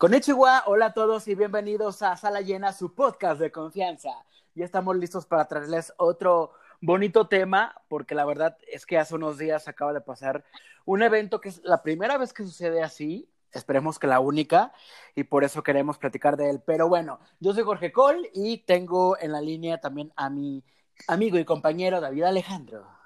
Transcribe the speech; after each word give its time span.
Konnichiwa, 0.00 0.62
hola 0.64 0.86
a 0.86 0.94
todos 0.94 1.28
y 1.28 1.34
bienvenidos 1.34 2.00
a 2.00 2.16
Sala 2.16 2.40
Llena, 2.40 2.72
su 2.72 2.94
podcast 2.94 3.38
de 3.38 3.52
confianza. 3.52 4.08
Ya 4.54 4.64
estamos 4.64 4.96
listos 4.96 5.26
para 5.26 5.44
traerles 5.44 5.92
otro 5.98 6.52
bonito 6.80 7.28
tema, 7.28 7.74
porque 7.86 8.14
la 8.14 8.24
verdad 8.24 8.56
es 8.72 8.86
que 8.86 8.96
hace 8.96 9.14
unos 9.14 9.36
días 9.36 9.68
acaba 9.68 9.92
de 9.92 10.00
pasar 10.00 10.42
un 10.86 11.02
evento 11.02 11.38
que 11.38 11.50
es 11.50 11.60
la 11.64 11.82
primera 11.82 12.16
vez 12.16 12.32
que 12.32 12.44
sucede 12.44 12.82
así, 12.82 13.28
esperemos 13.52 13.98
que 13.98 14.06
la 14.06 14.20
única, 14.20 14.72
y 15.14 15.24
por 15.24 15.44
eso 15.44 15.62
queremos 15.62 15.98
platicar 15.98 16.38
de 16.38 16.48
él. 16.48 16.62
Pero 16.64 16.88
bueno, 16.88 17.20
yo 17.38 17.52
soy 17.52 17.64
Jorge 17.64 17.92
Cole 17.92 18.30
y 18.32 18.64
tengo 18.64 19.18
en 19.18 19.32
la 19.32 19.42
línea 19.42 19.82
también 19.82 20.14
a 20.16 20.30
mi 20.30 20.64
amigo 21.08 21.36
y 21.36 21.44
compañero 21.44 22.00
David 22.00 22.22
Alejandro. 22.22 22.99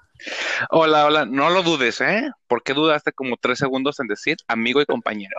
Hola, 0.69 1.05
hola, 1.05 1.25
no 1.25 1.49
lo 1.49 1.63
dudes, 1.63 1.99
¿eh? 2.01 2.29
¿Por 2.47 2.63
qué 2.63 2.73
dudaste 2.73 3.11
como 3.11 3.37
tres 3.37 3.59
segundos 3.59 3.99
en 3.99 4.07
decir 4.07 4.37
amigo 4.47 4.81
y 4.81 4.85
compañero? 4.85 5.35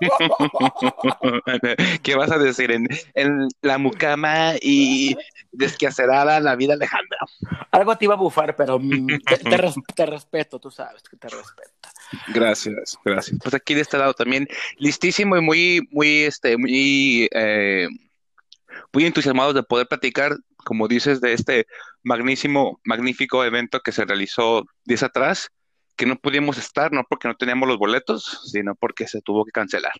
¿Qué 2.02 2.14
vas 2.14 2.30
a 2.30 2.38
decir? 2.38 2.70
En, 2.70 2.88
la 3.62 3.78
mucama 3.78 4.54
y 4.60 5.16
desquacerada 5.52 6.40
la 6.40 6.56
vida 6.56 6.74
Alejandra. 6.74 7.18
Algo 7.70 7.96
te 7.96 8.04
iba 8.04 8.14
a 8.14 8.18
bufar, 8.18 8.56
pero 8.56 8.78
mm, 8.78 9.06
te, 9.94 10.06
respeto, 10.06 10.58
tú 10.58 10.70
sabes 10.70 11.02
que 11.02 11.16
te 11.16 11.28
respeto. 11.28 11.70
Gracias, 12.28 12.98
gracias. 13.04 13.38
Pues 13.42 13.54
aquí 13.54 13.74
de 13.74 13.82
este 13.82 13.98
lado 13.98 14.14
también, 14.14 14.48
listísimo 14.76 15.36
y 15.36 15.40
muy, 15.40 15.88
muy, 15.90 16.24
este, 16.24 16.56
muy, 16.56 17.28
eh, 17.32 17.88
muy 18.92 19.06
entusiasmados 19.06 19.54
de 19.54 19.62
poder 19.62 19.86
platicar 19.86 20.36
como 20.64 20.88
dices, 20.88 21.20
de 21.20 21.32
este 21.32 21.66
magnísimo, 22.02 22.80
magnífico 22.84 23.44
evento 23.44 23.80
que 23.80 23.92
se 23.92 24.04
realizó 24.04 24.64
días 24.84 25.02
atrás, 25.02 25.48
que 25.96 26.06
no 26.06 26.16
pudimos 26.16 26.58
estar, 26.58 26.92
no 26.92 27.04
porque 27.08 27.28
no 27.28 27.36
teníamos 27.36 27.68
los 27.68 27.78
boletos, 27.78 28.40
sino 28.50 28.74
porque 28.74 29.06
se 29.06 29.20
tuvo 29.20 29.44
que 29.44 29.52
cancelar. 29.52 29.92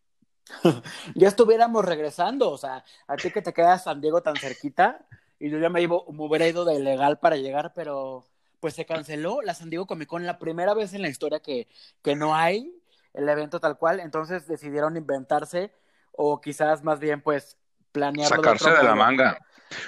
ya 1.15 1.29
estuviéramos 1.29 1.85
regresando, 1.85 2.51
o 2.51 2.59
sea, 2.59 2.85
a 3.07 3.17
ti 3.17 3.31
que 3.31 3.43
te 3.43 3.53
queda 3.53 3.79
San 3.79 4.01
Diego 4.01 4.23
tan 4.23 4.37
cerquita, 4.37 5.07
y 5.39 5.51
yo 5.51 5.59
ya 5.59 5.69
me, 5.69 5.83
iba, 5.83 5.97
me 6.11 6.25
hubiera 6.25 6.47
ido 6.47 6.65
de 6.65 6.75
ilegal 6.75 7.19
para 7.19 7.37
llegar, 7.37 7.73
pero 7.75 8.27
pues 8.61 8.75
se 8.75 8.87
canceló 8.87 9.43
la 9.43 9.55
San 9.55 9.71
Diego 9.71 9.87
Comic 9.87 10.09
Con, 10.09 10.25
la 10.25 10.39
primera 10.39 10.73
vez 10.73 10.95
en 10.95 11.03
la 11.03 11.09
historia 11.09 11.41
que, 11.41 11.67
que 12.01 12.15
no 12.15 12.35
hay 12.35 12.73
el 13.13 13.29
evento 13.29 13.59
tal 13.59 13.77
cual, 13.77 14.01
entonces 14.01 14.47
decidieron 14.47 14.97
inventarse, 14.97 15.73
o 16.13 16.41
quizás 16.41 16.83
más 16.85 17.01
bien 17.01 17.21
pues 17.21 17.59
planearlo. 17.93 18.37
Sacarse 18.37 18.71
de, 18.71 18.83
la 18.83 18.95
manga. 18.95 19.39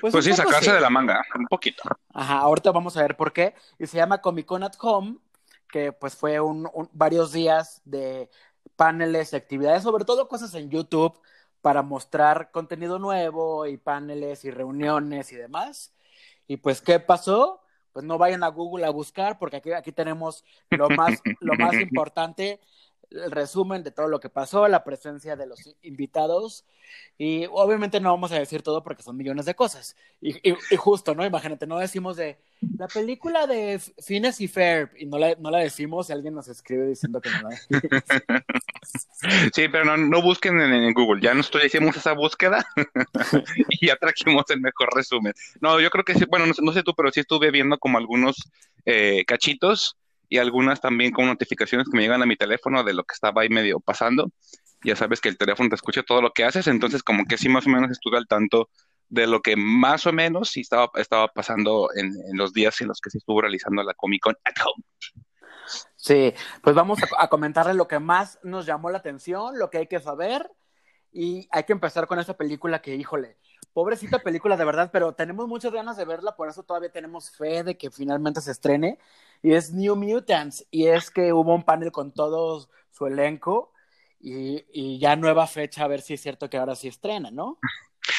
Pues, 0.01 0.13
pues 0.13 0.25
sí, 0.25 0.33
sacarse 0.33 0.73
de 0.73 0.81
la 0.81 0.91
manga, 0.91 1.25
un 1.35 1.47
poquito. 1.47 1.83
Ajá, 2.13 2.39
ahorita 2.39 2.71
vamos 2.71 2.97
a 2.97 3.03
ver 3.03 3.17
por 3.17 3.33
qué. 3.33 3.55
Y 3.79 3.87
se 3.87 3.97
llama 3.97 4.21
Comic 4.21 4.47
Con 4.47 4.63
at 4.63 4.75
Home, 4.81 5.19
que 5.69 5.93
pues 5.93 6.15
fue 6.15 6.41
un, 6.41 6.69
varios 6.93 7.33
días 7.33 7.83
de 7.85 8.31
paneles 8.77 9.33
y 9.33 9.37
actividades, 9.37 9.83
sobre 9.83 10.05
todo 10.05 10.29
cosas 10.29 10.55
en 10.55 10.71
YouTube 10.71 11.19
para 11.61 11.83
mostrar 11.83 12.51
contenido 12.51 12.99
nuevo 12.99 13.67
y 13.67 13.79
paneles 13.79 14.45
y 14.45 14.51
reuniones 14.51 15.33
y 15.33 15.37
demás. 15.37 15.95
Y 16.47 16.59
pues, 16.59 16.83
¿qué 16.83 17.01
pasó? 17.01 17.63
Pues 17.93 18.05
no 18.05 18.19
vayan 18.19 18.43
a 18.43 18.49
Google 18.49 18.85
a 18.85 18.91
buscar 18.91 19.39
porque 19.39 19.57
aquí, 19.57 19.73
aquí 19.73 19.93
tenemos 19.93 20.45
lo 20.71 20.89
más, 20.91 21.23
lo 21.41 21.55
más 21.55 21.75
importante 21.81 22.61
el 23.15 23.31
resumen 23.31 23.83
de 23.83 23.91
todo 23.91 24.09
lo 24.09 24.21
que 24.21 24.29
pasó, 24.29 24.67
la 24.69 24.85
presencia 24.85 25.37
de 25.37 25.47
los 25.47 25.77
invitados 25.83 26.65
y 27.17 27.47
obviamente 27.51 28.01
no 28.01 28.11
vamos 28.11 28.33
a 28.33 28.39
decir 28.39 28.63
todo 28.63 28.83
porque 28.83 29.03
son 29.03 29.17
millones 29.17 29.47
de 29.47 29.55
cosas. 29.55 29.97
Y, 30.21 30.37
justo, 30.77 31.15
¿no? 31.15 31.25
Imagínate, 31.25 31.67
no 31.67 31.79
decimos 31.79 32.17
de 32.17 32.39
la 32.77 32.89
película 32.89 33.47
de 33.47 33.81
Fines 34.03 34.41
y 34.41 34.49
Fair 34.49 34.91
y 34.99 35.07
no 35.07 35.19
la, 35.19 35.35
no 35.37 35.51
la 35.51 35.59
decimos 35.59 36.09
y 36.09 36.13
alguien 36.13 36.35
nos 36.35 36.49
escribe 36.49 36.87
diciendo 36.87 37.21
que 37.21 37.31
no 37.31 37.49
la 37.49 38.45
Sí, 39.55 39.69
pero 39.69 39.85
no, 39.85 39.97
no 39.97 40.23
busquen 40.23 40.61
en, 40.61 40.93
Google, 40.93 41.23
ya 41.23 41.35
nosotros 41.35 41.65
hicimos 41.65 41.97
esa 41.97 42.13
búsqueda 42.13 42.67
y 43.69 43.87
ya 43.87 43.97
trajimos 43.97 44.45
el 44.49 44.61
mejor 44.61 44.89
resumen. 44.95 45.33
No, 45.61 45.81
yo 45.81 45.91
creo 45.91 46.05
que 46.05 46.15
sí, 46.15 46.25
bueno, 46.29 46.47
no, 46.47 46.73
sé 46.73 46.83
tú, 46.83 46.95
pero 46.95 47.11
sí 47.13 47.21
estuve 47.21 47.51
viendo 47.51 47.79
como 47.79 47.99
algunos 47.99 48.37
eh, 48.87 49.25
cachitos 49.27 49.97
y 50.35 50.39
algunas 50.39 50.81
también 50.81 51.13
con 51.13 51.27
notificaciones 51.27 51.87
que 51.89 51.97
me 51.97 52.03
llegan 52.03 52.21
a 52.21 52.27
mi 52.27 52.35
teléfono 52.35 52.83
de 52.83 52.93
lo 52.93 53.05
que 53.05 53.13
estaba 53.15 53.43
ahí 53.43 53.49
medio 53.49 53.79
pasando. 53.79 54.33
Ya 54.83 54.97
sabes 54.97 55.21
que 55.21 55.29
el 55.29 55.39
teléfono 55.39 55.69
te 55.69 55.77
escucha 55.77 56.03
todo 56.03 56.21
lo 56.21 56.33
que 56.33 56.43
haces, 56.43 56.67
entonces 56.67 57.05
como 57.05 57.25
que 57.25 57.39
sí 57.39 57.49
más 57.49 57.69
o 57.69 57.71
menos 57.71 57.93
estuve 57.93 58.17
al 58.19 58.27
tanto 58.27 58.69
de 59.09 59.29
lo 59.29 59.43
que 59.43 59.55
más 59.55 60.09
o 60.09 60.13
menos 60.13 60.49
sí 60.51 60.63
estaba, 60.63 60.91
estaba 60.97 61.29
pasando 61.29 61.89
en, 61.95 62.13
los 62.33 62.53
días 62.53 62.81
en 62.81 62.89
los 62.89 63.01
que 63.01 63.11
se 63.11 63.19
estuvo 63.19 63.43
realizando 63.43 63.85
la 63.85 63.95
Comic 63.95 64.23
Con 64.23 64.37
at 64.43 64.57
Home. 64.67 64.85
Sí, 65.95 66.35
pues 66.65 66.75
vamos 66.75 66.99
a, 67.01 67.07
a 67.23 67.29
comentarle 67.29 67.75
lo 67.75 67.87
que 67.87 68.01
más 68.01 68.41
nos 68.43 68.67
llamó 68.67 68.91
la 68.91 68.99
atención, 68.99 69.57
lo 69.57 69.71
que 69.71 69.79
hay 69.79 69.87
que 69.87 70.01
saber, 70.01 70.51
y 71.13 71.47
hay 71.53 71.63
que 71.63 71.73
empezar 71.73 72.09
con 72.09 72.19
esa 72.19 72.37
película 72.37 72.83
que, 72.83 72.97
híjole, 72.97 73.37
pobrecita 73.73 74.19
película 74.19 74.57
de 74.57 74.65
verdad, 74.65 74.91
pero 74.93 75.15
tenemos 75.15 75.47
muchas 75.47 75.73
ganas 75.73 75.97
de 75.97 76.05
verla, 76.05 76.35
por 76.35 76.49
eso 76.49 76.65
todavía 76.65 76.91
tenemos 76.91 77.31
fe 77.31 77.63
de 77.63 77.79
que 77.79 77.93
finalmente 77.93 78.41
se 78.41 78.51
estrene. 78.51 78.99
Y 79.45 79.53
es 79.53 79.75
New 79.75 79.95
Mutants, 79.95 80.67
y 80.71 80.87
es 80.87 81.11
que 81.11 81.35
hubo 81.35 81.55
un 81.55 81.65
panel 81.65 81.93
con 81.93 82.15
todo 82.15 82.67
su 82.91 83.07
elenco 83.07 83.75
y, 84.19 84.99
ya 84.99 85.17
nueva 85.17 85.47
fecha 85.47 85.85
a 85.85 85.87
ver 85.87 86.01
si 86.01 86.15
es 86.15 86.23
cierto 86.23 86.49
que 86.49 86.57
ahora 86.57 86.75
sí 86.75 86.89
estrena, 86.89 87.31
¿no? 87.31 87.59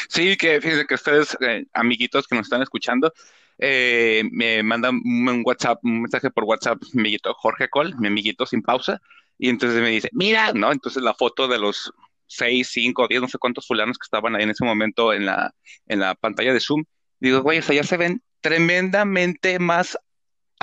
Sí, 0.08 0.38
que 0.38 0.62
fíjense 0.62 0.86
que 0.86 0.94
ustedes, 0.94 1.36
eh, 1.42 1.66
amiguitos 1.74 2.28
que 2.28 2.36
nos 2.36 2.46
están 2.46 2.62
escuchando, 2.62 3.12
eh, 3.58 4.22
me 4.32 4.62
mandan 4.62 5.02
un 5.04 5.42
WhatsApp, 5.44 5.80
un 5.84 6.04
mensaje 6.04 6.30
por 6.30 6.44
WhatsApp, 6.44 6.80
mi 6.94 7.02
amiguito 7.02 7.34
Jorge 7.34 7.70
Cole, 7.70 7.96
mi 7.98 8.08
amiguito 8.08 8.46
sin 8.46 8.62
pausa, 8.62 9.02
y 9.40 9.50
entonces 9.50 9.82
me 9.82 9.90
dice, 9.90 10.10
mira, 10.12 10.54
¿no? 10.54 10.72
Entonces 10.72 11.02
la 11.02 11.16
foto 11.16 11.48
de 11.48 11.58
los 11.58 11.92
seis, 12.28 12.70
cinco, 12.72 13.08
diez, 13.08 13.20
no 13.20 13.28
sé 13.28 13.40
cuántos 13.40 13.66
fulanos 13.66 13.98
que 13.98 14.06
estaban 14.06 14.36
ahí 14.36 14.44
en 14.44 14.52
ese 14.52 14.64
momento 14.64 15.12
en 15.12 15.26
la, 15.26 15.56
en 15.88 16.02
la 16.02 16.14
pantalla 16.14 16.54
de 16.54 16.60
Zoom. 16.60 16.84
Digo, 17.20 17.42
güey, 17.42 17.58
o 17.58 17.62
sea, 17.64 17.76
ya 17.76 17.84
se 17.84 17.98
ven 17.98 18.22
tremendamente 18.42 19.58
más 19.58 19.98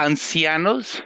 ancianos 0.03 1.05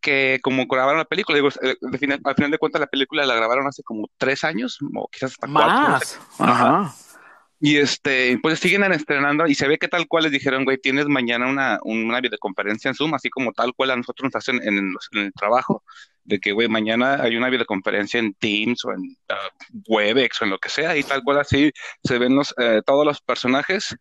que 0.00 0.38
como 0.42 0.66
grabaron 0.66 0.98
la 0.98 1.06
película. 1.06 1.36
Digo, 1.36 1.48
eh, 1.62 1.76
al 1.90 1.98
final, 1.98 2.20
al 2.22 2.34
final 2.34 2.50
de 2.50 2.58
cuentas 2.58 2.80
la 2.80 2.86
película 2.86 3.24
la 3.24 3.34
grabaron 3.34 3.66
hace 3.66 3.82
como 3.82 4.08
tres 4.18 4.44
años, 4.44 4.78
o 4.94 5.08
quizás 5.08 5.32
hasta 5.32 5.46
más. 5.46 6.20
Ajá. 6.38 6.94
Y 7.60 7.78
este, 7.78 8.38
pues 8.42 8.60
siguen 8.60 8.82
estrenando 8.92 9.46
y 9.46 9.54
se 9.54 9.66
ve 9.66 9.78
que 9.78 9.88
tal 9.88 10.06
cual 10.06 10.24
les 10.24 10.32
dijeron, 10.32 10.64
güey, 10.64 10.76
tienes 10.76 11.06
mañana 11.06 11.48
una, 11.48 11.78
una 11.82 12.20
videoconferencia 12.20 12.90
en 12.90 12.94
Zoom, 12.94 13.14
así 13.14 13.30
como 13.30 13.52
tal 13.52 13.72
cual 13.74 13.92
a 13.92 13.96
nosotros 13.96 14.24
nos 14.26 14.36
hacen 14.36 14.60
en, 14.62 14.94
el 15.12 15.32
trabajo, 15.32 15.82
de 16.24 16.40
que, 16.40 16.52
güey, 16.52 16.68
mañana 16.68 17.14
hay 17.22 17.36
una 17.36 17.48
videoconferencia 17.48 18.20
en 18.20 18.34
Teams 18.34 18.84
o 18.84 18.92
en 18.92 19.00
uh, 19.00 19.82
Webex 19.88 20.42
o 20.42 20.44
en 20.44 20.50
lo 20.50 20.58
que 20.58 20.68
sea, 20.68 20.94
y 20.94 21.04
tal 21.04 21.22
cual 21.22 21.38
así 21.38 21.72
se 22.02 22.18
ven 22.18 22.34
los, 22.34 22.54
eh, 22.58 22.82
todos 22.84 23.06
los 23.06 23.22
personajes 23.22 23.96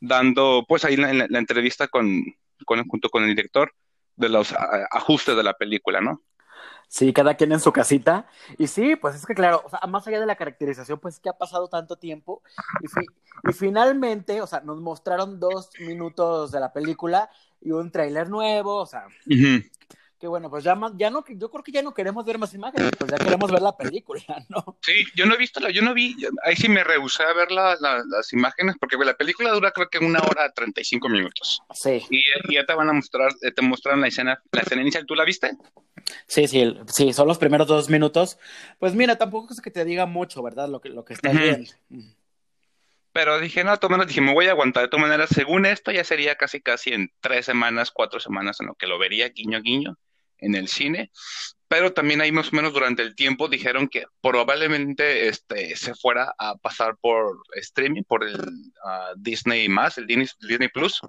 dando, 0.00 0.64
pues 0.66 0.84
ahí 0.84 0.96
la, 0.96 1.12
la, 1.12 1.38
entrevista 1.38 1.86
con, 1.86 2.24
con, 2.64 2.86
junto 2.88 3.08
con 3.08 3.24
el 3.24 3.34
director 3.34 3.72
de 4.16 4.28
los 4.28 4.54
ajustes 4.90 5.36
de 5.36 5.42
la 5.42 5.54
película, 5.54 6.00
¿no? 6.00 6.22
Sí, 6.88 7.12
cada 7.14 7.34
quien 7.34 7.52
en 7.52 7.60
su 7.60 7.72
casita. 7.72 8.26
Y 8.58 8.66
sí, 8.66 8.96
pues 8.96 9.14
es 9.14 9.24
que 9.24 9.34
claro, 9.34 9.62
o 9.64 9.70
sea, 9.70 9.80
más 9.88 10.06
allá 10.06 10.20
de 10.20 10.26
la 10.26 10.36
caracterización, 10.36 10.98
pues 11.00 11.14
es 11.14 11.20
que 11.20 11.30
ha 11.30 11.38
pasado 11.38 11.68
tanto 11.68 11.96
tiempo. 11.96 12.42
Y, 12.82 13.48
y 13.48 13.52
finalmente, 13.54 14.42
o 14.42 14.46
sea, 14.46 14.60
nos 14.60 14.78
mostraron 14.80 15.40
dos 15.40 15.70
minutos 15.80 16.52
de 16.52 16.60
la 16.60 16.70
película 16.72 17.30
y 17.62 17.70
un 17.70 17.90
tráiler 17.90 18.28
nuevo, 18.28 18.76
o 18.76 18.86
sea, 18.86 19.06
que 20.22 20.28
bueno, 20.28 20.48
pues 20.48 20.62
ya, 20.62 20.78
ya 20.94 21.10
no, 21.10 21.24
yo 21.30 21.50
creo 21.50 21.64
que 21.64 21.72
ya 21.72 21.82
no 21.82 21.92
queremos 21.92 22.24
ver 22.24 22.38
más 22.38 22.54
imágenes, 22.54 22.92
pues 22.96 23.10
ya 23.10 23.18
queremos 23.18 23.50
ver 23.50 23.60
la 23.60 23.76
película, 23.76 24.22
¿no? 24.48 24.78
Sí, 24.80 25.04
yo 25.16 25.26
no 25.26 25.34
he 25.34 25.36
visto 25.36 25.58
la, 25.58 25.70
yo 25.70 25.82
no 25.82 25.94
vi, 25.94 26.14
ahí 26.44 26.54
sí 26.54 26.68
me 26.68 26.84
rehusé 26.84 27.24
a 27.24 27.32
ver 27.32 27.50
las 27.50 28.32
imágenes, 28.32 28.76
porque 28.78 28.96
la 29.04 29.14
película 29.14 29.50
dura 29.50 29.72
creo 29.72 29.90
que 29.90 29.98
una 29.98 30.20
hora 30.20 30.52
treinta 30.52 30.80
y 30.80 30.84
cinco 30.84 31.08
minutos. 31.08 31.60
Sí. 31.74 32.06
Y, 32.08 32.22
ya 32.54 32.64
te 32.64 32.72
van 32.72 32.88
a 32.88 32.92
mostrar, 32.92 33.32
eh, 33.42 33.50
te 33.50 33.62
mostraron 33.62 34.00
la 34.00 34.06
escena, 34.06 34.40
la 34.52 34.60
escena 34.60 34.82
inicial, 34.82 35.06
¿tú 35.06 35.16
la 35.16 35.24
viste? 35.24 35.56
Sí, 36.28 36.46
sí, 36.46 36.72
sí, 36.86 37.12
son 37.12 37.26
los 37.26 37.38
primeros 37.38 37.66
dos 37.66 37.90
minutos. 37.90 38.38
Pues 38.78 38.94
mira, 38.94 39.18
tampoco 39.18 39.52
es 39.52 39.60
que 39.60 39.72
te 39.72 39.84
diga 39.84 40.06
mucho, 40.06 40.40
¿verdad? 40.40 40.68
Lo 40.68 40.80
que, 40.80 40.90
lo 40.90 41.04
que 41.04 41.14
estás 41.14 41.36
viendo. 41.36 41.68
Pero 43.12 43.40
dije, 43.40 43.64
no, 43.64 43.72
de 43.72 43.78
todas 43.78 43.90
maneras, 43.90 44.06
dije, 44.06 44.20
me 44.20 44.34
voy 44.34 44.46
a 44.46 44.52
aguantar. 44.52 44.84
De 44.84 44.88
todas 44.88 45.04
maneras, 45.04 45.30
según 45.34 45.66
esto, 45.66 45.90
ya 45.90 46.04
sería 46.04 46.36
casi, 46.36 46.60
casi 46.60 46.92
en 46.92 47.10
tres 47.20 47.44
semanas, 47.44 47.90
cuatro 47.90 48.20
semanas 48.20 48.60
en 48.60 48.68
lo 48.68 48.74
que 48.76 48.86
lo 48.86 49.00
vería 49.00 49.28
guiño 49.30 49.60
guiño 49.60 49.98
en 50.42 50.54
el 50.54 50.68
cine, 50.68 51.10
pero 51.68 51.92
también 51.92 52.20
ahí 52.20 52.30
más 52.32 52.52
o 52.52 52.56
menos 52.56 52.74
durante 52.74 53.02
el 53.02 53.14
tiempo 53.14 53.48
dijeron 53.48 53.88
que 53.88 54.04
probablemente 54.20 55.28
este, 55.28 55.74
se 55.76 55.94
fuera 55.94 56.34
a 56.38 56.56
pasar 56.56 56.96
por 57.00 57.42
streaming, 57.54 58.02
por 58.02 58.24
el 58.24 58.36
uh, 58.36 59.14
Disney 59.16 59.68
más, 59.68 59.96
el 59.96 60.06
Disney, 60.06 60.68
Plus, 60.68 61.00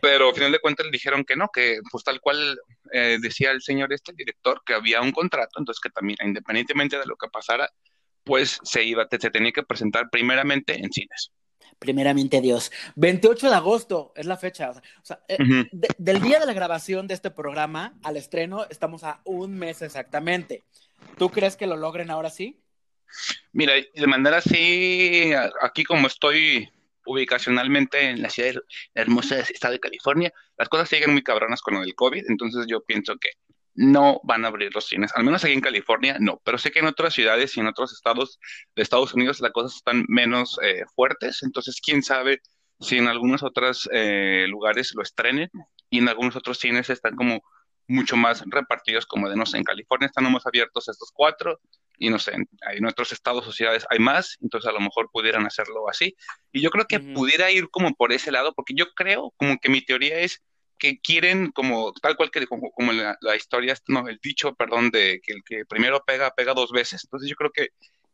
pero 0.00 0.30
al 0.30 0.34
final 0.34 0.52
de 0.52 0.60
cuentas 0.60 0.86
dijeron 0.90 1.24
que 1.24 1.36
no, 1.36 1.50
que 1.52 1.80
pues 1.90 2.04
tal 2.04 2.20
cual 2.20 2.58
eh, 2.92 3.18
decía 3.20 3.50
el 3.50 3.60
señor 3.60 3.92
este, 3.92 4.12
el 4.12 4.16
director, 4.16 4.62
que 4.64 4.74
había 4.74 5.02
un 5.02 5.12
contrato, 5.12 5.58
entonces 5.58 5.80
que 5.80 5.90
también 5.90 6.18
independientemente 6.24 6.98
de 6.98 7.06
lo 7.06 7.16
que 7.16 7.28
pasara, 7.28 7.68
pues 8.24 8.58
se 8.62 8.82
iba, 8.82 9.06
se 9.10 9.30
tenía 9.30 9.52
que 9.52 9.62
presentar 9.62 10.08
primeramente 10.10 10.74
en 10.74 10.90
cines 10.90 11.32
primeramente 11.78 12.40
Dios. 12.40 12.72
28 12.96 13.50
de 13.50 13.56
agosto 13.56 14.12
es 14.16 14.26
la 14.26 14.36
fecha. 14.36 14.70
O 14.70 15.04
sea, 15.04 15.20
eh, 15.28 15.38
del 15.98 16.20
día 16.20 16.40
de 16.40 16.46
la 16.46 16.52
grabación 16.52 17.06
de 17.06 17.14
este 17.14 17.30
programa 17.30 17.94
al 18.02 18.16
estreno 18.16 18.66
estamos 18.68 19.04
a 19.04 19.20
un 19.24 19.58
mes 19.58 19.82
exactamente. 19.82 20.64
¿Tú 21.18 21.30
crees 21.30 21.56
que 21.56 21.66
lo 21.66 21.76
logren 21.76 22.10
ahora 22.10 22.30
sí? 22.30 22.60
Mira, 23.52 23.74
de 23.94 24.06
manera 24.06 24.38
así, 24.38 25.32
aquí 25.62 25.84
como 25.84 26.06
estoy 26.06 26.68
ubicacionalmente 27.06 28.10
en 28.10 28.20
la 28.20 28.30
ciudad 28.30 28.54
de 28.54 28.60
hermosa 28.94 29.38
estado 29.40 29.72
de 29.72 29.80
California, 29.80 30.32
las 30.58 30.68
cosas 30.68 30.88
siguen 30.88 31.12
muy 31.12 31.22
cabronas 31.22 31.62
con 31.62 31.74
lo 31.74 31.80
del 31.80 31.94
COVID, 31.94 32.24
entonces 32.28 32.66
yo 32.68 32.82
pienso 32.82 33.16
que 33.16 33.30
no 33.76 34.20
van 34.24 34.44
a 34.44 34.48
abrir 34.48 34.74
los 34.74 34.86
cines, 34.86 35.12
al 35.14 35.24
menos 35.24 35.44
aquí 35.44 35.52
en 35.52 35.60
California 35.60 36.16
no, 36.18 36.40
pero 36.44 36.58
sé 36.58 36.70
que 36.70 36.80
en 36.80 36.86
otras 36.86 37.14
ciudades 37.14 37.56
y 37.56 37.60
en 37.60 37.66
otros 37.66 37.92
estados 37.92 38.40
de 38.74 38.82
Estados 38.82 39.14
Unidos 39.14 39.40
las 39.40 39.52
cosas 39.52 39.76
están 39.76 40.04
menos 40.08 40.58
eh, 40.62 40.84
fuertes, 40.94 41.42
entonces 41.42 41.80
quién 41.84 42.02
sabe 42.02 42.40
si 42.80 42.98
en 42.98 43.06
algunos 43.06 43.42
otros 43.42 43.88
eh, 43.92 44.46
lugares 44.48 44.92
lo 44.94 45.02
estrenen 45.02 45.50
y 45.90 45.98
en 45.98 46.08
algunos 46.08 46.36
otros 46.36 46.58
cines 46.58 46.90
están 46.90 47.16
como 47.16 47.42
mucho 47.88 48.16
más 48.16 48.42
repartidos, 48.46 49.06
como 49.06 49.28
de 49.28 49.36
no 49.36 49.46
sé, 49.46 49.58
en 49.58 49.64
California 49.64 50.06
están 50.06 50.30
más 50.30 50.46
abiertos 50.46 50.88
estos 50.88 51.10
cuatro 51.12 51.60
y 51.98 52.10
no 52.10 52.18
sé, 52.18 52.32
en, 52.34 52.86
otros 52.86 53.12
estados 53.12 53.46
o 53.46 53.52
ciudades 53.52 53.86
hay 53.90 53.98
más, 53.98 54.36
entonces 54.42 54.68
a 54.68 54.72
lo 54.72 54.80
mejor 54.80 55.08
pudieran 55.10 55.46
hacerlo 55.46 55.88
así. 55.88 56.14
Y 56.52 56.60
yo 56.60 56.70
creo 56.70 56.86
que 56.86 57.00
pudiera 57.00 57.50
ir 57.50 57.70
como 57.70 57.94
por 57.94 58.12
ese 58.12 58.30
lado, 58.30 58.52
porque 58.54 58.74
yo 58.76 58.92
creo 58.94 59.32
como 59.36 59.58
que 59.58 59.70
mi 59.70 59.80
teoría 59.80 60.18
es 60.18 60.42
que 60.78 61.00
quieren 61.00 61.50
como 61.52 61.92
tal 61.92 62.16
cual 62.16 62.30
que 62.30 62.46
como, 62.46 62.70
como 62.72 62.92
la, 62.92 63.36
historia, 63.36 63.74
no, 63.88 64.08
el 64.08 64.18
dicho, 64.22 64.54
perdón, 64.54 64.90
de 64.90 65.20
que 65.22 65.32
el 65.32 65.42
que 65.44 65.64
primero 65.66 66.02
pega, 66.06 66.30
pega 66.30 66.54
dos 66.54 66.70
veces. 66.72 67.04
Entonces 67.04 67.28
yo 67.30 67.36
creo 67.36 67.50
que 67.50 67.68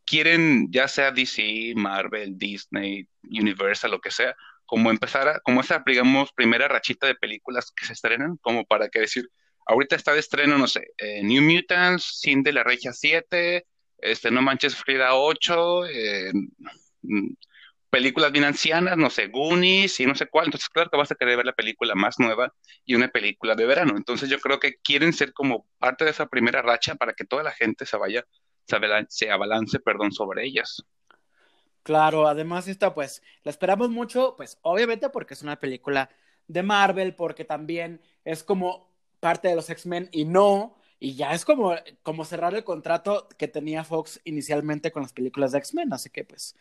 quieren, 0.05 0.71
ya 0.71 0.87
sea 0.87 1.11
DC, 1.11 1.73
Marvel, 1.75 2.37
Disney, 2.37 3.07
Universal, 3.23 3.91
lo 3.91 4.01
que 4.01 4.11
sea, 4.11 4.35
como 4.65 4.91
empezar 4.91 5.27
a, 5.27 5.39
como 5.41 5.61
esa, 5.61 5.83
digamos, 5.85 6.31
primera 6.33 6.67
rachita 6.67 7.07
de 7.07 7.15
películas 7.15 7.71
que 7.75 7.85
se 7.85 7.93
estrenan, 7.93 8.37
como 8.37 8.65
para 8.65 8.89
que 8.89 9.01
decir, 9.01 9.29
ahorita 9.65 9.95
está 9.95 10.13
de 10.13 10.19
estreno, 10.19 10.57
no 10.57 10.67
sé, 10.67 10.87
eh, 10.97 11.21
New 11.23 11.41
Mutants, 11.41 12.19
Sin 12.19 12.43
de 12.43 12.53
la 12.53 12.63
Regia 12.63 12.93
7, 12.93 13.65
este, 13.99 14.31
No 14.31 14.41
Manches 14.41 14.75
Frida 14.75 15.15
8, 15.15 15.85
eh, 15.87 16.31
películas 17.93 18.31
bien 18.31 18.43
ancianas, 18.43 18.97
no 18.97 19.11
sé, 19.11 19.27
Goonies 19.27 19.99
y 19.99 20.07
no 20.07 20.15
sé 20.15 20.25
cuál. 20.25 20.47
Entonces, 20.47 20.67
claro 20.67 20.89
que 20.89 20.97
vas 20.97 21.11
a 21.11 21.15
querer 21.15 21.37
ver 21.37 21.45
la 21.45 21.53
película 21.53 21.93
más 21.93 22.17
nueva 22.17 22.51
y 22.85 22.95
una 22.95 23.07
película 23.07 23.53
de 23.53 23.67
verano. 23.67 23.93
Entonces, 23.95 24.29
yo 24.29 24.39
creo 24.39 24.59
que 24.59 24.77
quieren 24.77 25.13
ser 25.13 25.31
como 25.31 25.67
parte 25.77 26.03
de 26.03 26.09
esa 26.09 26.25
primera 26.25 26.63
racha 26.63 26.95
para 26.95 27.13
que 27.13 27.23
toda 27.23 27.43
la 27.43 27.51
gente 27.51 27.85
se 27.85 27.95
vaya, 27.95 28.25
se 29.09 29.29
abalance, 29.29 29.79
perdón, 29.79 30.11
sobre 30.11 30.43
ellas. 30.43 30.83
Claro, 31.83 32.27
además 32.27 32.67
esta 32.67 32.95
pues 32.95 33.21
la 33.43 33.51
esperamos 33.51 33.91
mucho, 33.91 34.33
pues 34.37 34.57
obviamente 34.63 35.09
porque 35.09 35.35
es 35.35 35.43
una 35.43 35.59
película 35.59 36.09
de 36.47 36.63
Marvel, 36.63 37.13
porque 37.13 37.45
también 37.45 38.01
es 38.25 38.43
como 38.43 38.89
parte 39.19 39.49
de 39.49 39.55
los 39.55 39.69
X-Men 39.69 40.09
y 40.11 40.25
no, 40.25 40.77
y 40.99 41.13
ya 41.15 41.33
es 41.33 41.45
como, 41.45 41.75
como 42.01 42.25
cerrar 42.25 42.55
el 42.55 42.63
contrato 42.63 43.27
que 43.37 43.47
tenía 43.47 43.83
Fox 43.83 44.19
inicialmente 44.23 44.91
con 44.91 45.03
las 45.03 45.13
películas 45.13 45.51
de 45.51 45.59
X-Men, 45.59 45.93
así 45.93 46.09
que 46.09 46.23
pues 46.23 46.55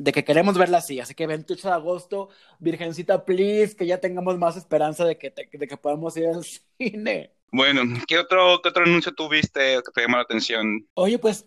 de 0.00 0.12
que 0.12 0.24
queremos 0.24 0.56
verla 0.56 0.78
así, 0.78 0.98
así 0.98 1.14
que 1.14 1.26
28 1.26 1.68
de 1.68 1.74
agosto, 1.74 2.30
Virgencita, 2.58 3.22
please, 3.22 3.76
que 3.76 3.86
ya 3.86 3.98
tengamos 3.98 4.38
más 4.38 4.56
esperanza 4.56 5.04
de 5.04 5.18
que, 5.18 5.30
de 5.30 5.68
que 5.68 5.76
podamos 5.76 6.16
ir 6.16 6.26
al 6.26 6.42
cine. 6.78 7.34
Bueno, 7.52 7.82
¿qué 8.08 8.18
otro, 8.18 8.62
qué 8.62 8.70
otro 8.70 8.84
anuncio 8.84 9.12
tuviste 9.12 9.76
que 9.84 9.92
te 9.94 10.00
llamó 10.00 10.16
la 10.16 10.22
atención? 10.22 10.88
Oye, 10.94 11.18
pues... 11.18 11.46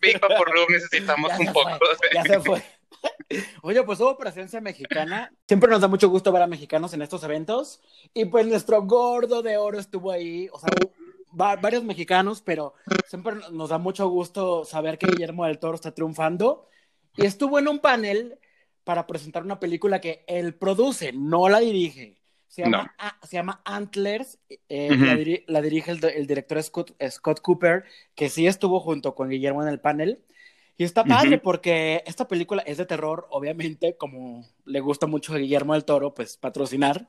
Big 0.00 0.20
Papa 0.20 0.44
Room, 0.46 0.66
necesitamos 0.70 1.32
un 1.38 1.52
poco. 1.52 1.78
ya 2.14 2.22
se 2.22 2.40
fue. 2.40 2.62
Oye, 3.62 3.82
pues 3.82 4.00
hubo 4.00 4.16
presencia 4.16 4.60
mexicana. 4.60 5.32
Siempre 5.46 5.70
nos 5.70 5.80
da 5.80 5.88
mucho 5.88 6.08
gusto 6.08 6.32
ver 6.32 6.42
a 6.42 6.46
mexicanos 6.46 6.94
en 6.94 7.02
estos 7.02 7.22
eventos. 7.24 7.80
Y 8.14 8.26
pues 8.26 8.46
nuestro 8.46 8.82
gordo 8.82 9.42
de 9.42 9.56
oro 9.56 9.78
estuvo 9.78 10.10
ahí. 10.10 10.48
O 10.52 10.58
sea, 10.58 10.70
varios 11.32 11.84
mexicanos, 11.84 12.42
pero 12.42 12.74
siempre 13.06 13.34
nos 13.50 13.70
da 13.70 13.78
mucho 13.78 14.08
gusto 14.08 14.64
saber 14.64 14.98
que 14.98 15.06
Guillermo 15.06 15.46
del 15.46 15.58
Toro 15.58 15.74
está 15.74 15.94
triunfando. 15.94 16.68
Y 17.16 17.26
estuvo 17.26 17.58
en 17.58 17.68
un 17.68 17.78
panel 17.78 18.38
para 18.84 19.06
presentar 19.06 19.42
una 19.42 19.60
película 19.60 20.00
que 20.00 20.24
él 20.26 20.54
produce, 20.54 21.12
no 21.12 21.48
la 21.48 21.60
dirige. 21.60 22.16
Se 22.48 22.62
llama, 22.62 22.94
se 23.22 23.36
llama 23.36 23.62
Antlers, 23.64 24.38
eh, 24.68 25.42
la, 25.46 25.62
dirige 25.62 25.92
el, 25.92 26.26
director 26.26 26.62
Scott, 26.62 26.92
Scott, 27.08 27.40
Cooper, 27.40 27.84
que 28.14 28.28
sí 28.28 28.46
estuvo 28.46 28.78
junto 28.78 29.14
con 29.14 29.30
Guillermo 29.30 29.62
en 29.62 29.68
el 29.68 29.80
panel. 29.80 30.22
Y 30.76 30.84
está 30.84 31.04
padre 31.04 31.38
porque 31.38 32.02
esta 32.06 32.28
película 32.28 32.62
es 32.66 32.76
de 32.76 32.84
terror, 32.84 33.26
obviamente, 33.30 33.96
como 33.96 34.46
le 34.66 34.80
gusta 34.80 35.06
mucho 35.06 35.32
a 35.32 35.38
Guillermo 35.38 35.72
del 35.72 35.84
Toro, 35.84 36.12
pues 36.12 36.36
patrocinar. 36.36 37.08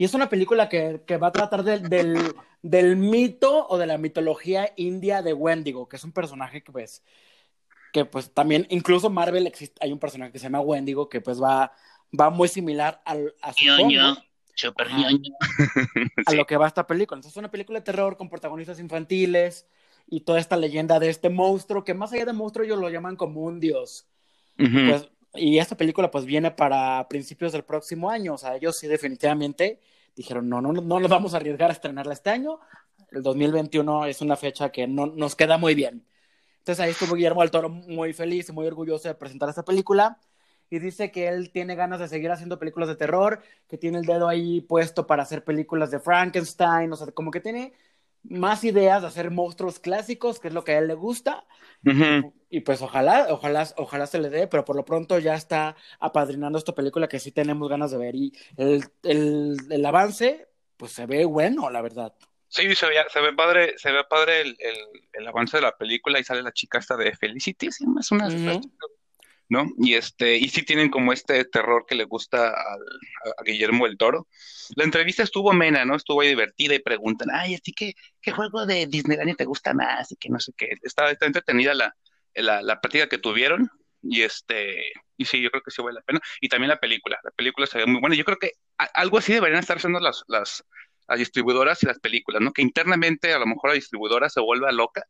Y 0.00 0.04
es 0.04 0.14
una 0.14 0.30
película 0.30 0.70
que, 0.70 1.02
que 1.06 1.18
va 1.18 1.26
a 1.26 1.32
tratar 1.32 1.62
del, 1.62 2.34
del 2.62 2.96
mito 2.96 3.66
o 3.68 3.76
de 3.76 3.86
la 3.86 3.98
mitología 3.98 4.72
india 4.76 5.20
de 5.20 5.34
Wendigo, 5.34 5.90
que 5.90 5.96
es 5.96 6.04
un 6.04 6.12
personaje 6.12 6.62
que 6.62 6.72
pues, 6.72 7.04
que 7.92 8.06
pues 8.06 8.32
también, 8.32 8.66
incluso 8.70 9.10
Marvel 9.10 9.46
existe, 9.46 9.76
hay 9.84 9.92
un 9.92 9.98
personaje 9.98 10.32
que 10.32 10.38
se 10.38 10.44
llama 10.44 10.62
Wendigo 10.62 11.10
que 11.10 11.20
pues 11.20 11.38
va, 11.38 11.74
va 12.18 12.30
muy 12.30 12.48
similar 12.48 13.02
al, 13.04 13.34
a 13.42 13.52
su 13.52 13.60
a 16.26 16.32
lo 16.32 16.46
que 16.46 16.56
va 16.56 16.66
esta 16.66 16.86
película. 16.86 17.18
Entonces 17.18 17.34
es 17.34 17.38
una 17.38 17.50
película 17.50 17.80
de 17.80 17.84
terror 17.84 18.16
con 18.16 18.30
protagonistas 18.30 18.80
infantiles 18.80 19.66
y 20.06 20.20
toda 20.22 20.40
esta 20.40 20.56
leyenda 20.56 20.98
de 20.98 21.10
este 21.10 21.28
monstruo, 21.28 21.84
que 21.84 21.92
más 21.92 22.10
allá 22.14 22.24
de 22.24 22.32
monstruo 22.32 22.64
ellos 22.64 22.78
lo 22.78 22.88
llaman 22.88 23.16
como 23.16 23.42
un 23.42 23.60
dios. 23.60 24.08
pues, 24.56 25.10
y 25.34 25.58
esta 25.58 25.76
película 25.76 26.10
pues 26.10 26.24
viene 26.24 26.50
para 26.50 27.06
principios 27.08 27.52
del 27.52 27.64
próximo 27.64 28.10
año, 28.10 28.34
o 28.34 28.38
sea, 28.38 28.56
ellos 28.56 28.76
sí 28.76 28.86
definitivamente 28.86 29.80
dijeron, 30.16 30.48
no, 30.48 30.60
no, 30.60 30.72
no 30.72 31.00
nos 31.00 31.10
vamos 31.10 31.34
a 31.34 31.38
arriesgar 31.38 31.70
a 31.70 31.72
estrenarla 31.72 32.12
este 32.12 32.30
año, 32.30 32.60
el 33.10 33.22
2021 33.22 34.06
es 34.06 34.20
una 34.20 34.36
fecha 34.36 34.70
que 34.70 34.86
no 34.86 35.06
nos 35.06 35.34
queda 35.34 35.58
muy 35.58 35.74
bien. 35.74 36.04
Entonces 36.58 36.84
ahí 36.84 36.90
estuvo 36.90 37.14
Guillermo 37.14 37.40
del 37.40 37.50
Toro 37.50 37.68
muy 37.68 38.12
feliz 38.12 38.48
y 38.48 38.52
muy 38.52 38.66
orgulloso 38.66 39.08
de 39.08 39.14
presentar 39.14 39.48
esta 39.48 39.64
película 39.64 40.18
y 40.68 40.78
dice 40.78 41.10
que 41.10 41.26
él 41.26 41.50
tiene 41.50 41.74
ganas 41.74 41.98
de 41.98 42.08
seguir 42.08 42.30
haciendo 42.30 42.58
películas 42.58 42.88
de 42.88 42.94
terror, 42.94 43.42
que 43.68 43.76
tiene 43.76 43.98
el 43.98 44.04
dedo 44.04 44.28
ahí 44.28 44.60
puesto 44.60 45.06
para 45.06 45.24
hacer 45.24 45.42
películas 45.42 45.90
de 45.90 45.98
Frankenstein, 45.98 46.92
o 46.92 46.96
sea, 46.96 47.08
como 47.08 47.30
que 47.32 47.40
tiene 47.40 47.72
más 48.22 48.64
ideas 48.64 49.02
de 49.02 49.08
hacer 49.08 49.30
monstruos 49.30 49.78
clásicos, 49.78 50.40
que 50.40 50.48
es 50.48 50.54
lo 50.54 50.64
que 50.64 50.72
a 50.72 50.78
él 50.78 50.88
le 50.88 50.94
gusta. 50.94 51.44
Y 52.50 52.60
pues 52.60 52.82
ojalá, 52.82 53.28
ojalá, 53.30 53.66
ojalá 53.76 54.06
se 54.06 54.18
le 54.18 54.28
dé, 54.28 54.46
pero 54.46 54.64
por 54.64 54.76
lo 54.76 54.84
pronto 54.84 55.18
ya 55.18 55.34
está 55.34 55.76
apadrinando 55.98 56.58
esta 56.58 56.74
película 56.74 57.08
que 57.08 57.18
sí 57.18 57.32
tenemos 57.32 57.68
ganas 57.68 57.90
de 57.90 57.98
ver. 57.98 58.14
Y 58.14 58.32
el, 58.56 58.84
el, 59.02 59.56
el 59.70 59.86
avance, 59.86 60.48
pues 60.76 60.92
se 60.92 61.06
ve 61.06 61.24
bueno, 61.24 61.70
la 61.70 61.80
verdad. 61.80 62.14
Sí, 62.48 62.74
se 62.74 62.86
ve, 62.86 62.94
se 63.08 63.20
ve 63.20 63.32
padre, 63.32 63.78
se 63.78 63.92
ve 63.92 64.02
padre 64.04 64.40
el, 64.40 64.56
el, 64.58 64.76
el, 65.12 65.28
avance 65.28 65.56
de 65.56 65.62
la 65.62 65.76
película 65.76 66.18
y 66.18 66.24
sale 66.24 66.42
la 66.42 66.52
chica 66.52 66.78
esta 66.78 66.96
de 66.96 67.14
Felicity, 67.14 67.68
es 67.68 67.80
una 67.80 68.28
¿no? 69.50 69.66
Y 69.78 69.94
este, 69.94 70.38
y 70.38 70.48
sí 70.48 70.62
tienen 70.62 70.90
como 70.90 71.12
este 71.12 71.44
terror 71.44 71.84
que 71.86 71.96
le 71.96 72.04
gusta 72.04 72.50
a, 72.50 72.76
Guillermo 73.44 73.86
el 73.86 73.98
Toro. 73.98 74.28
La 74.76 74.84
entrevista 74.84 75.24
estuvo 75.24 75.50
amena, 75.50 75.84
¿no? 75.84 75.96
Estuvo 75.96 76.20
ahí 76.20 76.28
divertida 76.28 76.74
y 76.76 76.78
preguntan, 76.78 77.28
ay, 77.32 77.56
¿a 77.56 77.58
qué, 77.76 77.94
qué 78.22 78.30
juego 78.30 78.64
de 78.64 78.86
Disneyland 78.86 79.36
te 79.36 79.44
gusta 79.44 79.74
más? 79.74 80.12
Y 80.12 80.16
que 80.16 80.30
no 80.30 80.38
sé 80.38 80.52
qué. 80.56 80.76
Estaba, 80.82 81.10
entretenida 81.10 81.74
la, 81.74 81.94
la, 82.34 82.62
la 82.62 82.80
práctica 82.80 83.08
que 83.08 83.18
tuvieron. 83.18 83.68
Y 84.02 84.22
este, 84.22 84.92
y 85.16 85.24
sí, 85.24 85.42
yo 85.42 85.50
creo 85.50 85.62
que 85.62 85.72
sí 85.72 85.82
vale 85.82 85.96
la 85.96 86.02
pena. 86.02 86.20
Y 86.40 86.48
también 86.48 86.68
la 86.68 86.78
película. 86.78 87.18
La 87.24 87.32
película 87.32 87.66
se 87.66 87.78
ve 87.78 87.86
muy 87.86 88.00
buena. 88.00 88.14
Yo 88.14 88.24
creo 88.24 88.38
que 88.38 88.52
algo 88.94 89.18
así 89.18 89.32
deberían 89.32 89.60
estar 89.60 89.78
haciendo 89.78 89.98
las, 89.98 90.22
las, 90.28 90.64
las 91.08 91.18
distribuidoras 91.18 91.82
y 91.82 91.86
las 91.86 91.98
películas, 91.98 92.40
¿no? 92.40 92.52
Que 92.52 92.62
internamente 92.62 93.34
a 93.34 93.40
lo 93.40 93.46
mejor 93.46 93.70
la 93.70 93.74
distribuidora 93.74 94.30
se 94.30 94.40
vuelva 94.40 94.70
loca, 94.70 95.04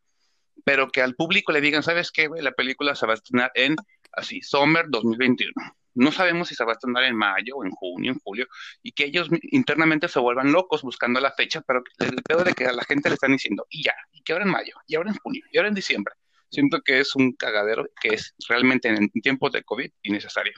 pero 0.65 0.89
que 0.89 1.03
al 1.03 1.15
público 1.15 1.53
le 1.53 1.61
digan, 1.61 1.83
¿sabes 1.83 2.11
qué, 2.11 2.29
La 2.41 2.53
película 2.53 2.95
se 2.95 3.07
va 3.07 3.13
a 3.13 3.17
estrenar 3.17 3.53
en 3.55 3.77
así, 4.13 4.41
Summer 4.43 4.87
2021. 4.89 5.53
No 5.95 6.13
sabemos 6.13 6.49
si 6.49 6.55
se 6.55 6.65
va 6.65 6.73
a 6.73 6.75
estrenar 6.75 7.05
en 7.05 7.17
mayo 7.17 7.57
o 7.57 7.65
en 7.65 7.71
junio, 7.73 8.13
en 8.13 8.19
julio, 8.21 8.47
y 8.83 8.93
que 8.93 9.05
ellos 9.05 9.29
internamente 9.51 10.09
se 10.09 10.21
vuelvan 10.21 10.53
locos 10.53 10.83
buscando 10.83 11.21
la 11.21 11.33
fecha, 11.33 11.61
pero 11.63 11.83
el 11.99 12.23
pedo 12.23 12.45
de 12.45 12.53
que 12.55 12.67
a 12.67 12.73
la 12.73 12.85
gente 12.85 13.09
le 13.09 13.15
están 13.15 13.33
diciendo, 13.33 13.67
y 13.69 13.83
ya, 13.83 13.95
y 14.13 14.23
que 14.23 14.33
ahora 14.33 14.45
en 14.45 14.53
mayo, 14.53 14.75
y 14.87 14.95
ahora 14.95 15.11
en 15.11 15.17
junio, 15.17 15.45
y 15.51 15.59
ahora 15.59 15.69
en 15.69 15.75
diciembre. 15.75 16.15
Siento 16.51 16.81
que 16.81 17.01
es 17.01 17.15
un 17.17 17.33
cagadero 17.33 17.87
que 18.01 18.15
es 18.15 18.35
realmente 18.49 18.89
en 18.89 19.11
tiempos 19.11 19.53
de 19.53 19.63
COVID 19.63 19.91
innecesario. 20.03 20.55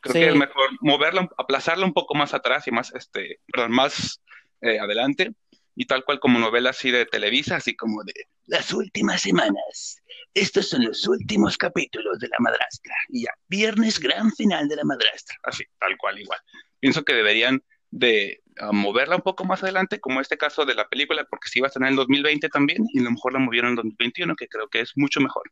Creo 0.00 0.12
que 0.14 0.28
es 0.28 0.36
mejor 0.36 0.70
moverlo, 0.80 1.28
aplazarlo 1.36 1.86
un 1.86 1.92
poco 1.92 2.14
más 2.14 2.34
atrás 2.34 2.66
y 2.66 2.70
más, 2.70 2.92
este, 2.94 3.40
perdón, 3.52 3.72
más 3.72 4.22
eh, 4.60 4.78
adelante, 4.78 5.32
y 5.74 5.86
tal 5.86 6.04
cual 6.04 6.20
como 6.20 6.38
novela 6.38 6.70
así 6.70 6.90
de 6.90 7.06
Televisa, 7.06 7.56
así 7.56 7.74
como 7.74 8.02
de 8.04 8.12
las 8.46 8.72
últimas 8.72 9.22
semanas. 9.22 9.99
Estos 10.34 10.68
son 10.68 10.84
los 10.84 11.06
últimos 11.08 11.56
capítulos 11.56 12.18
de 12.18 12.28
La 12.28 12.36
Madrastra. 12.38 12.94
Y 13.08 13.24
ya, 13.24 13.30
viernes 13.48 13.98
gran 13.98 14.30
final 14.32 14.68
de 14.68 14.76
La 14.76 14.84
Madrastra. 14.84 15.36
Así, 15.42 15.64
tal 15.78 15.96
cual 15.96 16.18
igual. 16.18 16.38
Pienso 16.78 17.04
que 17.04 17.14
deberían 17.14 17.62
de 17.90 18.42
ah, 18.58 18.72
moverla 18.72 19.16
un 19.16 19.22
poco 19.22 19.44
más 19.44 19.62
adelante, 19.62 20.00
como 20.00 20.20
este 20.20 20.38
caso 20.38 20.64
de 20.64 20.74
la 20.74 20.88
película, 20.88 21.26
porque 21.28 21.48
si 21.48 21.58
iba 21.58 21.66
a 21.66 21.68
estar 21.68 21.82
en 21.82 21.88
el 21.88 21.96
2020 21.96 22.48
también, 22.48 22.84
y 22.92 23.00
a 23.00 23.02
lo 23.02 23.10
mejor 23.10 23.32
la 23.32 23.40
movieron 23.40 23.68
en 23.68 23.72
el 23.72 23.76
2021, 23.76 24.36
que 24.36 24.48
creo 24.48 24.68
que 24.68 24.80
es 24.80 24.92
mucho 24.96 25.20
mejor. 25.20 25.50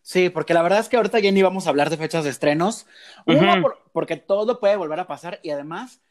Sí, 0.00 0.28
porque 0.28 0.52
la 0.52 0.62
verdad 0.62 0.80
es 0.80 0.90
que 0.90 0.96
ahorita 0.96 1.18
ya 1.18 1.32
ni 1.32 1.42
vamos 1.42 1.66
a 1.66 1.70
hablar 1.70 1.88
de 1.88 1.96
fechas 1.96 2.24
de 2.24 2.30
estrenos. 2.30 2.86
Uno, 3.24 3.74
porque 3.92 4.16
todo 4.16 4.60
puede 4.60 4.76
volver 4.76 5.00
a 5.00 5.06
pasar 5.06 5.40
y 5.42 5.48
además 5.48 6.02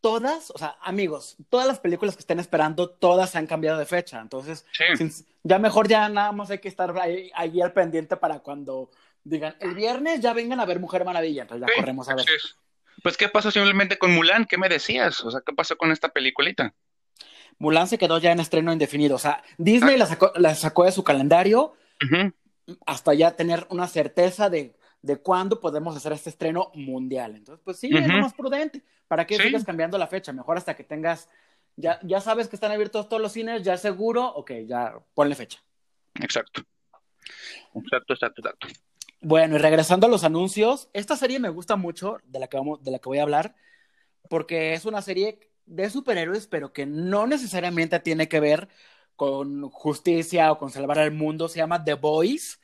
todas, 0.00 0.50
o 0.50 0.58
sea, 0.58 0.76
amigos, 0.82 1.36
todas 1.48 1.66
las 1.66 1.78
películas 1.78 2.16
que 2.16 2.20
estén 2.20 2.40
esperando, 2.40 2.88
todas 2.88 3.30
se 3.30 3.38
han 3.38 3.46
cambiado 3.46 3.78
de 3.78 3.86
fecha. 3.86 4.20
Entonces, 4.20 4.64
ya 5.42 5.58
mejor 5.58 5.88
ya 5.88 6.08
nada 6.08 6.32
más 6.32 6.50
hay 6.50 6.58
que 6.58 6.68
estar 6.68 6.96
ahí, 6.98 7.30
al 7.34 7.72
pendiente 7.72 8.16
para 8.16 8.40
cuando 8.40 8.90
digan, 9.24 9.56
el 9.60 9.74
viernes 9.74 10.20
ya 10.20 10.32
vengan 10.32 10.60
a 10.60 10.64
ver 10.64 10.80
Mujer 10.80 11.04
Maravilla. 11.04 11.42
Entonces 11.42 11.68
ya 11.68 11.80
corremos 11.80 12.08
a 12.08 12.14
ver. 12.14 12.26
Pues, 13.02 13.16
¿qué 13.16 13.28
pasó 13.28 13.50
simplemente 13.50 13.98
con 13.98 14.12
Mulan? 14.12 14.44
¿Qué 14.44 14.58
me 14.58 14.68
decías? 14.68 15.24
O 15.24 15.30
sea, 15.30 15.40
¿qué 15.44 15.52
pasó 15.52 15.76
con 15.76 15.92
esta 15.92 16.08
peliculita? 16.08 16.74
Mulan 17.58 17.88
se 17.88 17.98
quedó 17.98 18.18
ya 18.18 18.32
en 18.32 18.40
estreno 18.40 18.72
indefinido. 18.72 19.16
O 19.16 19.18
sea, 19.18 19.42
Disney 19.58 19.96
la, 19.96 20.06
sacó, 20.06 20.32
la 20.36 20.54
sacó 20.54 20.84
de 20.84 20.92
su 20.92 21.04
calendario 21.04 21.74
hasta 22.86 23.14
ya 23.14 23.36
tener 23.36 23.66
una 23.68 23.86
certeza 23.86 24.48
de, 24.48 24.74
de 25.02 25.16
cuándo 25.16 25.60
podemos 25.60 25.96
hacer 25.96 26.12
este 26.12 26.30
estreno 26.30 26.70
mundial. 26.74 27.36
Entonces, 27.36 27.62
pues 27.64 27.78
sí, 27.78 27.90
es 27.92 28.06
lo 28.06 28.18
más 28.18 28.34
prudente. 28.34 28.82
¿Para 29.08 29.26
qué 29.26 29.36
sigas 29.36 29.64
cambiando 29.64 29.98
la 29.98 30.06
fecha? 30.06 30.32
Mejor 30.32 30.56
hasta 30.56 30.76
que 30.76 30.84
tengas, 30.84 31.28
ya, 31.76 31.98
ya 32.02 32.20
sabes 32.20 32.48
que 32.48 32.56
están 32.56 32.72
abiertos 32.72 33.08
todos 33.08 33.22
los 33.22 33.32
cines, 33.32 33.62
ya 33.62 33.76
seguro, 33.76 34.26
ok, 34.26 34.52
ya 34.66 34.94
ponle 35.14 35.34
fecha. 35.34 35.62
Exacto. 36.14 36.62
Exacto, 37.74 38.14
exacto, 38.14 38.40
exacto. 38.40 38.66
Bueno, 39.22 39.56
y 39.56 39.58
regresando 39.58 40.06
a 40.06 40.10
los 40.10 40.24
anuncios, 40.24 40.88
esta 40.92 41.16
serie 41.16 41.38
me 41.38 41.50
gusta 41.50 41.76
mucho, 41.76 42.18
de 42.24 42.38
la 42.38 42.46
que, 42.48 42.56
vamos, 42.56 42.82
de 42.82 42.90
la 42.90 42.98
que 42.98 43.08
voy 43.08 43.18
a 43.18 43.22
hablar, 43.22 43.54
porque 44.28 44.72
es 44.72 44.84
una 44.84 45.02
serie 45.02 45.50
de 45.66 45.90
superhéroes, 45.90 46.46
pero 46.46 46.72
que 46.72 46.86
no 46.86 47.26
necesariamente 47.26 48.00
tiene 48.00 48.28
que 48.28 48.40
ver 48.40 48.68
con 49.16 49.68
justicia 49.70 50.50
o 50.50 50.58
con 50.58 50.70
salvar 50.70 50.98
al 50.98 51.12
mundo. 51.12 51.48
Se 51.48 51.58
llama 51.58 51.84
The 51.84 51.94
Boys, 51.94 52.60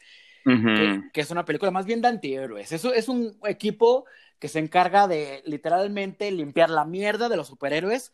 que, 1.13 1.21
es 1.21 1.31
una 1.31 1.45
película 1.45 1.71
más 1.71 1.87
bien 1.87 2.01
de 2.01 2.09
antihéroes. 2.09 2.71
Eso 2.73 2.93
es 2.93 3.09
un 3.09 3.37
equipo 3.45 4.05
que 4.39 4.49
se 4.49 4.59
encarga 4.59 5.09
de 5.09 5.43
literalmente 5.45 6.31
limpiar 6.31 6.71
la 6.71 6.85
mierda 6.85 7.29
de 7.29 7.37
los 7.37 7.49
superhéroes, 7.49 8.13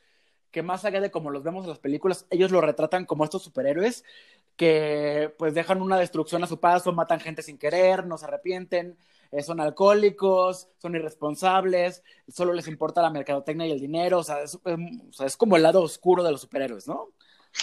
que 0.50 0.62
más 0.62 0.84
allá 0.84 1.00
de 1.00 1.10
como 1.10 1.30
los 1.30 1.42
vemos 1.42 1.64
en 1.64 1.70
las 1.70 1.78
películas, 1.78 2.26
ellos 2.30 2.50
lo 2.50 2.60
retratan 2.60 3.04
como 3.04 3.24
estos 3.24 3.42
superhéroes 3.42 4.04
que 4.56 5.34
pues 5.38 5.54
dejan 5.54 5.80
una 5.80 5.98
destrucción 5.98 6.44
a 6.44 6.46
su 6.46 6.60
paso, 6.60 6.92
matan 6.92 7.20
gente 7.20 7.42
sin 7.42 7.58
querer, 7.58 8.06
no 8.06 8.18
se 8.18 8.26
arrepienten, 8.26 8.96
eh, 9.30 9.42
son 9.42 9.60
alcohólicos, 9.60 10.68
son 10.78 10.94
irresponsables, 10.94 12.02
solo 12.28 12.52
les 12.52 12.68
importa 12.68 13.00
la 13.02 13.10
mercadotecnia 13.10 13.66
y 13.66 13.72
el 13.72 13.80
dinero, 13.80 14.18
o 14.18 14.24
sea, 14.24 14.42
es, 14.42 14.56
o 14.56 15.12
sea, 15.12 15.26
es 15.26 15.36
como 15.36 15.56
el 15.56 15.62
lado 15.62 15.82
oscuro 15.82 16.22
de 16.22 16.32
los 16.32 16.42
superhéroes, 16.42 16.86
¿no? 16.86 17.08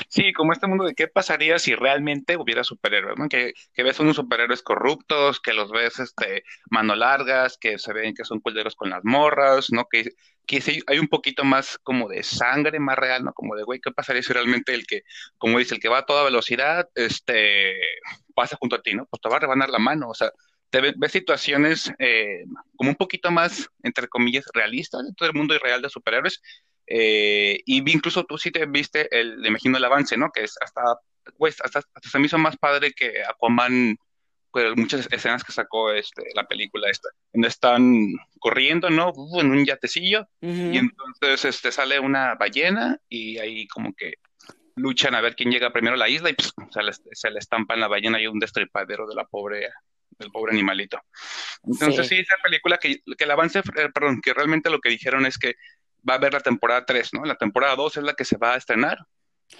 Sí, 0.08 0.34
como 0.34 0.54
este 0.54 0.68
mundo 0.68 0.86
de 0.86 0.94
qué 0.94 1.08
pasaría 1.08 1.58
si 1.60 1.76
realmente 1.76 2.38
hubiera 2.38 2.64
superhéroes. 2.64 3.16
Que, 3.30 3.54
que 3.74 3.84
ves 3.84 4.00
unos 4.00 4.16
superhéroes 4.16 4.62
corruptos, 4.62 5.40
que 5.40 5.54
los 5.54 5.72
ves 5.72 6.00
este, 6.00 6.44
mano 6.70 6.96
largas, 6.96 7.58
que 7.58 7.80
se 7.80 7.94
ven 7.94 8.14
que 8.14 8.26
son 8.26 8.40
culeros 8.40 8.76
con 8.76 8.90
las 8.92 9.04
morras, 9.04 9.68
¿no? 9.72 9.86
Que, 9.90 10.12
que 10.46 10.62
sí, 10.62 10.82
hay 10.88 11.00
un 11.00 11.08
poquito 11.08 11.44
más 11.44 11.78
como 11.84 12.08
de 12.08 12.24
sangre, 12.24 12.80
más 12.80 12.98
real, 12.98 13.24
¿no? 13.24 13.34
Como 13.34 13.56
de, 13.56 13.64
güey, 13.64 13.80
¿qué 13.80 13.92
pasaría 13.92 14.22
si 14.24 14.34
realmente 14.34 14.74
el 14.74 14.86
que, 14.86 15.04
como 15.38 15.60
dice, 15.60 15.76
el 15.76 15.82
que 15.82 15.90
va 15.90 16.00
a 16.00 16.06
toda 16.06 16.24
velocidad, 16.24 16.88
este, 16.96 17.74
pasa 18.36 18.58
junto 18.60 18.76
a 18.76 18.82
ti, 18.82 18.94
¿no? 18.94 19.06
Pues 19.08 19.22
te 19.22 19.30
va 19.30 19.38
a 19.38 19.40
rebanar 19.40 19.70
la 19.70 19.80
mano, 19.80 20.10
o 20.10 20.14
sea, 20.14 20.32
te 20.70 20.82
ves, 20.82 20.96
situaciones 21.12 21.92
eh, 22.00 22.44
como 22.76 22.92
un 22.92 22.96
poquito 22.96 23.32
más, 23.32 23.70
entre 23.84 24.08
comillas, 24.08 24.46
realistas 24.54 25.04
dentro 25.04 25.26
del 25.28 25.36
mundo 25.36 25.56
irreal 25.56 25.82
de 25.82 25.90
superhéroes, 25.90 26.42
eh, 26.90 27.62
y 27.66 27.90
incluso 27.92 28.24
tú 28.26 28.38
sí 28.40 28.50
te 28.50 28.66
viste, 28.66 29.08
el, 29.18 29.38
me 29.38 29.50
imagino 29.50 29.78
el 29.78 29.86
avance, 29.86 30.18
¿no? 30.18 30.32
Que 30.32 30.44
es 30.44 30.56
hasta, 30.60 30.82
pues, 31.38 31.62
hasta, 31.64 31.80
hasta 31.80 32.10
se 32.10 32.18
me 32.18 32.26
hizo 32.26 32.40
más 32.40 32.58
padre 32.58 32.94
que 32.94 33.24
Aquaman, 33.24 33.96
pues, 34.52 34.76
muchas 34.76 35.08
escenas 35.12 35.44
que 35.44 35.52
sacó 35.52 35.92
este, 35.92 36.24
la 36.34 36.48
película 36.48 36.90
esta, 36.90 37.10
donde 37.32 37.48
están 37.48 38.14
corriendo, 38.40 38.90
¿no? 38.90 39.14
en 39.40 39.52
un 39.52 39.64
yatecillo, 39.64 40.28
y 40.42 40.78
entonces 40.78 41.46
este, 41.46 41.72
sale 41.72 42.00
una 42.00 42.34
ballena 42.34 43.00
y 43.08 43.38
ahí 43.38 43.68
como 43.68 43.94
que 43.94 44.16
luchan 44.76 45.14
a 45.14 45.22
ver 45.22 45.36
quién 45.36 45.52
llega 45.52 45.72
primero 45.72 45.94
a 45.94 46.00
la 46.00 46.10
isla 46.10 46.32
y 46.32 46.34
pues, 46.34 46.54
se, 46.72 46.82
le, 46.82 46.94
se, 46.94 47.30
le, 47.30 47.38
estampa 47.38 47.76
en 47.76 47.82
la 47.82 47.88
ballena 47.88 48.20
y 48.20 48.26
un 48.26 48.40
destripadero 48.40 49.06
de 49.06 49.14
la 49.14 49.26
pobre 49.26 49.70
del 50.18 50.32
pobre 50.32 50.52
animalito. 50.52 51.00
Entonces 51.64 52.08
sí, 52.08 52.16
esa 52.16 52.36
película 52.44 52.78
que, 52.78 53.02
que 53.18 53.24
el 53.24 53.32
avance, 53.32 53.60
eh, 53.60 53.90
perdón, 53.94 54.20
que 54.22 54.34
realmente 54.34 54.70
lo 54.70 54.80
que 54.80 54.90
dijeron 54.90 55.26
es 55.26 55.38
que 55.38 55.56
va 56.08 56.14
a 56.14 56.18
haber 56.18 56.34
la 56.34 56.40
temporada 56.40 56.86
3, 56.86 57.14
¿no? 57.14 57.26
La 57.26 57.36
temporada 57.36 57.76
2 57.76 57.98
es 57.98 58.04
la 58.04 58.14
que 58.14 58.26
se 58.26 58.38
va 58.38 58.54
a 58.54 58.58
estrenar. 58.58 59.00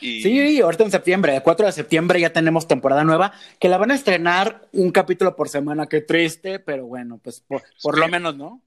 Y... 0.02 0.22
Sí, 0.22 0.62
ahorita 0.62 0.84
en 0.84 0.92
septiembre, 0.92 1.36
el 1.36 1.42
4 1.42 1.66
de 1.66 1.72
septiembre 1.72 2.20
ya 2.20 2.32
tenemos 2.32 2.68
temporada 2.68 3.04
nueva, 3.04 3.34
que 3.60 3.70
la 3.70 3.78
van 3.78 3.92
a 3.92 3.96
estrenar 3.96 4.68
un 4.72 4.92
capítulo 4.92 5.36
por 5.36 5.50
semana, 5.50 5.88
qué 5.88 6.02
triste, 6.02 6.60
pero 6.60 6.86
bueno, 6.86 7.20
pues 7.24 7.44
por, 7.82 7.98
lo 7.98 8.08
menos, 8.08 8.38
¿no? 8.38 8.62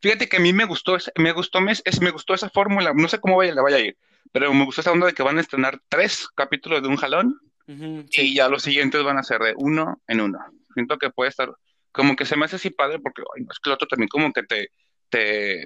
Fíjate 0.00 0.28
que 0.28 0.36
a 0.36 0.40
mí 0.40 0.52
me 0.52 0.64
gustó, 0.64 0.96
me 1.16 1.32
gustó, 1.32 1.60
me, 1.60 1.72
me 2.00 2.10
gustó 2.10 2.34
esa 2.34 2.48
fórmula, 2.48 2.92
no 2.94 3.08
sé 3.08 3.18
cómo 3.18 3.36
vaya, 3.36 3.54
la 3.54 3.62
vaya 3.62 3.76
a 3.76 3.80
ir, 3.80 3.98
pero 4.32 4.54
me 4.54 4.64
gustó 4.64 4.80
esa 4.80 4.92
onda 4.92 5.06
de 5.06 5.12
que 5.12 5.22
van 5.22 5.38
a 5.38 5.40
estrenar 5.40 5.80
tres 5.88 6.28
capítulos 6.34 6.82
de 6.82 6.88
un 6.88 6.96
jalón 6.96 7.40
y 7.66 8.34
ya 8.34 8.48
los 8.48 8.62
siguientes 8.62 9.02
van 9.04 9.18
a 9.18 9.22
ser 9.22 9.40
de 9.40 9.54
uno 9.56 10.00
en 10.08 10.20
uno. 10.20 10.38
Siento 10.74 10.98
que 10.98 11.10
puede 11.10 11.30
estar, 11.30 11.52
como 11.92 12.16
que 12.16 12.24
se 12.24 12.36
me 12.36 12.46
hace 12.46 12.56
así 12.56 12.70
padre 12.70 12.98
porque 12.98 13.22
es 13.36 13.58
que 13.60 13.70
el 13.70 13.74
otro 13.74 13.86
también 13.86 14.08
como 14.08 14.32
que 14.32 14.42
te, 14.42 14.70
te, 15.10 15.64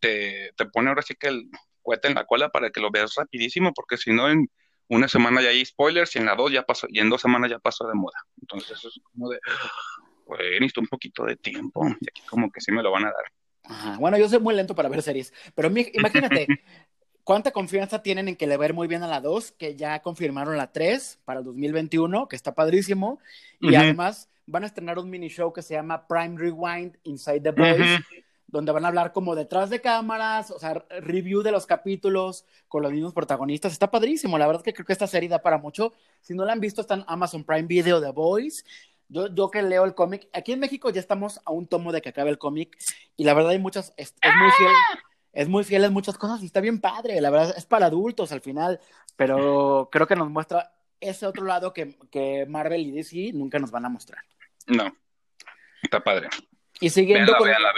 te, 0.00 0.66
pone 0.66 0.88
ahora 0.88 1.02
sí 1.02 1.14
que 1.14 1.28
el 1.28 1.50
cuete 1.80 2.08
en 2.08 2.14
la 2.14 2.26
cola 2.26 2.50
para 2.50 2.70
que 2.70 2.80
lo 2.80 2.90
veas 2.90 3.14
rapidísimo, 3.14 3.72
porque 3.72 3.96
si 3.96 4.12
no, 4.12 4.28
en 4.30 4.50
una 4.88 5.08
semana 5.08 5.40
ya 5.40 5.48
hay 5.48 5.64
spoilers 5.64 6.14
y 6.14 6.18
en 6.18 6.26
la 6.26 6.34
dos 6.34 6.52
ya 6.52 6.62
pasó, 6.62 6.86
y 6.90 7.00
en 7.00 7.08
dos 7.08 7.20
semanas 7.20 7.50
ya 7.50 7.58
pasó 7.58 7.86
de 7.86 7.94
moda. 7.94 8.18
Entonces 8.40 8.84
es 8.84 9.00
como 9.12 9.30
de, 9.30 9.38
pues 10.26 10.40
necesito 10.60 10.80
un 10.80 10.88
poquito 10.88 11.24
de 11.24 11.36
tiempo, 11.36 11.86
y 11.88 12.08
aquí 12.08 12.22
como 12.28 12.50
que 12.50 12.60
sí 12.60 12.72
me 12.72 12.82
lo 12.82 12.90
van 12.90 13.06
a 13.06 13.12
dar. 13.12 13.98
Bueno, 13.98 14.18
yo 14.18 14.28
soy 14.28 14.40
muy 14.40 14.54
lento 14.54 14.74
para 14.74 14.88
ver 14.88 15.02
series, 15.02 15.32
pero 15.54 15.68
imagínate, 15.68 16.46
¿cuánta 17.24 17.52
confianza 17.52 18.02
tienen 18.02 18.28
en 18.28 18.36
que 18.36 18.46
le 18.46 18.56
va 18.56 18.64
a 18.64 18.68
ir 18.68 18.74
muy 18.74 18.88
bien 18.88 19.02
a 19.02 19.08
la 19.08 19.20
2? 19.20 19.52
Que 19.52 19.76
ya 19.76 20.02
confirmaron 20.02 20.56
la 20.56 20.72
3 20.72 21.20
para 21.24 21.38
el 21.40 21.44
2021, 21.44 22.28
que 22.28 22.36
está 22.36 22.54
padrísimo, 22.54 23.20
y 23.60 23.74
además 23.74 24.28
van 24.46 24.64
a 24.64 24.66
estrenar 24.66 24.98
un 24.98 25.08
mini 25.08 25.28
show 25.28 25.52
que 25.52 25.62
se 25.62 25.74
llama 25.74 26.06
Prime 26.06 26.36
Rewind 26.36 26.98
Inside 27.04 27.40
the 27.40 27.50
Boys, 27.52 28.00
donde 28.52 28.70
van 28.70 28.84
a 28.84 28.88
hablar 28.88 29.12
como 29.12 29.34
detrás 29.34 29.70
de 29.70 29.80
cámaras, 29.80 30.50
o 30.50 30.58
sea, 30.58 30.84
review 31.00 31.42
de 31.42 31.50
los 31.50 31.64
capítulos 31.64 32.44
con 32.68 32.82
los 32.82 32.92
mismos 32.92 33.14
protagonistas. 33.14 33.72
Está 33.72 33.90
padrísimo, 33.90 34.36
la 34.36 34.46
verdad 34.46 34.62
que 34.62 34.74
creo 34.74 34.84
que 34.84 34.92
esta 34.92 35.06
serie 35.06 35.28
da 35.28 35.40
para 35.40 35.56
mucho. 35.56 35.94
Si 36.20 36.34
no 36.34 36.44
la 36.44 36.52
han 36.52 36.60
visto, 36.60 36.82
está 36.82 36.94
en 36.94 37.04
Amazon 37.08 37.44
Prime 37.44 37.66
Video 37.66 38.00
The 38.00 38.10
Voice. 38.10 38.62
Yo, 39.08 39.34
yo 39.34 39.50
que 39.50 39.62
leo 39.62 39.84
el 39.84 39.94
cómic, 39.94 40.28
aquí 40.34 40.52
en 40.52 40.60
México 40.60 40.90
ya 40.90 41.00
estamos 41.00 41.40
a 41.44 41.50
un 41.50 41.66
tomo 41.66 41.92
de 41.92 42.02
que 42.02 42.10
acabe 42.10 42.30
el 42.30 42.38
cómic 42.38 42.78
y 43.16 43.24
la 43.24 43.34
verdad 43.34 43.52
hay 43.52 43.58
muchas, 43.58 43.92
es, 43.96 44.14
muy 44.22 44.50
fiel, 44.52 44.72
es 45.32 45.48
muy 45.48 45.64
fiel 45.64 45.84
en 45.84 45.92
muchas 45.92 46.16
cosas 46.16 46.42
y 46.42 46.46
está 46.46 46.60
bien 46.60 46.80
padre, 46.80 47.20
la 47.20 47.28
verdad 47.28 47.54
es 47.54 47.66
para 47.66 47.86
adultos 47.86 48.32
al 48.32 48.40
final, 48.40 48.80
pero 49.16 49.90
creo 49.92 50.06
que 50.06 50.16
nos 50.16 50.30
muestra 50.30 50.72
ese 50.98 51.26
otro 51.26 51.44
lado 51.44 51.74
que, 51.74 51.98
que 52.10 52.46
Marvel 52.46 52.86
y 52.86 52.90
DC 52.90 53.32
nunca 53.34 53.58
nos 53.58 53.70
van 53.70 53.84
a 53.84 53.90
mostrar. 53.90 54.22
No, 54.66 54.96
está 55.82 56.02
padre. 56.02 56.30
Y 56.80 56.88
siguiendo 56.88 57.36
con, 57.36 57.48
véanla, 57.48 57.72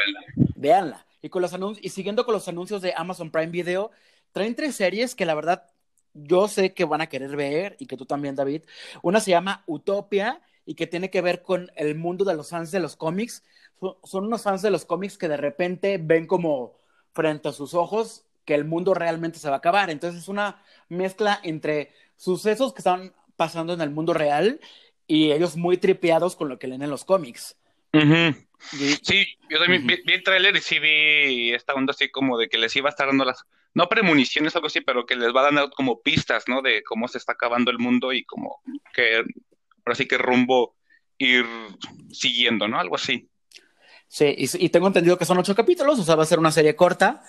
Y, 1.23 1.29
con 1.29 1.43
los 1.43 1.53
y 1.81 1.89
siguiendo 1.89 2.25
con 2.25 2.35
los 2.35 2.49
anuncios 2.49 2.83
de 2.83 2.93
Amazon 2.97 3.31
Prime 3.31 3.51
Video, 3.51 3.91
traen 4.33 4.55
tres 4.55 4.77
series 4.77 5.15
que 5.15 5.25
la 5.25 5.35
verdad 5.35 5.67
yo 6.15 6.49
sé 6.49 6.73
que 6.73 6.85
van 6.85 7.01
a 7.01 7.09
querer 7.09 7.37
ver 7.37 7.77
y 7.79 7.87
que 7.87 7.97
tú 7.97 8.07
también, 8.07 8.37
David. 8.37 8.63
Una 9.03 9.21
se 9.21 9.33
llama 9.33 9.65
Utopia 9.67 10.41
y 10.65 10.75
que 10.75 10.87
tiene 10.87 11.11
que 11.11 11.21
ver 11.21 11.43
con 11.43 11.71
el 11.77 11.95
mundo 11.97 12.25
de 12.25 12.35
los 12.35 12.51
fans 12.51 12.71
de 12.71 12.81
los 12.81 12.97
cómics. 12.97 13.43
Son, 14.05 14.27
unos 14.27 14.43
fans 14.43 14.63
de 14.63 14.71
los 14.71 14.85
cómics 14.85 15.19
que 15.19 15.29
de 15.29 15.37
repente 15.37 15.99
ven 15.99 16.27
como 16.27 16.79
frente 17.13 17.49
a 17.49 17.53
sus 17.53 17.75
ojos 17.75 18.25
que 18.45 18.55
el 18.55 18.65
mundo 18.65 18.95
realmente 18.95 19.39
se 19.39 19.49
va 19.49 19.57
a 19.57 19.59
acabar. 19.59 19.91
Entonces 19.91 20.23
es 20.23 20.29
una 20.29 20.63
mezcla 20.89 21.41
entre 21.43 21.93
sucesos 22.17 22.73
que 22.73 22.81
están 22.81 23.13
pasando 23.37 23.73
en 23.73 23.81
el 23.81 23.91
mundo 23.91 24.15
real 24.15 24.61
y 25.07 25.33
ellos 25.33 25.57
muy 25.57 25.77
tripeados 25.77 26.37
con 26.37 26.49
lo 26.49 26.59
que 26.59 26.67
leen 26.67 26.83
en 26.83 26.91
los 26.91 27.05
cómics. 27.05 27.57
Sí, 28.61 29.27
yo 29.51 29.59
también 29.59 29.87
vi, 29.87 30.01
el 30.07 30.23
tráiler 30.23 30.57
y 30.57 30.61
sí 30.61 30.79
vi 30.79 31.53
esta 31.53 31.75
onda 31.75 31.93
así 31.93 32.11
como 32.11 32.39
de 32.39 32.49
que 32.49 32.59
les 32.59 32.75
iba 32.77 32.89
a 32.89 32.91
estar 32.91 33.07
dando 33.07 33.25
las, 33.25 33.45
no 33.75 33.89
premoniciones, 33.89 34.55
algo 34.55 34.69
así, 34.69 34.81
pero 34.81 35.07
que 35.07 35.17
les 35.17 35.35
va 35.35 35.47
a 35.47 35.53
dar 35.53 35.71
como 35.71 36.01
pistas, 36.01 36.45
¿no? 36.49 36.63
De 36.63 36.83
cómo 36.83 37.09
se 37.09 37.19
está 37.19 37.33
acabando 37.33 37.71
el 37.71 37.79
mundo 37.79 38.13
y 38.13 38.25
como 38.25 38.61
que, 38.95 39.17
ahora 39.85 39.95
sí 39.95 40.07
que 40.07 40.19
rumbo 40.19 40.77
ir 41.19 41.47
siguiendo, 42.11 42.69
¿no? 42.69 42.79
Algo 42.79 42.97
así. 42.97 43.29
Sí, 44.09 44.35
y, 44.37 44.65
y, 44.65 44.69
tengo 44.69 44.87
entendido 44.87 45.19
que 45.19 45.25
son 45.25 45.39
ocho 45.39 45.55
capítulos, 45.55 45.99
o 45.99 46.05
sea, 46.05 46.15
va 46.15 46.23
a 46.23 46.27
ser 46.27 46.39
una 46.39 46.53
serie 46.53 46.77
corta. 46.77 47.23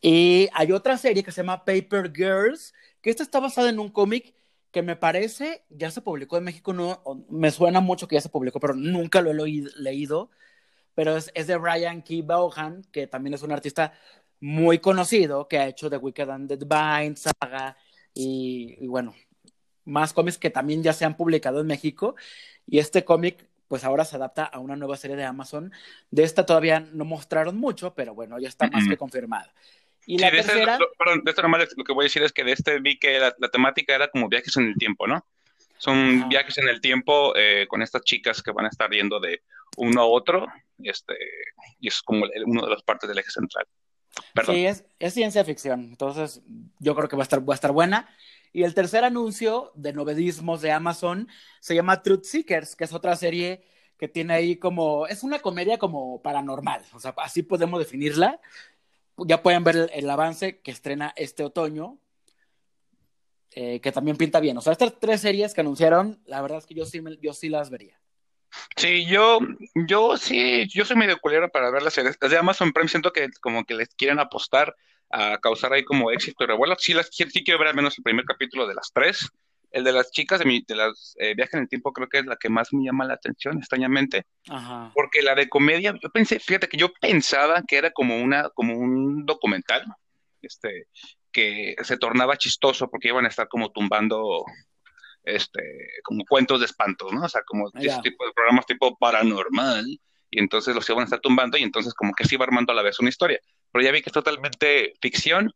Y 0.00 0.48
hay 0.52 0.72
otra 0.72 0.98
serie 0.98 1.22
que 1.22 1.32
se 1.32 1.42
llama 1.42 1.64
Paper 1.64 2.12
Girls, 2.14 2.74
que 3.00 3.10
esta 3.10 3.22
está 3.22 3.40
basada 3.40 3.70
en 3.70 3.78
un 3.78 3.90
cómic 3.90 4.34
que 4.76 4.82
me 4.82 4.96
parece, 4.96 5.64
ya 5.70 5.90
se 5.90 6.02
publicó 6.02 6.36
en 6.36 6.44
México, 6.44 6.74
no, 6.74 7.00
me 7.30 7.50
suena 7.50 7.80
mucho 7.80 8.06
que 8.06 8.16
ya 8.16 8.20
se 8.20 8.28
publicó, 8.28 8.60
pero 8.60 8.74
nunca 8.74 9.22
lo 9.22 9.30
he 9.30 9.62
leído, 9.78 10.30
pero 10.96 11.14
es, 11.14 11.30
de 11.46 11.56
Brian 11.58 12.02
Key 12.02 12.22
Vaughan, 12.22 12.82
que 12.90 13.06
también 13.06 13.34
es 13.34 13.42
un 13.42 13.52
artista 13.52 13.92
muy 14.40 14.78
conocido, 14.78 15.46
que 15.46 15.58
ha 15.58 15.68
hecho 15.68 15.90
The 15.90 15.98
Wicked 15.98 16.30
and 16.30 16.48
the 16.48 16.56
Divine, 16.56 17.14
Saga, 17.16 17.76
y, 18.14 18.86
bueno, 18.86 19.14
más 19.84 20.14
cómics 20.14 20.38
que 20.38 20.48
también 20.48 20.82
ya 20.82 20.94
se 20.94 21.04
han 21.04 21.14
publicado 21.14 21.60
en 21.60 21.66
México, 21.66 22.16
y 22.66 22.78
este 22.78 23.04
cómic 23.04 23.46
pues 23.68 23.84
ahora 23.84 24.04
se 24.04 24.16
adapta 24.16 24.44
a 24.44 24.58
una 24.58 24.76
nueva 24.76 24.96
serie 24.96 25.16
de 25.16 25.24
Amazon. 25.24 25.72
De 26.10 26.22
esta 26.22 26.46
todavía 26.46 26.80
no 26.80 27.04
mostraron 27.04 27.58
mucho, 27.58 27.94
pero 27.94 28.14
bueno, 28.14 28.38
ya 28.38 28.48
está 28.48 28.68
más 28.68 28.88
que 28.88 28.96
confirmada. 28.96 29.52
Y 30.06 30.18
la 30.18 30.30
Sí, 30.30 30.36
de 30.36 30.40
este, 30.40 30.52
tercera, 30.52 30.78
lo, 30.78 30.92
perdón, 30.96 31.24
de 31.24 31.30
este 31.30 31.42
nomás 31.42 31.68
lo 31.76 31.82
que 31.82 31.92
voy 31.92 32.04
a 32.04 32.06
decir 32.06 32.22
es 32.22 32.32
que 32.32 32.44
de 32.44 32.52
este 32.52 32.78
vi 32.78 32.96
que 32.96 33.18
la, 33.18 33.34
la 33.38 33.48
temática 33.48 33.92
era 33.92 34.08
como 34.08 34.28
viajes 34.28 34.56
en 34.56 34.68
el 34.68 34.76
tiempo, 34.76 35.08
¿no? 35.08 35.26
Son 35.78 36.18
Ajá. 36.18 36.28
viajes 36.28 36.58
en 36.58 36.68
el 36.68 36.80
tiempo 36.80 37.34
eh, 37.36 37.66
con 37.68 37.82
estas 37.82 38.02
chicas 38.02 38.42
que 38.42 38.52
van 38.52 38.66
a 38.66 38.68
estar 38.68 38.90
yendo 38.90 39.20
de 39.20 39.42
uno 39.76 40.00
a 40.00 40.06
otro, 40.06 40.46
este, 40.78 41.14
y 41.80 41.88
es 41.88 42.02
como 42.02 42.24
uno 42.46 42.64
de 42.64 42.70
las 42.70 42.82
partes 42.82 43.08
del 43.08 43.18
eje 43.18 43.30
central. 43.30 43.66
Perdón. 44.34 44.54
sí, 44.54 44.66
es, 44.66 44.84
es 44.98 45.12
ciencia 45.12 45.44
ficción, 45.44 45.84
entonces 45.84 46.40
yo 46.78 46.94
creo 46.94 47.08
que 47.08 47.16
va 47.16 47.22
a 47.22 47.24
estar, 47.24 47.46
va 47.46 47.52
a 47.52 47.56
estar 47.56 47.72
buena. 47.72 48.08
Y 48.52 48.62
el 48.62 48.72
tercer 48.72 49.04
anuncio 49.04 49.72
de 49.74 49.92
novedismos 49.92 50.62
de 50.62 50.72
Amazon 50.72 51.28
se 51.60 51.74
llama 51.74 52.02
Truth 52.02 52.24
Seekers, 52.24 52.74
que 52.74 52.84
es 52.84 52.92
otra 52.94 53.14
serie 53.16 53.64
que 53.98 54.08
tiene 54.08 54.32
ahí 54.34 54.56
como, 54.56 55.06
es 55.06 55.22
una 55.22 55.40
comedia 55.40 55.78
como 55.78 56.22
paranormal, 56.22 56.82
o 56.94 57.00
sea, 57.00 57.14
así 57.18 57.42
podemos 57.42 57.78
definirla. 57.78 58.40
Ya 59.18 59.42
pueden 59.42 59.64
ver 59.64 59.76
el, 59.76 59.90
el 59.92 60.10
avance 60.10 60.60
que 60.60 60.70
estrena 60.70 61.12
este 61.16 61.42
otoño, 61.42 61.98
eh, 63.56 63.80
que 63.80 63.90
también 63.90 64.16
pinta 64.18 64.38
bien. 64.38 64.56
O 64.58 64.60
sea, 64.60 64.72
estas 64.72 64.92
tres 65.00 65.22
series 65.22 65.54
que 65.54 65.62
anunciaron, 65.62 66.20
la 66.26 66.42
verdad 66.42 66.58
es 66.58 66.66
que 66.66 66.74
yo 66.74 66.84
sí, 66.84 67.00
me- 67.00 67.16
yo 67.16 67.32
sí 67.32 67.48
las 67.48 67.70
vería. 67.70 67.98
Sí, 68.76 69.06
yo, 69.06 69.38
yo 69.74 70.16
sí, 70.18 70.68
yo 70.68 70.84
soy 70.84 70.96
medio 70.96 71.18
culero 71.18 71.48
para 71.48 71.70
ver 71.70 71.82
las 71.82 71.94
series. 71.94 72.16
Las 72.20 72.30
de 72.30 72.38
Amazon 72.38 72.72
Prime 72.72 72.88
siento 72.88 73.12
que 73.12 73.28
como 73.40 73.64
que 73.64 73.74
les 73.74 73.88
quieren 73.94 74.18
apostar 74.18 74.74
a 75.10 75.38
causar 75.38 75.72
ahí 75.72 75.84
como 75.84 76.10
éxito 76.10 76.44
y 76.44 76.46
revuelo. 76.46 76.76
Sí, 76.78 76.92
las, 76.92 77.08
sí 77.10 77.24
quiero 77.44 77.58
ver 77.58 77.68
al 77.68 77.74
menos 77.74 77.96
el 77.96 78.04
primer 78.04 78.24
capítulo 78.26 78.66
de 78.66 78.74
las 78.74 78.92
tres. 78.92 79.28
El 79.70 79.84
de 79.84 79.92
las 79.92 80.10
chicas 80.10 80.38
de, 80.38 80.44
mi, 80.44 80.62
de 80.66 80.74
las 80.76 81.14
eh, 81.18 81.34
viajes 81.34 81.54
en 81.54 81.60
el 81.60 81.68
tiempo 81.68 81.92
creo 81.92 82.08
que 82.08 82.18
es 82.18 82.26
la 82.26 82.36
que 82.36 82.48
más 82.48 82.72
me 82.72 82.84
llama 82.84 83.04
la 83.04 83.14
atención, 83.14 83.58
extrañamente. 83.58 84.24
Ajá. 84.48 84.90
Porque 84.94 85.22
la 85.22 85.34
de 85.34 85.48
comedia, 85.48 85.94
yo 86.02 86.10
pensé, 86.10 86.38
fíjate 86.38 86.68
que 86.68 86.76
yo 86.76 86.92
pensaba 87.00 87.62
que 87.66 87.76
era 87.76 87.90
como 87.90 88.16
una, 88.22 88.48
como 88.50 88.74
un 88.78 89.26
documental, 89.26 89.84
este, 90.40 90.86
que 91.36 91.76
se 91.82 91.98
tornaba 91.98 92.38
chistoso 92.38 92.88
porque 92.88 93.08
iban 93.08 93.26
a 93.26 93.28
estar 93.28 93.46
como 93.46 93.70
tumbando, 93.70 94.44
este, 95.22 95.60
como 96.02 96.24
cuentos 96.24 96.60
de 96.60 96.66
espantos, 96.66 97.12
¿no? 97.12 97.24
O 97.24 97.28
sea, 97.28 97.42
como 97.46 97.70
Ya. 97.74 97.92
ese 97.92 98.00
tipo 98.02 98.24
de 98.24 98.32
programas 98.32 98.64
tipo 98.64 98.96
paranormal, 98.96 99.84
y 100.30 100.38
entonces 100.38 100.74
los 100.74 100.88
iban 100.88 101.02
a 101.02 101.04
estar 101.04 101.20
tumbando 101.20 101.58
y 101.58 101.62
entonces 101.62 101.92
como 101.92 102.12
que 102.14 102.24
se 102.24 102.34
iba 102.36 102.44
armando 102.44 102.72
a 102.72 102.76
la 102.76 102.82
vez 102.82 102.98
una 103.00 103.10
historia. 103.10 103.38
Pero 103.70 103.84
ya 103.84 103.92
vi 103.92 104.00
que 104.00 104.08
es 104.08 104.14
totalmente 104.14 104.94
ficción, 105.02 105.52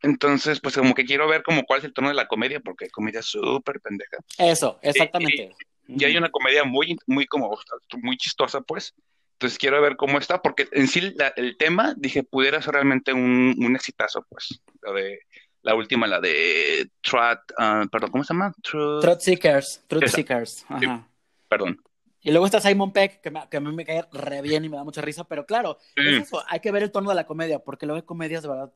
entonces 0.00 0.60
pues 0.60 0.76
como 0.76 0.94
que 0.94 1.04
quiero 1.04 1.26
ver 1.26 1.42
como 1.42 1.64
cuál 1.64 1.80
es 1.80 1.84
el 1.86 1.92
tono 1.92 2.08
de 2.08 2.14
la 2.14 2.28
comedia, 2.28 2.60
porque 2.60 2.84
hay 2.84 2.90
comedia 2.90 3.22
súper 3.22 3.80
pendeja. 3.80 4.18
Eso, 4.38 4.78
exactamente. 4.82 5.56
Y 5.88 6.04
hay 6.04 6.16
una 6.16 6.30
comedia 6.30 6.64
muy, 6.64 6.96
muy 7.06 7.26
como, 7.26 7.58
muy 8.02 8.16
chistosa, 8.16 8.60
pues. 8.60 8.94
Entonces 9.36 9.58
quiero 9.58 9.80
ver 9.82 9.96
cómo 9.96 10.18
está, 10.18 10.40
porque 10.40 10.66
en 10.72 10.88
sí 10.88 11.12
la- 11.14 11.32
el 11.36 11.56
tema, 11.58 11.94
dije, 11.98 12.22
pudiera 12.22 12.60
ser 12.62 12.72
realmente 12.74 13.12
un, 13.12 13.54
un 13.58 13.76
exitazo, 13.76 14.24
pues. 14.30 14.60
La 14.82 14.92
de, 14.92 15.20
la 15.62 15.74
última, 15.74 16.06
la 16.06 16.20
de 16.20 16.90
Trot, 17.02 17.40
ah, 17.58 17.84
perdón, 17.92 18.10
¿cómo 18.12 18.24
se 18.24 18.32
llama? 18.32 18.52
Truth- 18.62 19.02
Truth 19.02 19.20
Seekers, 19.20 19.84
Truth 19.86 20.04
Esa. 20.04 20.16
Seekers. 20.16 20.64
Ajá. 20.68 21.06
perdón. 21.48 21.78
Y 22.22 22.30
luego 22.30 22.46
está 22.46 22.60
Simon 22.60 22.92
Peck, 22.92 23.20
que, 23.20 23.30
me- 23.30 23.46
que 23.48 23.58
a 23.58 23.60
mí 23.60 23.72
me 23.74 23.84
cae 23.84 24.04
re 24.10 24.40
bien 24.42 24.64
y 24.64 24.68
me 24.68 24.76
da 24.76 24.84
mucha 24.84 25.00
risa, 25.02 25.24
pero 25.24 25.44
claro, 25.44 25.78
Mm. 25.96 26.00
es 26.08 26.22
eso, 26.22 26.42
hay 26.48 26.60
que 26.60 26.72
ver 26.72 26.82
el 26.82 26.90
tono 26.90 27.10
de 27.10 27.14
la 27.16 27.26
comedia, 27.26 27.58
porque 27.58 27.84
luego 27.86 27.96
hay 27.96 28.06
comedias 28.06 28.42
de 28.42 28.48
verdad 28.48 28.72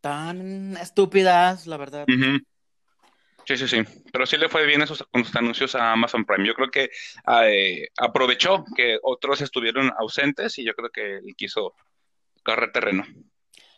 tan 0.00 0.76
estúpidas, 0.76 1.66
la 1.66 1.76
verdad. 1.76 2.06
Sí, 3.46 3.56
sí, 3.56 3.68
sí. 3.68 3.82
Pero 4.12 4.26
sí 4.26 4.36
le 4.36 4.48
fue 4.48 4.66
bien 4.66 4.82
esos, 4.82 5.06
sus 5.12 5.36
anuncios 5.36 5.74
a 5.74 5.92
Amazon 5.92 6.24
Prime. 6.24 6.46
Yo 6.46 6.54
creo 6.54 6.70
que 6.70 6.90
eh, 7.42 7.88
aprovechó 7.98 8.64
que 8.74 8.98
otros 9.02 9.40
estuvieron 9.40 9.92
ausentes 9.98 10.58
y 10.58 10.64
yo 10.64 10.74
creo 10.74 10.90
que 10.90 11.18
él 11.18 11.34
quiso 11.36 11.74
correr 12.42 12.72
terreno. 12.72 13.04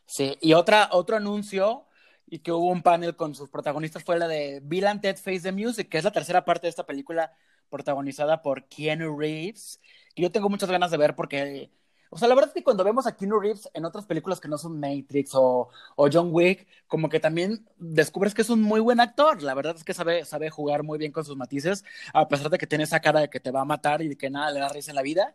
Sí, 0.07 0.37
y 0.41 0.53
otra, 0.53 0.89
otro 0.93 1.17
anuncio, 1.17 1.87
y 2.27 2.41
que 2.41 2.53
hubo 2.53 2.71
un 2.71 2.83
panel 2.83 3.17
con 3.17 3.35
sus 3.35 3.51
protagonistas, 3.51 4.05
fue 4.05 4.19
la 4.19 4.29
de 4.29 4.61
Bill 4.63 4.87
and 4.87 5.01
Ted 5.01 5.17
Face 5.17 5.41
the 5.41 5.53
Music, 5.53 5.89
que 5.89 5.99
es 5.99 6.05
la 6.05 6.13
tercera 6.13 6.45
parte 6.45 6.67
de 6.67 6.71
esta 6.71 6.87
película 6.87 7.33
protagonizada 7.69 8.43
por 8.43 8.69
Keanu 8.69 9.19
Reeves, 9.19 9.81
que 10.15 10.23
yo 10.23 10.31
tengo 10.31 10.49
muchas 10.49 10.71
ganas 10.71 10.91
de 10.91 10.97
ver 10.97 11.15
porque, 11.15 11.71
o 12.17 12.19
sea, 12.19 12.29
la 12.29 12.35
verdad 12.35 12.49
es 12.49 12.55
que 12.55 12.65
cuando 12.65 12.83
vemos 12.83 13.07
a 13.07 13.15
Keanu 13.15 13.39
Reeves 13.39 13.69
en 13.75 13.85
otras 13.85 14.07
películas 14.07 14.41
que 14.41 14.49
no 14.49 14.57
son 14.57 14.81
Matrix 14.81 15.35
o, 15.35 15.69
o 15.97 16.09
John 16.11 16.31
Wick, 16.33 16.67
como 16.87 17.11
que 17.11 17.21
también 17.21 17.69
descubres 17.77 18.33
que 18.33 18.41
es 18.41 18.49
un 18.49 18.63
muy 18.63 18.81
buen 18.81 19.01
actor, 19.01 19.43
la 19.43 19.53
verdad 19.53 19.77
es 19.77 19.85
que 19.85 19.93
sabe, 19.93 20.25
sabe 20.25 20.49
jugar 20.49 20.83
muy 20.83 20.97
bien 20.97 21.13
con 21.13 21.27
sus 21.27 21.37
matices, 21.37 21.85
a 22.15 22.27
pesar 22.27 22.49
de 22.49 22.57
que 22.57 22.67
tiene 22.67 22.85
esa 22.85 23.01
cara 23.01 23.21
de 23.21 23.29
que 23.29 23.39
te 23.39 23.51
va 23.51 23.61
a 23.61 23.65
matar 23.67 24.01
y 24.01 24.09
de 24.09 24.17
que 24.17 24.31
nada 24.31 24.51
le 24.51 24.61
da 24.61 24.71
risa 24.71 24.93
en 24.93 24.95
la 24.95 25.03
vida. 25.03 25.35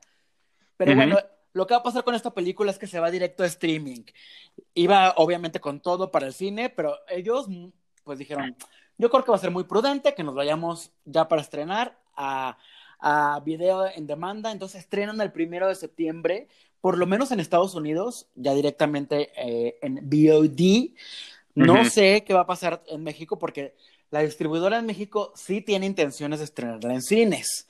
Pero 0.76 0.94
Ujú. 0.94 1.02
bueno, 1.02 1.20
lo 1.54 1.68
que 1.68 1.76
va 1.76 1.82
a 1.82 1.84
pasar 1.84 2.04
con 2.04 2.16
esta 2.16 2.34
película 2.34 2.72
es 2.72 2.80
que 2.80 2.88
se 2.88 3.00
va 3.00 3.12
directo 3.12 3.44
a 3.44 3.46
streaming. 3.46 4.04
Iba 4.74 5.14
obviamente 5.18 5.60
con 5.60 5.82
todo 5.82 6.10
para 6.10 6.26
el 6.26 6.34
cine, 6.34 6.72
pero 6.72 6.98
ellos 7.10 7.46
pues 8.04 8.18
dijeron, 8.18 8.56
yo 8.98 9.12
creo 9.12 9.24
que 9.24 9.30
va 9.30 9.38
a 9.38 9.42
ser 9.42 9.52
muy 9.52 9.66
prudente 9.66 10.16
que 10.16 10.24
nos 10.24 10.34
vayamos 10.34 10.92
ya 11.06 11.28
para 11.28 11.44
estrenar 11.44 12.00
a, 12.16 12.58
a 13.02 13.40
video 13.44 13.88
en 13.88 14.06
demanda, 14.08 14.52
entonces 14.52 14.82
estrenan 14.82 15.20
el 15.22 15.32
primero 15.32 15.68
de 15.68 15.76
septiembre, 15.76 16.48
por 16.82 16.98
lo 16.98 17.06
menos 17.06 17.32
en 17.32 17.40
Estados 17.40 17.76
Unidos, 17.76 18.28
ya 18.36 18.54
directamente 18.54 19.32
eh, 19.38 19.78
en 19.82 20.00
VOD. 20.04 20.96
No 21.54 21.86
sé 21.86 22.24
qué 22.26 22.34
va 22.34 22.42
a 22.42 22.48
pasar 22.48 22.84
en 22.88 23.04
México 23.04 23.38
porque 23.38 23.76
la 24.10 24.22
distribuidora 24.22 24.80
en 24.80 24.86
México 24.86 25.32
sí 25.36 25.62
tiene 25.62 25.86
intenciones 25.86 26.40
de 26.40 26.46
estrenarla 26.46 26.94
en 26.94 27.02
cines. 27.02 27.68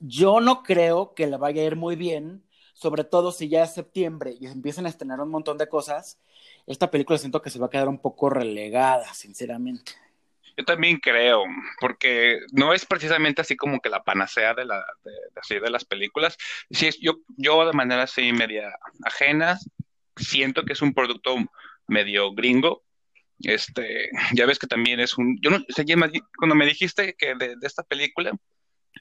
Yo 0.00 0.40
no 0.40 0.62
creo 0.62 1.14
que 1.14 1.26
le 1.26 1.36
vaya 1.36 1.62
a 1.62 1.66
ir 1.66 1.76
muy 1.76 1.96
bien, 1.96 2.42
sobre 2.74 3.04
todo 3.04 3.32
si 3.32 3.48
ya 3.48 3.64
es 3.64 3.74
septiembre 3.74 4.34
y 4.38 4.46
empiezan 4.46 4.86
a 4.86 4.88
estrenar 4.88 5.20
un 5.20 5.30
montón 5.30 5.58
de 5.58 5.68
cosas. 5.68 6.18
Esta 6.66 6.90
película 6.90 7.18
siento 7.18 7.42
que 7.42 7.50
se 7.50 7.58
va 7.58 7.66
a 7.66 7.70
quedar 7.70 7.88
un 7.88 7.98
poco 7.98 8.30
relegada, 8.30 9.12
sinceramente. 9.14 9.92
Yo 10.58 10.64
también 10.64 10.98
creo, 10.98 11.44
porque 11.80 12.40
no 12.52 12.74
es 12.74 12.84
precisamente 12.84 13.40
así 13.42 13.56
como 13.56 13.80
que 13.80 13.88
la 13.88 14.02
panacea 14.02 14.54
de, 14.54 14.64
la, 14.64 14.84
de, 15.04 15.12
de 15.50 15.60
de 15.60 15.70
las 15.70 15.84
películas. 15.84 16.36
Sí, 16.68 16.90
yo, 17.00 17.18
yo 17.36 17.64
de 17.64 17.72
manera 17.72 18.02
así 18.02 18.32
media 18.32 18.76
ajena, 19.04 19.56
siento 20.16 20.64
que 20.64 20.72
es 20.72 20.82
un 20.82 20.94
producto 20.94 21.36
medio 21.86 22.32
gringo. 22.34 22.82
Este, 23.40 24.10
ya 24.32 24.46
ves 24.46 24.58
que 24.58 24.66
también 24.66 24.98
es 24.98 25.16
un, 25.16 25.38
yo 25.40 25.50
no, 25.50 25.58
me- 25.96 26.22
cuando 26.36 26.56
me 26.56 26.66
dijiste 26.66 27.14
que 27.16 27.36
de, 27.36 27.54
esta 27.62 27.84
película, 27.84 28.32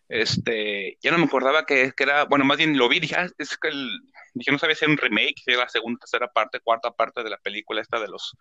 este, 0.09 0.97
ya 1.01 1.09
no 1.11 1.17
me 1.17 1.25
acordaba 1.25 1.65
que, 1.65 1.91
que 1.97 2.03
era, 2.03 2.25
bueno, 2.25 2.45
más 2.45 2.57
bien 2.57 2.77
lo 2.77 2.87
vi, 2.87 2.99
dije, 2.99 3.15
ah, 3.17 3.27
es 3.39 3.57
que 3.57 3.69
el, 3.69 3.89
dije, 4.35 4.51
no 4.51 4.59
sabía 4.59 4.75
si 4.75 4.85
era 4.85 4.91
un 4.91 4.99
remake, 4.99 5.41
si 5.43 5.51
era 5.51 5.61
la 5.61 5.69
segunda, 5.69 5.99
tercera 5.99 6.27
parte, 6.31 6.59
cuarta 6.59 6.91
parte 6.91 7.23
de 7.23 7.31
la 7.31 7.37
película 7.39 7.81
esta 7.81 7.99
de 7.99 8.07
los 8.09 8.35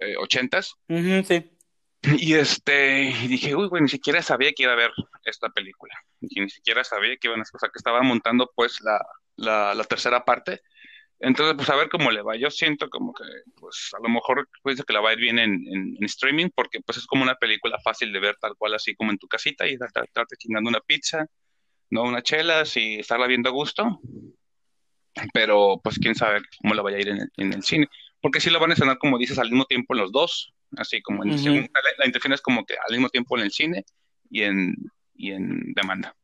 eh, 0.00 0.16
ochentas. 0.18 0.74
Sí. 1.24 1.52
Y 2.06 2.34
este, 2.34 3.12
dije, 3.28 3.54
uy, 3.54 3.68
güey, 3.68 3.82
ni 3.82 3.88
siquiera 3.88 4.22
sabía 4.22 4.52
que 4.52 4.62
iba 4.62 4.72
a 4.72 4.76
ver 4.76 4.92
esta 5.24 5.48
película. 5.48 5.94
Y 6.20 6.40
ni 6.40 6.50
siquiera 6.50 6.84
sabía 6.84 7.16
que 7.16 7.28
iban 7.28 7.40
a, 7.40 7.42
o 7.42 7.58
sea, 7.58 7.68
que 7.68 7.78
estaba 7.78 8.02
montando 8.02 8.50
pues 8.54 8.80
la, 8.82 9.04
la, 9.74 9.84
tercera 9.84 10.24
parte. 10.24 10.60
Entonces, 11.18 11.54
pues 11.56 11.68
a 11.70 11.76
ver 11.76 11.88
cómo 11.88 12.10
le 12.10 12.22
va. 12.22 12.36
Yo 12.36 12.50
siento 12.50 12.88
como 12.90 13.12
que, 13.12 13.24
pues 13.56 13.90
a 13.96 14.02
lo 14.02 14.08
mejor 14.08 14.48
puede 14.62 14.76
ser 14.76 14.86
que 14.86 14.92
la 14.92 15.00
va 15.00 15.10
a 15.10 15.12
ir 15.14 15.18
bien 15.18 15.38
en, 15.38 15.64
en, 15.66 16.04
streaming, 16.04 16.50
porque 16.54 16.80
pues 16.80 16.98
es 16.98 17.06
como 17.06 17.22
una 17.22 17.34
película 17.36 17.78
fácil 17.82 18.12
de 18.12 18.20
ver 18.20 18.36
tal 18.40 18.54
cual 18.56 18.74
así 18.74 18.94
como 18.94 19.10
en 19.10 19.18
tu 19.18 19.26
casita 19.26 19.66
y 19.66 19.74
estarte 19.74 20.36
chingando 20.36 20.68
una 20.68 20.80
pizza, 20.80 21.26
no 21.90 22.02
unas 22.02 22.22
chelas 22.22 22.76
y 22.76 23.00
estarla 23.00 23.26
viendo 23.26 23.48
a 23.48 23.52
gusto. 23.52 24.00
Pero 25.32 25.80
pues 25.82 25.98
quién 25.98 26.14
sabe 26.14 26.42
cómo 26.60 26.74
la 26.74 26.82
vaya 26.82 26.98
a 26.98 27.00
ir 27.00 27.08
en 27.08 27.52
el 27.52 27.62
cine. 27.62 27.88
Porque 28.26 28.40
sí 28.40 28.50
lo 28.50 28.58
van 28.58 28.70
a 28.70 28.72
estrenar, 28.72 28.98
como 28.98 29.18
dices, 29.18 29.38
al 29.38 29.50
mismo 29.50 29.66
tiempo 29.66 29.94
en 29.94 30.00
los 30.00 30.10
dos. 30.10 30.52
Así 30.76 31.00
como 31.00 31.22
en 31.22 31.28
el 31.28 31.34
Ujú. 31.36 31.44
segundo, 31.44 31.70
la, 31.72 31.80
la 31.98 32.06
intención 32.06 32.32
es 32.32 32.42
como 32.42 32.66
que 32.66 32.74
al 32.74 32.90
mismo 32.90 33.08
tiempo 33.08 33.38
en 33.38 33.44
el 33.44 33.52
cine 33.52 33.84
y 34.28 34.42
en, 34.42 34.74
y 35.14 35.30
en 35.30 35.72
demanda. 35.74 36.16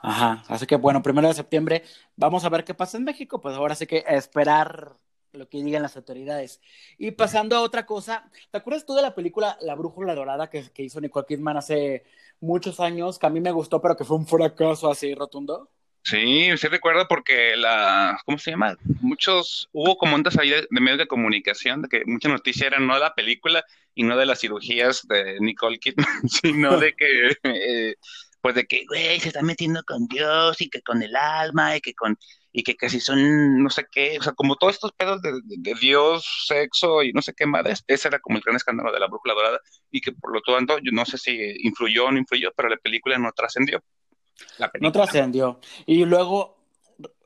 Ajá. 0.00 0.44
Así 0.48 0.66
que 0.66 0.76
bueno, 0.76 1.02
primero 1.02 1.28
de 1.28 1.32
septiembre, 1.32 1.82
vamos 2.14 2.44
a 2.44 2.50
ver 2.50 2.62
qué 2.62 2.74
pasa 2.74 2.98
en 2.98 3.04
México. 3.04 3.40
Pues 3.40 3.56
ahora 3.56 3.74
sí 3.74 3.86
que 3.86 4.04
esperar 4.06 4.98
lo 5.32 5.48
que 5.48 5.62
digan 5.62 5.80
las 5.80 5.96
autoridades. 5.96 6.60
Y 6.98 7.12
pasando 7.12 7.56
a 7.56 7.62
otra 7.62 7.86
cosa, 7.86 8.30
¿te 8.50 8.58
acuerdas 8.58 8.84
tú 8.84 8.94
de 8.94 9.00
la 9.00 9.14
película 9.14 9.56
La 9.62 9.74
Brújula 9.74 10.14
Dorada 10.14 10.50
que, 10.50 10.70
que 10.70 10.82
hizo 10.82 11.00
Nicole 11.00 11.24
Kidman 11.26 11.56
hace 11.56 12.04
muchos 12.40 12.80
años? 12.80 13.18
Que 13.18 13.28
a 13.28 13.30
mí 13.30 13.40
me 13.40 13.50
gustó, 13.50 13.80
pero 13.80 13.96
que 13.96 14.04
fue 14.04 14.18
un 14.18 14.26
fracaso 14.26 14.90
así 14.90 15.14
rotundo. 15.14 15.70
Sí, 16.02 16.50
sí 16.56 16.66
recuerdo 16.68 17.06
porque 17.08 17.56
la, 17.56 18.18
¿cómo 18.24 18.38
se 18.38 18.50
llama? 18.50 18.76
Muchos, 19.00 19.68
hubo 19.72 19.96
como 19.96 20.16
ondas 20.16 20.36
ahí 20.38 20.50
de, 20.50 20.66
medios 20.70 20.98
de 20.98 21.06
comunicación 21.06 21.82
de 21.82 21.88
que 21.88 22.02
mucha 22.06 22.28
noticia 22.28 22.66
era 22.66 22.80
no 22.80 22.94
de 22.94 23.00
la 23.00 23.14
película 23.14 23.64
y 23.94 24.02
no 24.02 24.16
de 24.16 24.26
las 24.26 24.40
cirugías 24.40 25.06
de 25.06 25.38
Nicole 25.40 25.78
Kidman, 25.78 26.06
sino 26.28 26.78
de 26.78 26.94
que, 26.94 27.36
eh, 27.44 27.94
pues 28.40 28.54
de 28.56 28.64
que, 28.66 28.84
güey, 28.86 29.20
se 29.20 29.28
está 29.28 29.42
metiendo 29.42 29.82
con 29.84 30.06
Dios 30.08 30.60
y 30.62 30.70
que 30.70 30.82
con 30.82 31.02
el 31.02 31.14
alma 31.14 31.76
y 31.76 31.80
que 31.82 31.94
con, 31.94 32.16
y 32.50 32.62
que 32.64 32.74
casi 32.76 32.98
son 32.98 33.62
no 33.62 33.70
sé 33.70 33.84
qué, 33.92 34.18
o 34.18 34.22
sea, 34.22 34.32
como 34.32 34.56
todos 34.56 34.74
estos 34.74 34.92
pedos 34.92 35.20
de- 35.22 35.40
de 35.44 35.74
Dios, 35.80 36.24
sexo 36.46 37.02
y 37.04 37.12
no 37.12 37.22
sé 37.22 37.34
qué 37.36 37.46
madres, 37.46 37.84
ese 37.86 38.08
era 38.08 38.18
como 38.20 38.38
el 38.38 38.42
gran 38.44 38.56
escándalo 38.56 38.90
de 38.92 39.00
la 39.00 39.06
brújula 39.06 39.34
dorada 39.34 39.60
y 39.90 40.00
que 40.00 40.12
por 40.12 40.32
lo 40.34 40.40
tanto, 40.42 40.78
yo 40.78 40.90
no 40.92 41.04
sé 41.04 41.18
si 41.18 41.38
influyó 41.62 42.06
o 42.06 42.10
no 42.12 42.18
influyó, 42.18 42.50
pero 42.56 42.68
la 42.70 42.78
película 42.78 43.18
no 43.18 43.30
trascendió. 43.32 43.82
No 44.80 44.92
trascendió. 44.92 45.60
Y 45.86 46.04
luego 46.04 46.56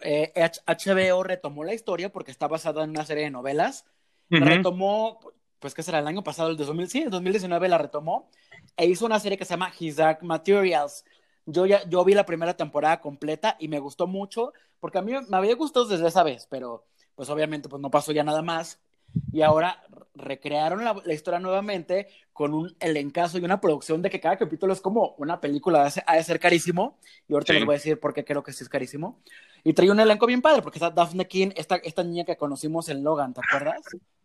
eh, 0.00 0.32
HBO 0.66 1.22
retomó 1.22 1.64
la 1.64 1.74
historia 1.74 2.10
porque 2.10 2.30
está 2.30 2.48
basada 2.48 2.84
en 2.84 2.90
una 2.90 3.04
serie 3.04 3.24
de 3.24 3.30
novelas 3.30 3.84
retomó, 4.28 5.20
pues, 5.58 5.74
¿qué 5.74 5.82
será? 5.82 5.98
El 5.98 6.06
año 6.06 6.24
pasado, 6.24 6.50
el 6.50 6.56
2000, 6.56 6.88
sí, 6.88 7.02
el 7.02 7.10
2019 7.10 7.68
la 7.68 7.78
retomó 7.78 8.28
e 8.76 8.86
hizo 8.86 9.06
una 9.06 9.20
serie 9.20 9.38
que 9.38 9.44
se 9.44 9.50
llama 9.50 9.72
His 9.78 9.96
Dark 9.96 10.22
Materials. 10.22 11.04
Yo 11.46 11.66
ya, 11.66 11.86
yo 11.88 12.04
vi 12.04 12.14
la 12.14 12.26
primera 12.26 12.56
temporada 12.56 13.00
completa 13.00 13.56
y 13.58 13.68
me 13.68 13.78
gustó 13.78 14.06
mucho, 14.06 14.52
porque 14.80 14.98
a 14.98 15.02
mí 15.02 15.12
me 15.28 15.36
había 15.36 15.54
gustado 15.54 15.86
desde 15.86 16.08
esa 16.08 16.22
vez, 16.22 16.46
pero 16.50 16.84
pues 17.14 17.28
obviamente 17.28 17.68
pues 17.68 17.80
no 17.80 17.90
pasó 17.90 18.12
ya 18.12 18.24
nada 18.24 18.42
más. 18.42 18.80
Y 19.32 19.42
ahora 19.42 19.82
recrearon 20.14 20.84
la, 20.84 21.02
historia 21.12 21.40
nuevamente 21.40 22.08
con 22.32 22.54
un 22.54 22.76
elencazo 22.80 23.38
y 23.38 23.44
una 23.44 23.60
producción 23.60 24.00
de 24.00 24.10
que 24.10 24.20
cada 24.20 24.36
capítulo 24.36 24.72
es 24.72 24.80
como 24.80 25.14
una 25.18 25.40
película, 25.40 25.92
ha 26.06 26.16
de 26.16 26.24
ser 26.24 26.38
carísimo. 26.38 26.98
Y 27.28 27.34
ahorita 27.34 27.52
les 27.52 27.64
voy 27.64 27.74
a 27.74 27.78
decir 27.78 27.98
por 27.98 28.14
qué 28.14 28.24
creo 28.24 28.42
que 28.42 28.52
sí 28.52 28.64
es 28.64 28.68
carísimo. 28.68 29.20
Y 29.64 29.72
trae 29.72 29.90
un 29.90 30.00
elenco 30.00 30.26
bien 30.26 30.42
padre, 30.42 30.62
porque 30.62 30.78
está 30.78 30.90
Daphne 30.90 31.26
King, 31.26 31.50
esta, 31.56 31.76
esta 31.76 32.04
niña 32.04 32.24
que 32.24 32.36
conocimos 32.36 32.88
en 32.88 33.02
Logan, 33.02 33.34
¿te 33.34 33.40
acuerdas? 33.46 33.82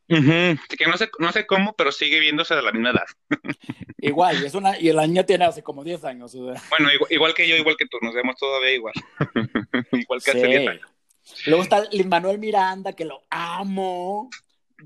Que 0.10 0.88
no 0.88 0.97
sé, 0.97 1.10
no 1.19 1.32
sé 1.32 1.45
cómo, 1.45 1.73
pero 1.73 1.91
sigue 1.91 2.19
viéndose 2.19 2.56
de 2.56 2.63
la 2.63 2.71
misma 2.71 2.89
edad. 2.89 3.06
igual, 3.99 4.41
y, 4.41 4.45
es 4.47 4.56
una, 4.56 4.78
y 4.80 4.91
la 4.91 5.06
niña 5.06 5.23
tiene 5.23 5.45
hace 5.45 5.62
como 5.62 5.84
10 5.84 6.04
años. 6.04 6.36
Bueno, 6.36 6.89
igual, 7.12 7.36
que 7.36 7.47
yo, 7.47 7.56
igual 7.56 7.78
que 7.78 7.86
tú, 7.86 7.97
nos 8.02 8.15
vemos 8.15 8.36
todavía 8.38 8.73
igual. 8.73 8.93
igual 9.91 10.21
que 10.23 10.32
hace 10.32 10.47
10 10.47 10.67
años. 10.67 10.89
Luego 11.45 11.62
está 11.62 11.84
Lin 11.91 12.10
Manuel 12.10 12.39
Miranda, 12.39 12.93
que 12.93 13.06
lo 13.06 13.21
amo. 13.30 14.32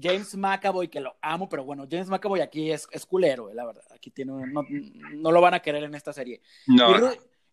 James 0.01 0.35
McAvoy, 0.35 0.87
que 0.87 0.99
lo 0.99 1.15
amo, 1.21 1.49
pero 1.49 1.63
bueno, 1.63 1.87
James 1.89 2.07
McAvoy 2.07 2.41
aquí 2.41 2.71
es, 2.71 2.87
es 2.91 3.05
culero, 3.05 3.49
eh, 3.49 3.53
la 3.53 3.65
verdad. 3.65 3.83
Aquí 3.93 4.11
tiene, 4.11 4.31
no, 4.47 4.65
no, 5.13 5.31
lo 5.31 5.41
van 5.41 5.53
a 5.53 5.59
querer 5.59 5.83
en 5.83 5.95
esta 5.95 6.13
serie. 6.13 6.41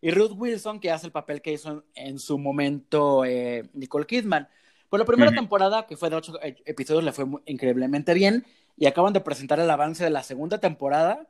Y, 0.03 0.11
Ruth, 0.11 0.33
Wilson, 0.35 0.79
que 0.79 0.91
hace 0.91 1.05
el 1.05 1.11
papel 1.11 1.41
que 1.41 1.53
hizo 1.53 1.83
en, 1.93 2.17
su 2.17 2.39
momento 2.39 3.23
eh, 3.23 3.69
Nicole 3.73 4.07
Kidman. 4.07 4.47
Pues 4.89 4.99
la 4.99 5.05
primera 5.05 5.31
temporada, 5.31 5.85
que 5.85 5.95
fue 5.95 6.09
de 6.09 6.15
ocho 6.15 6.41
e, 6.41 6.57
episodios, 6.65 7.03
le 7.03 7.11
fue 7.11 7.25
increíblemente 7.45 8.13
bien. 8.13 8.45
Y 8.77 8.87
acaban 8.87 9.13
de 9.13 9.21
presentar 9.21 9.59
el 9.59 9.69
avance 9.69 10.03
de 10.03 10.09
la 10.09 10.23
segunda 10.23 10.59
temporada, 10.59 11.27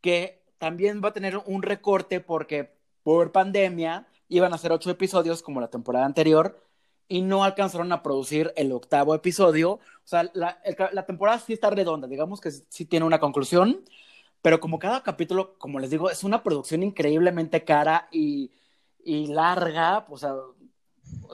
que 0.00 0.44
también 0.58 1.02
va 1.02 1.08
a 1.08 1.12
tener 1.12 1.38
un 1.44 1.62
recorte 1.62 2.20
porque 2.20 2.76
por 3.02 3.32
pandemia 3.32 4.06
iban 4.28 4.54
a 4.54 4.58
ser 4.58 4.72
ocho 4.72 4.90
episodios 4.90 5.42
como 5.42 5.60
la 5.60 5.68
temporada 5.68 6.06
anterior 6.06 6.60
y 7.08 7.22
no 7.22 7.44
alcanzaron 7.44 7.92
a 7.92 8.02
producir 8.02 8.52
el 8.56 8.72
octavo 8.72 9.14
episodio. 9.14 9.72
O 9.72 9.80
sea, 10.06 10.30
la, 10.34 10.60
la, 10.92 11.06
temporada 11.06 11.38
sí 11.38 11.52
está 11.52 11.70
redonda, 11.70 12.08
digamos 12.08 12.40
que 12.40 12.50
sí 12.50 12.86
tiene 12.86 13.06
una 13.06 13.20
conclusión, 13.20 13.84
pero 14.42 14.60
como 14.60 14.78
cada 14.78 15.02
capítulo, 15.02 15.54
como 15.58 15.78
les 15.78 15.90
digo, 15.90 16.10
es 16.10 16.24
una 16.24 16.42
producción 16.42 16.82
increíblemente 16.82 17.64
cara 17.64 18.08
y, 18.12 18.50
y 19.04 19.28
larga, 19.28 20.06
o 20.08 20.18
sea, 20.18 20.34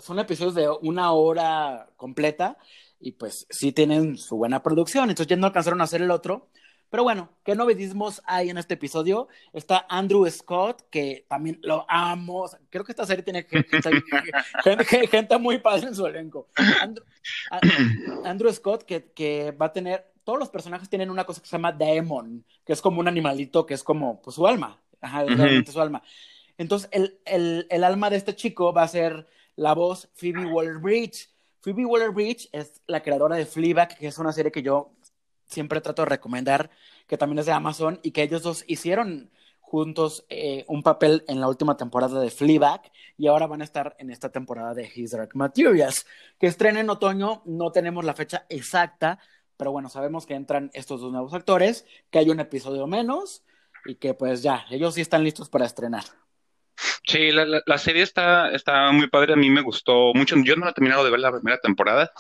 son 0.01 0.19
episodios 0.19 0.55
de 0.55 0.69
una 0.83 1.13
hora 1.13 1.89
completa 1.97 2.59
y 2.99 3.13
pues 3.13 3.47
sí 3.51 3.73
tienen 3.73 4.17
su 4.17 4.37
buena 4.37 4.63
producción, 4.63 5.09
entonces 5.09 5.29
ya 5.29 5.37
no 5.37 5.47
alcanzaron 5.47 5.81
a 5.81 5.85
hacer 5.85 6.03
el 6.03 6.11
otro. 6.11 6.49
Pero 6.91 7.05
bueno, 7.05 7.31
¿qué 7.45 7.55
novedismos 7.55 8.21
hay 8.27 8.51
en 8.51 8.59
este 8.59 8.75
episodio? 8.75 9.29
Está 9.53 9.87
Andrew 9.89 10.29
Scott, 10.29 10.83
que 10.91 11.25
también 11.29 11.61
lo 11.63 11.87
amo. 11.89 12.51
Creo 12.69 12.85
que 12.85 12.91
esta 12.91 13.07
serie 13.07 13.23
tiene 13.23 13.47
gente, 15.09 15.39
muy 15.39 15.59
padre 15.59 15.87
en 15.87 15.95
su 15.95 16.05
elenco. 16.05 16.49
Andrew, 18.25 18.53
Scott, 18.53 18.83
que, 18.83 19.13
que, 19.13 19.53
va 19.53 19.67
a 19.67 19.73
tener. 19.73 20.11
Todos 20.25 20.41
los 20.41 20.51
personajes 20.51 20.89
tienen 20.89 21.11
una 21.11 21.25
cosa 21.25 21.41
que 21.41 21.47
se 21.47 21.53
llama 21.53 21.73
Daemon, 21.73 22.45
que 22.65 22.73
es 22.73 22.83
como 22.83 23.01
un 23.01 23.09
animalito 23.09 23.65
que 23.65 23.75
es 23.75 23.85
como 23.85 24.21
pues, 24.21 24.35
su 24.35 24.47
alma. 24.47 24.81
Ajá, 25.01 25.25
realmente 25.25 25.71
su 25.71 25.81
alma. 25.81 26.03
Entonces, 26.59 26.89
el, 26.93 27.21
el, 27.25 27.67
el 27.71 27.85
alma 27.85 28.11
de 28.11 28.17
este 28.17 28.35
chico 28.35 28.73
va 28.73 28.83
a 28.83 28.89
ser 28.89 29.29
la 29.55 29.75
voz 29.75 30.11
Phoebe 30.15 30.45
Waller-Bridge. 30.45 31.31
Phoebe 31.61 31.87
Waller-Bridge 31.87 32.49
es 32.53 32.83
la 32.87 33.03
creadora 33.03 33.37
de 33.37 33.47
Fleabag, 33.47 33.97
que 33.97 34.09
es 34.09 34.19
una 34.19 34.33
serie 34.33 34.51
que 34.51 34.63
yo 34.63 34.91
siempre 35.51 35.81
trato 35.81 36.03
de 36.03 36.09
recomendar, 36.09 36.71
que 37.07 37.19
también 37.19 37.41
es 37.41 37.47
de 37.47 37.53
Amazon, 37.53 38.01
y 38.03 38.13
que 38.13 38.23
ellos 38.23 38.43
dos 38.43 38.65
hicieron 38.67 39.31
juntos 39.71 40.25
eh, 40.29 40.65
un 40.67 40.83
papel 40.83 41.25
en 41.29 41.41
la 41.41 41.47
última 41.47 41.77
temporada 41.77 42.21
de 42.21 42.31
Fleabag 42.31 42.91
y 43.17 43.29
ahora 43.29 43.47
van 43.47 43.61
a 43.61 43.65
estar 43.65 43.95
en 44.01 44.11
esta 44.11 44.31
temporada 44.31 44.75
de 44.75 44.91
His 44.93 45.13
Dark 45.13 45.31
Materials, 45.35 46.07
que 46.41 46.49
estrena 46.49 46.81
en 46.81 46.91
otoño, 46.91 47.43
no 47.45 47.71
tenemos 47.71 48.05
la 48.05 48.15
fecha 48.15 48.47
exacta, 48.49 49.21
pero 49.57 49.71
bueno, 49.71 49.89
sabemos 49.89 50.27
que 50.27 50.35
entran 50.35 50.71
estos 50.75 51.01
dos 51.01 51.13
nuevos 51.13 51.35
actores, 51.35 51.87
que 52.11 52.19
hay 52.19 52.31
un 52.31 52.41
episodio 52.41 52.89
menos 52.89 53.45
y 53.85 53.95
que 53.95 54.15
pues 54.15 54.43
ya, 54.43 54.67
ellos 54.71 54.95
sí 54.95 55.03
están 55.03 55.23
listos 55.23 55.49
para 55.49 55.67
estrenar. 55.67 56.03
Sí, 57.07 57.31
la, 57.31 57.63
la, 57.65 57.79
serie 57.79 58.03
está, 58.03 58.51
está 58.51 58.91
muy 58.91 59.09
padre, 59.09 59.35
a 59.35 59.37
mí 59.37 59.51
me 59.51 59.63
gustó 59.63 60.13
mucho. 60.15 60.37
Yo 60.43 60.57
no 60.57 60.69
he 60.69 60.73
terminado 60.73 61.05
de 61.05 61.11
ver 61.11 61.21
la 61.21 61.33
primera 61.33 61.59
temporada, 61.59 62.13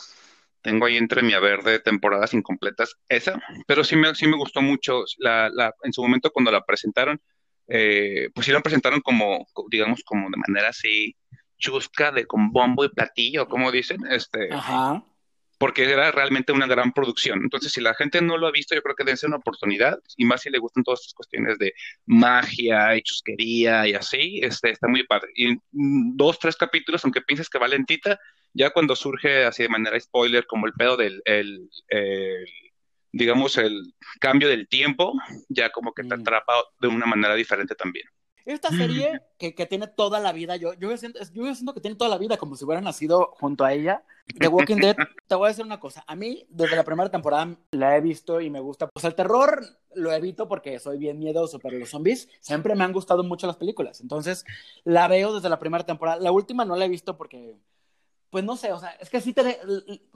tengo 0.63 0.87
ahí 0.87 0.97
entre 0.97 1.23
mi 1.23 1.33
haber 1.33 1.63
de 1.63 1.81
temporadas 1.81 2.35
incompletas 2.35 2.97
esa, 3.09 3.41
pero 3.67 3.85
sí 3.85 3.97
me, 3.97 4.15
sí 4.15 4.27
me 4.27 4.37
gustó 4.37 4.63
mucho. 4.63 5.05
La, 5.19 5.51
la, 5.53 5.75
en 5.83 5.93
su 5.93 6.03
momento 6.03 6.31
cuando 6.31 6.51
la 6.51 6.65
presentaron, 6.65 7.21
eh, 7.69 8.29
pues 8.35 8.47
sí 8.47 8.53
la 8.53 8.61
presentaron 8.61 9.01
como, 9.01 9.47
digamos, 9.71 10.03
como 10.05 10.29
de 10.31 10.37
manera 10.37 10.71
así 10.71 11.17
chusca, 11.59 12.11
de 12.11 12.27
con 12.27 12.51
bombo 12.53 12.85
y 12.85 12.89
platillo, 12.89 13.47
como 13.47 13.71
dicen, 13.71 14.01
este, 14.11 14.53
Ajá 14.53 15.03
porque 15.61 15.85
era 15.85 16.11
realmente 16.11 16.53
una 16.53 16.67
gran 16.67 16.91
producción. 16.91 17.43
Entonces, 17.43 17.71
si 17.71 17.83
la 17.83 17.93
gente 17.93 18.23
no 18.23 18.39
lo 18.39 18.47
ha 18.47 18.51
visto, 18.51 18.75
yo 18.75 18.81
creo 18.81 18.97
que 18.97 19.05
debe 19.05 19.19
ser 19.19 19.29
una 19.29 19.37
oportunidad, 19.37 19.99
y 20.17 20.25
más 20.25 20.41
si 20.41 20.49
le 20.49 20.59
gustan 20.59 20.83
todas 20.83 21.01
estas 21.01 21.13
cuestiones 21.13 21.59
de 21.59 21.75
magia 22.07 22.97
y 22.97 23.03
chusquería 23.03 23.87
y 23.87 23.93
así, 23.93 24.41
este, 24.43 24.71
está 24.71 24.89
muy 24.89 25.05
padre. 25.07 25.29
Y 25.37 25.59
dos, 25.71 26.39
tres 26.39 26.57
capítulos, 26.57 27.05
aunque 27.05 27.21
pienses 27.21 27.51
que 27.51 27.59
va 27.59 27.69
lentita, 27.69 28.19
ya 28.53 28.71
cuando 28.71 28.97
surge 28.97 29.45
así 29.45 29.63
de 29.63 29.69
manera 29.69 29.99
spoiler, 29.99 30.47
como 30.47 30.67
el 30.67 30.73
pedo 30.73 30.97
del, 30.97 31.23
el, 31.25 31.71
digamos, 33.13 33.57
el 33.59 33.95
cambio 34.21 34.49
del 34.49 34.69
tiempo, 34.69 35.15
ya 35.49 35.71
como 35.71 35.93
que 35.93 36.05
te 36.05 36.17
mm. 36.17 36.21
atrapa 36.21 36.53
de 36.81 36.89
una 36.89 37.07
manera 37.07 37.35
diferente 37.35 37.75
también. 37.75 38.07
Esta 38.47 38.71
serie 38.71 39.21
que, 39.39 39.55
que, 39.55 39.67
tiene 39.67 39.87
toda 39.87 40.19
la 40.19 40.33
vida, 40.33 40.57
yo, 40.57 40.73
yo, 40.75 40.97
siento, 40.97 41.21
yo 41.33 41.55
siento 41.55 41.75
que 41.75 41.81
tiene 41.81 41.97
toda 41.97 42.11
la 42.11 42.19
vida 42.19 42.37
como 42.37 42.57
si 42.57 42.65
hubiera 42.65 42.81
nacido 42.81 43.31
junto 43.39 43.65
a 43.65 43.73
ella. 43.73 44.03
The 44.39 44.49
Walking 44.49 44.77
Dead, 44.77 44.97
te 45.29 45.35
voy 45.35 45.47
a 45.47 45.49
decir 45.49 45.65
una 45.65 45.79
cosa. 45.79 46.05
A 46.07 46.17
mí, 46.17 46.47
desde 46.49 46.75
la 46.75 46.85
primera 46.85 47.11
temporada, 47.11 47.57
la 47.71 47.97
he 47.97 48.01
visto 48.01 48.41
y 48.41 48.51
me 48.51 48.61
gusta. 48.61 48.89
Pues 48.89 49.05
el 49.05 49.15
terror 49.15 49.65
lo 49.95 50.13
evito 50.13 50.49
porque 50.49 50.79
soy 50.79 50.99
bien 50.99 51.19
miedoso, 51.19 51.59
pero 51.59 51.79
los 51.79 51.91
zombies 51.91 52.29
siempre 52.41 52.75
me 52.75 52.85
han 52.85 52.93
gustado 52.93 53.23
mucho 53.23 53.47
las 53.47 53.57
películas. 53.57 54.01
Entonces, 54.01 54.45
la 54.85 55.07
veo 55.07 55.35
desde 55.35 55.49
la 55.49 55.59
primera 55.59 55.85
temporada. 55.85 56.21
La 56.21 56.33
última 56.33 56.65
no 56.65 56.77
la 56.77 56.87
he 56.87 56.89
visto 56.89 57.17
porque, 57.17 57.57
pues 58.31 58.45
no 58.45 58.57
sé, 58.57 58.73
o 58.73 58.79
sea, 58.79 58.91
es 59.01 59.11
que 59.11 59.21
sí 59.21 59.33
te, 59.33 59.59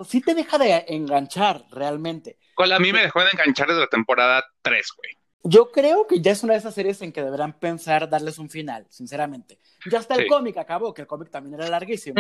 sí 0.07 0.21
te 0.21 0.35
deja 0.35 0.57
de 0.57 0.85
enganchar 0.89 1.65
realmente. 1.71 2.39
A 2.57 2.79
mí 2.79 2.93
me 2.93 3.03
dejó 3.03 3.21
de 3.23 3.31
enganchar 3.33 3.69
desde 3.69 3.81
la 3.81 3.89
temporada 3.89 4.45
3, 4.63 4.87
güey. 4.97 5.24
Yo 5.47 5.71
creo 5.71 6.07
que 6.07 6.23
ya 6.23 6.33
es 6.33 6.43
una 6.43 6.55
de 6.55 6.61
esas 6.61 6.75
series 6.75 7.03
en 7.03 7.13
que 7.13 7.23
deberán 7.23 7.53
pensar 7.53 8.09
darles 8.09 8.39
un 8.39 8.49
final, 8.49 8.87
sinceramente. 8.89 9.59
Ya 9.91 9.99
está 9.99 10.15
el 10.15 10.27
cómic, 10.27 10.57
acabó, 10.57 10.95
que 10.95 11.03
el 11.03 11.07
cómic 11.07 11.31
también 11.31 11.61
era 11.61 11.69
larguísimo. 11.69 12.15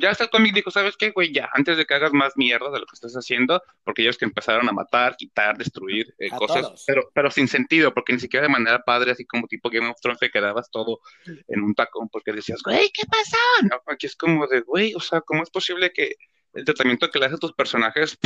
Ya 0.00 0.10
está 0.10 0.24
el 0.24 0.30
cómic, 0.30 0.54
dijo, 0.54 0.70
¿sabes 0.70 0.96
qué, 0.96 1.10
güey? 1.10 1.32
Ya, 1.32 1.50
antes 1.52 1.76
de 1.76 1.84
que 1.84 1.94
hagas 1.94 2.12
más 2.12 2.36
mierda 2.36 2.70
de 2.70 2.78
lo 2.78 2.86
que 2.86 2.94
estás 2.94 3.12
haciendo, 3.14 3.60
porque 3.82 4.02
ellos 4.02 4.16
que 4.16 4.24
empezaron 4.24 4.68
a 4.68 4.72
matar, 4.72 5.16
quitar, 5.16 5.58
destruir 5.58 6.14
eh, 6.18 6.30
cosas, 6.30 6.84
pero, 6.86 7.10
pero 7.12 7.28
sin 7.32 7.48
sentido, 7.48 7.92
porque 7.92 8.12
ni 8.12 8.20
siquiera 8.20 8.46
de 8.46 8.52
manera 8.52 8.80
padre, 8.84 9.10
así 9.10 9.26
como 9.26 9.48
tipo 9.48 9.68
Game 9.68 9.88
of 9.88 10.00
Thrones, 10.00 10.20
que 10.20 10.30
quedabas 10.30 10.70
todo 10.70 11.00
en 11.26 11.62
un 11.64 11.74
tacón, 11.74 12.08
porque 12.08 12.32
decías, 12.32 12.62
güey, 12.62 12.90
¿qué 12.94 13.02
pasó? 13.06 13.36
No, 13.68 13.82
aquí 13.92 14.06
es 14.06 14.14
como 14.14 14.46
de, 14.46 14.60
güey, 14.60 14.94
o 14.94 15.00
sea, 15.00 15.20
¿cómo 15.22 15.42
es 15.42 15.50
posible 15.50 15.92
que 15.92 16.14
el 16.54 16.64
tratamiento 16.64 17.10
que 17.10 17.18
le 17.18 17.26
haces 17.26 17.38
a 17.38 17.40
tus 17.40 17.52
personajes 17.52 18.16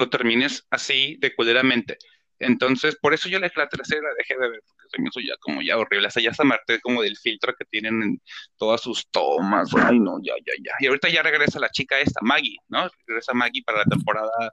lo 0.00 0.10
termines 0.10 0.66
así 0.70 1.16
de 1.20 1.32
culeramente? 1.32 1.96
Entonces, 2.38 2.96
por 3.00 3.14
eso 3.14 3.28
yo 3.28 3.38
la, 3.38 3.50
la 3.54 3.68
tercera 3.68 4.02
la 4.02 4.14
dejé 4.18 4.34
de 4.34 4.50
ver, 4.50 4.60
porque 4.66 4.88
se 4.90 5.00
me 5.00 5.08
hizo 5.08 5.20
ya 5.20 5.36
como 5.40 5.62
ya 5.62 5.78
horrible. 5.78 6.08
O 6.08 6.10
sea, 6.10 6.22
ya 6.22 6.34
se 6.34 6.44
marté 6.44 6.80
como 6.80 7.02
del 7.02 7.16
filtro 7.16 7.54
que 7.54 7.64
tienen 7.64 8.02
en 8.02 8.22
todas 8.56 8.80
sus 8.80 9.08
tomas. 9.10 9.70
Ay, 9.74 9.98
no, 9.98 10.18
ya, 10.22 10.34
ya, 10.44 10.52
ya. 10.62 10.72
Y 10.80 10.86
ahorita 10.86 11.08
ya 11.08 11.22
regresa 11.22 11.60
la 11.60 11.70
chica 11.70 11.98
esta, 11.98 12.20
Maggie, 12.22 12.56
¿no? 12.68 12.88
Regresa 13.06 13.34
Maggie 13.34 13.62
para 13.64 13.78
la 13.78 13.84
temporada 13.84 14.52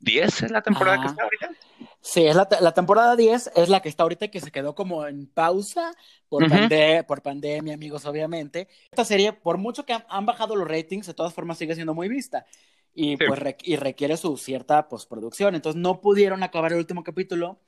10, 0.00 0.42
¿es 0.42 0.50
la 0.50 0.62
temporada 0.62 1.00
que 1.00 1.08
está 1.08 1.22
ahorita? 1.22 1.50
Sí, 2.00 2.26
es 2.26 2.34
la, 2.34 2.48
la, 2.60 2.72
temporada 2.72 3.16
10 3.16 3.52
es 3.54 3.68
la 3.68 3.80
que 3.80 3.90
está 3.90 4.04
ahorita 4.04 4.28
que 4.28 4.40
se 4.40 4.50
quedó 4.50 4.74
como 4.74 5.06
en 5.06 5.26
pausa 5.26 5.92
por, 6.28 6.44
por 7.06 7.22
pandemia, 7.22 7.74
amigos, 7.74 8.06
obviamente. 8.06 8.68
Esta 8.90 9.04
serie, 9.04 9.34
por 9.34 9.58
mucho 9.58 9.84
que 9.84 9.92
han, 9.92 10.04
han, 10.08 10.24
bajado 10.24 10.56
los 10.56 10.66
ratings, 10.66 11.06
de 11.06 11.14
todas 11.14 11.34
formas 11.34 11.58
sigue 11.58 11.74
siendo 11.74 11.92
muy 11.92 12.08
vista 12.08 12.46
y, 12.94 13.16
pues, 13.16 13.40
y 13.62 13.76
requiere 13.76 14.16
su 14.16 14.36
cierta 14.36 14.88
postproducción. 14.88 15.54
Entonces 15.54 15.80
no 15.80 16.00
pudieron 16.00 16.42
acabar 16.42 16.72
el 16.72 16.78
último 16.78 17.02
capítulo. 17.02 17.60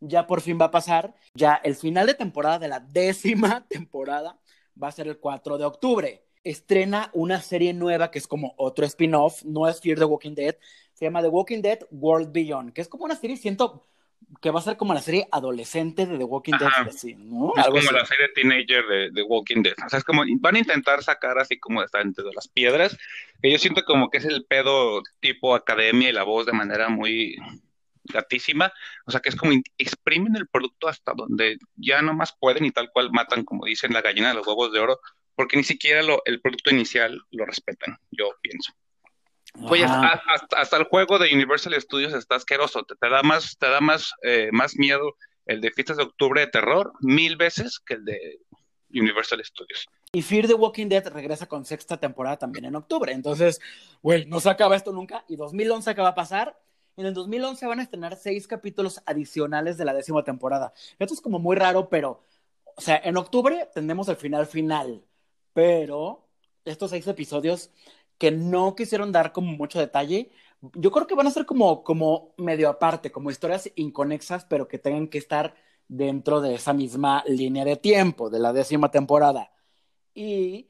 Ya 0.00 0.26
por 0.26 0.40
fin 0.40 0.58
va 0.60 0.66
a 0.66 0.70
pasar. 0.70 1.14
Ya 1.34 1.54
el 1.62 1.76
final 1.76 2.06
de 2.06 2.14
temporada 2.14 2.58
de 2.58 2.68
la 2.68 2.80
décima 2.80 3.66
temporada 3.68 4.38
va 4.80 4.88
a 4.88 4.92
ser 4.92 5.08
el 5.08 5.18
4 5.18 5.58
de 5.58 5.64
octubre. 5.64 6.24
Estrena 6.44 7.10
una 7.12 7.40
serie 7.40 7.72
nueva 7.72 8.10
que 8.10 8.18
es 8.18 8.26
como 8.26 8.54
otro 8.56 8.84
spin-off, 8.84 9.44
no 9.44 9.68
es 9.68 9.80
Fear 9.80 9.98
the 9.98 10.04
Walking 10.04 10.34
Dead, 10.34 10.56
se 10.92 11.04
llama 11.04 11.22
The 11.22 11.28
Walking 11.28 11.62
Dead 11.62 11.78
World 11.92 12.32
Beyond, 12.32 12.72
que 12.72 12.80
es 12.80 12.88
como 12.88 13.04
una 13.04 13.14
serie, 13.14 13.36
siento, 13.36 13.84
que 14.40 14.50
va 14.50 14.58
a 14.60 14.62
ser 14.62 14.76
como 14.76 14.94
la 14.94 15.00
serie 15.00 15.28
adolescente 15.30 16.06
de 16.06 16.18
The 16.18 16.24
Walking 16.24 16.54
Dead, 16.58 17.16
¿no? 17.18 17.52
Es 17.56 17.66
como 17.66 17.90
la 17.92 18.04
serie 18.06 18.28
teenager 18.34 18.86
de 18.86 19.10
The 19.12 19.22
Walking 19.22 19.62
Dead. 19.62 19.74
O 19.84 19.88
sea, 19.88 19.98
es 19.98 20.04
como 20.04 20.22
van 20.40 20.56
a 20.56 20.58
intentar 20.58 21.02
sacar 21.02 21.38
así 21.38 21.58
como 21.58 21.80
de 21.80 21.86
entre 22.00 22.24
de 22.24 22.32
las 22.34 22.48
piedras, 22.48 22.98
que 23.40 23.50
yo 23.50 23.58
siento 23.58 23.82
como 23.84 24.10
que 24.10 24.18
es 24.18 24.24
el 24.24 24.44
pedo 24.44 25.02
tipo 25.20 25.54
academia 25.54 26.08
y 26.08 26.12
la 26.12 26.24
voz 26.24 26.46
de 26.46 26.52
manera 26.52 26.88
muy 26.88 27.36
gatísima. 28.04 28.72
O 29.06 29.10
sea, 29.10 29.20
que 29.20 29.28
es 29.28 29.36
como 29.36 29.52
exprimen 29.78 30.36
el 30.36 30.48
producto 30.48 30.88
hasta 30.88 31.12
donde 31.14 31.58
ya 31.76 32.02
no 32.02 32.14
más 32.14 32.34
pueden 32.38 32.64
y 32.64 32.70
tal 32.70 32.90
cual 32.92 33.10
matan, 33.12 33.44
como 33.44 33.66
dicen, 33.66 33.92
la 33.92 34.02
gallina 34.02 34.28
de 34.28 34.34
los 34.34 34.46
huevos 34.46 34.72
de 34.72 34.80
oro, 34.80 35.00
porque 35.34 35.56
ni 35.56 35.64
siquiera 35.64 36.02
lo, 36.02 36.22
el 36.24 36.40
producto 36.40 36.70
inicial 36.70 37.20
lo 37.30 37.44
respetan, 37.44 37.98
yo 38.10 38.30
pienso. 38.42 38.72
Oye, 39.60 39.84
hasta, 39.84 40.76
el 40.76 40.84
juego 40.84 41.18
de 41.18 41.32
Universal 41.32 41.74
Studios 41.80 42.14
está 42.14 42.36
asqueroso. 42.36 42.84
Te, 42.84 43.08
da 43.08 43.22
más, 43.22 43.56
te 43.58 43.68
da 43.68 43.80
más, 43.80 44.12
eh, 44.22 44.48
más 44.52 44.76
miedo 44.76 45.14
el 45.46 45.60
de 45.60 45.70
Fiestas 45.70 45.96
de 45.96 46.04
Octubre 46.04 46.40
de 46.40 46.46
Terror 46.46 46.92
mil 47.00 47.36
veces 47.36 47.78
que 47.80 47.94
el 47.94 48.04
de 48.04 48.40
Universal 48.94 49.42
Studios. 49.44 49.86
Y 50.12 50.22
Fear 50.22 50.46
the 50.46 50.54
Walking 50.54 50.88
Dead 50.88 51.06
regresa 51.08 51.46
con 51.46 51.64
sexta 51.64 51.98
temporada 51.98 52.38
también 52.38 52.66
en 52.66 52.76
octubre. 52.76 53.12
Entonces, 53.12 53.60
güey, 54.02 54.26
no 54.26 54.40
se 54.40 54.50
acaba 54.50 54.76
esto 54.76 54.92
nunca. 54.92 55.24
Y 55.28 55.36
2011 55.36 55.90
acaba 55.90 56.10
a 56.10 56.14
pasar. 56.14 56.58
En 56.96 57.06
el 57.06 57.14
2011 57.14 57.66
van 57.66 57.80
a 57.80 57.82
estrenar 57.82 58.16
seis 58.16 58.46
capítulos 58.46 59.00
adicionales 59.06 59.78
de 59.78 59.86
la 59.86 59.94
décima 59.94 60.22
temporada. 60.22 60.74
Esto 60.98 61.14
es 61.14 61.20
como 61.22 61.38
muy 61.38 61.56
raro, 61.56 61.88
pero, 61.88 62.22
o 62.76 62.80
sea, 62.80 63.00
en 63.02 63.16
octubre 63.16 63.70
tenemos 63.74 64.08
el 64.08 64.16
final 64.16 64.46
final. 64.46 65.02
Pero 65.54 66.28
estos 66.64 66.90
seis 66.90 67.06
episodios 67.06 67.70
que 68.18 68.30
no 68.30 68.74
quisieron 68.74 69.12
dar 69.12 69.32
como 69.32 69.52
mucho 69.52 69.78
detalle. 69.78 70.30
Yo 70.74 70.90
creo 70.90 71.06
que 71.06 71.14
van 71.14 71.26
a 71.26 71.30
ser 71.30 71.46
como, 71.46 71.82
como 71.82 72.34
medio 72.36 72.68
aparte, 72.68 73.10
como 73.10 73.30
historias 73.30 73.70
inconexas, 73.74 74.44
pero 74.44 74.68
que 74.68 74.78
tengan 74.78 75.08
que 75.08 75.18
estar 75.18 75.54
dentro 75.88 76.40
de 76.40 76.54
esa 76.54 76.72
misma 76.72 77.24
línea 77.26 77.64
de 77.64 77.76
tiempo 77.76 78.30
de 78.30 78.38
la 78.38 78.52
décima 78.52 78.90
temporada. 78.90 79.52
Y 80.14 80.68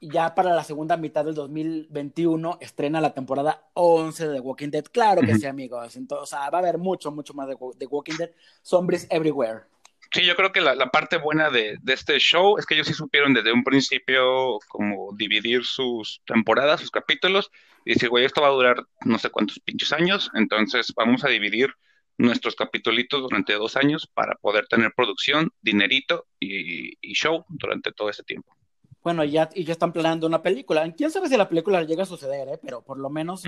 ya 0.00 0.34
para 0.34 0.54
la 0.54 0.64
segunda 0.64 0.96
mitad 0.96 1.24
del 1.24 1.34
2021 1.34 2.58
estrena 2.60 3.00
la 3.00 3.14
temporada 3.14 3.68
11 3.74 4.28
de 4.28 4.34
The 4.34 4.40
Walking 4.40 4.70
Dead. 4.70 4.84
Claro 4.84 5.22
que 5.22 5.34
sí, 5.36 5.46
amigos. 5.46 5.96
Entonces, 5.96 6.38
va 6.38 6.46
a 6.46 6.58
haber 6.58 6.78
mucho, 6.78 7.10
mucho 7.10 7.34
más 7.34 7.48
de 7.48 7.56
The 7.78 7.86
Walking 7.86 8.16
Dead. 8.16 8.30
Zombies 8.62 9.06
everywhere. 9.10 9.62
Sí, 10.10 10.24
yo 10.24 10.34
creo 10.36 10.52
que 10.52 10.62
la, 10.62 10.90
parte 10.90 11.18
buena 11.18 11.50
de, 11.50 11.78
este 11.86 12.18
show 12.18 12.56
es 12.58 12.64
que 12.64 12.74
ellos 12.74 12.86
sí 12.86 12.94
supieron 12.94 13.34
desde 13.34 13.52
un 13.52 13.62
principio 13.62 14.58
como 14.68 15.14
dividir 15.14 15.64
sus 15.64 16.22
temporadas, 16.26 16.80
sus 16.80 16.90
capítulos, 16.90 17.50
y 17.84 17.92
decir, 17.92 18.08
güey, 18.08 18.24
esto 18.24 18.40
va 18.40 18.48
a 18.48 18.52
durar 18.52 18.86
no 19.04 19.18
sé 19.18 19.28
cuántos 19.30 19.60
pinches 19.60 19.92
años, 19.92 20.30
entonces 20.34 20.92
vamos 20.96 21.24
a 21.24 21.28
dividir 21.28 21.74
nuestros 22.16 22.56
capítulos 22.56 23.04
durante 23.10 23.52
dos 23.54 23.76
años 23.76 24.10
para 24.12 24.34
poder 24.36 24.66
tener 24.66 24.92
producción, 24.96 25.50
dinerito 25.60 26.26
y, 26.40 26.96
show 27.14 27.44
durante 27.48 27.92
todo 27.92 28.10
ese 28.10 28.24
tiempo. 28.24 28.54
Bueno, 29.02 29.24
ya, 29.24 29.48
y 29.54 29.64
ya 29.64 29.72
están 29.72 29.92
planeando 29.92 30.26
una 30.26 30.42
película. 30.42 30.90
¿Quién 30.94 31.10
sabe 31.10 31.28
si 31.28 31.36
la 31.36 31.48
película 31.48 31.82
llega 31.82 32.02
a 32.02 32.06
suceder, 32.06 32.48
eh? 32.48 32.58
Pero 32.60 32.82
por 32.82 32.98
lo 32.98 33.08
menos 33.08 33.42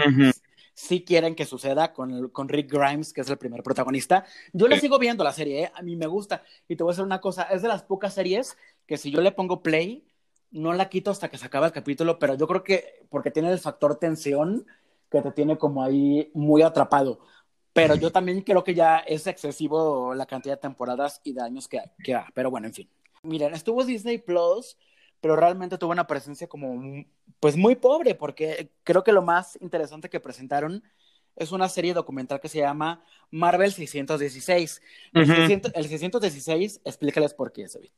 si 0.75 1.05
quieren 1.05 1.35
que 1.35 1.45
suceda 1.45 1.93
con, 1.93 2.29
con 2.29 2.49
Rick 2.49 2.73
Grimes, 2.73 3.13
que 3.13 3.21
es 3.21 3.31
el 3.31 3.39
primer 3.39 3.63
protagonista. 3.63 4.25
Yo 4.53 4.69
le 4.69 4.81
sigo 4.81 4.99
viendo 4.99 5.25
la 5.25 5.33
serie, 5.33 5.65
¿eh? 5.65 5.73
a 5.75 5.83
mí 5.83 5.97
me 5.97 6.07
gusta. 6.07 6.43
Y 6.69 6.77
te 6.77 6.83
voy 6.83 6.91
a 6.91 6.93
decir 6.93 7.05
una 7.05 7.21
cosa, 7.21 7.45
es 7.45 7.63
de 7.63 7.69
las 7.69 7.83
pocas 7.83 8.15
series 8.15 8.57
que 8.87 8.97
si 8.97 9.11
yo 9.11 9.21
le 9.21 9.33
pongo 9.33 9.63
play, 9.63 10.05
no 10.51 10.73
la 10.73 10.89
quito 10.89 11.11
hasta 11.11 11.29
que 11.29 11.39
se 11.39 11.47
acaba 11.47 11.67
el 11.67 11.73
capítulo, 11.73 12.19
pero 12.19 12.35
yo 12.35 12.47
creo 12.47 12.65
que 12.65 13.07
porque 13.09 13.31
tiene 13.31 13.53
el 13.53 13.59
factor 13.59 13.97
tensión 13.97 14.67
que 15.11 15.21
te 15.23 15.33
tiene 15.33 15.59
como 15.59 15.83
ahí 15.83 16.31
muy 16.35 16.63
atrapado. 16.63 17.21
Pero 17.73 17.95
yo 17.95 18.11
también 18.11 18.43
creo 18.43 18.65
que 18.65 18.75
ya 18.75 18.99
es 18.99 19.27
excesivo 19.27 20.15
la 20.15 20.27
cantidad 20.27 20.57
de 20.57 20.61
temporadas 20.61 21.21
y 21.23 21.33
de 21.33 21.43
años 21.43 21.69
que, 21.69 21.81
que 22.03 22.15
ha. 22.15 22.27
Pero 22.35 22.51
bueno, 22.51 22.67
en 22.67 22.75
fin. 22.75 22.89
Miren, 23.23 23.55
estuvo 23.55 23.85
Disney 23.85 24.19
Plus 24.19 24.77
pero 25.21 25.37
realmente 25.37 25.79
tuvo 25.79 25.93
una 25.93 26.07
presencia 26.07 26.49
como, 26.49 27.05
pues 27.41 27.57
muy 27.57 27.77
pobre, 27.77 28.15
porque 28.15 28.71
creo 28.85 29.05
que 29.05 29.13
lo 29.13 29.23
más 29.23 29.59
interesante 29.61 30.09
que 30.09 30.21
presentaron 30.21 30.83
es 31.37 31.53
una 31.53 31.69
serie 31.69 31.95
documental 31.95 32.41
que 32.41 32.49
se 32.49 32.59
llama 32.59 33.05
Marvel 33.31 33.73
616. 33.73 34.83
El, 35.13 35.27
616, 35.27 36.81
explícales 36.85 37.35
por 37.35 37.53
qué, 37.53 37.67
David. 37.73 37.91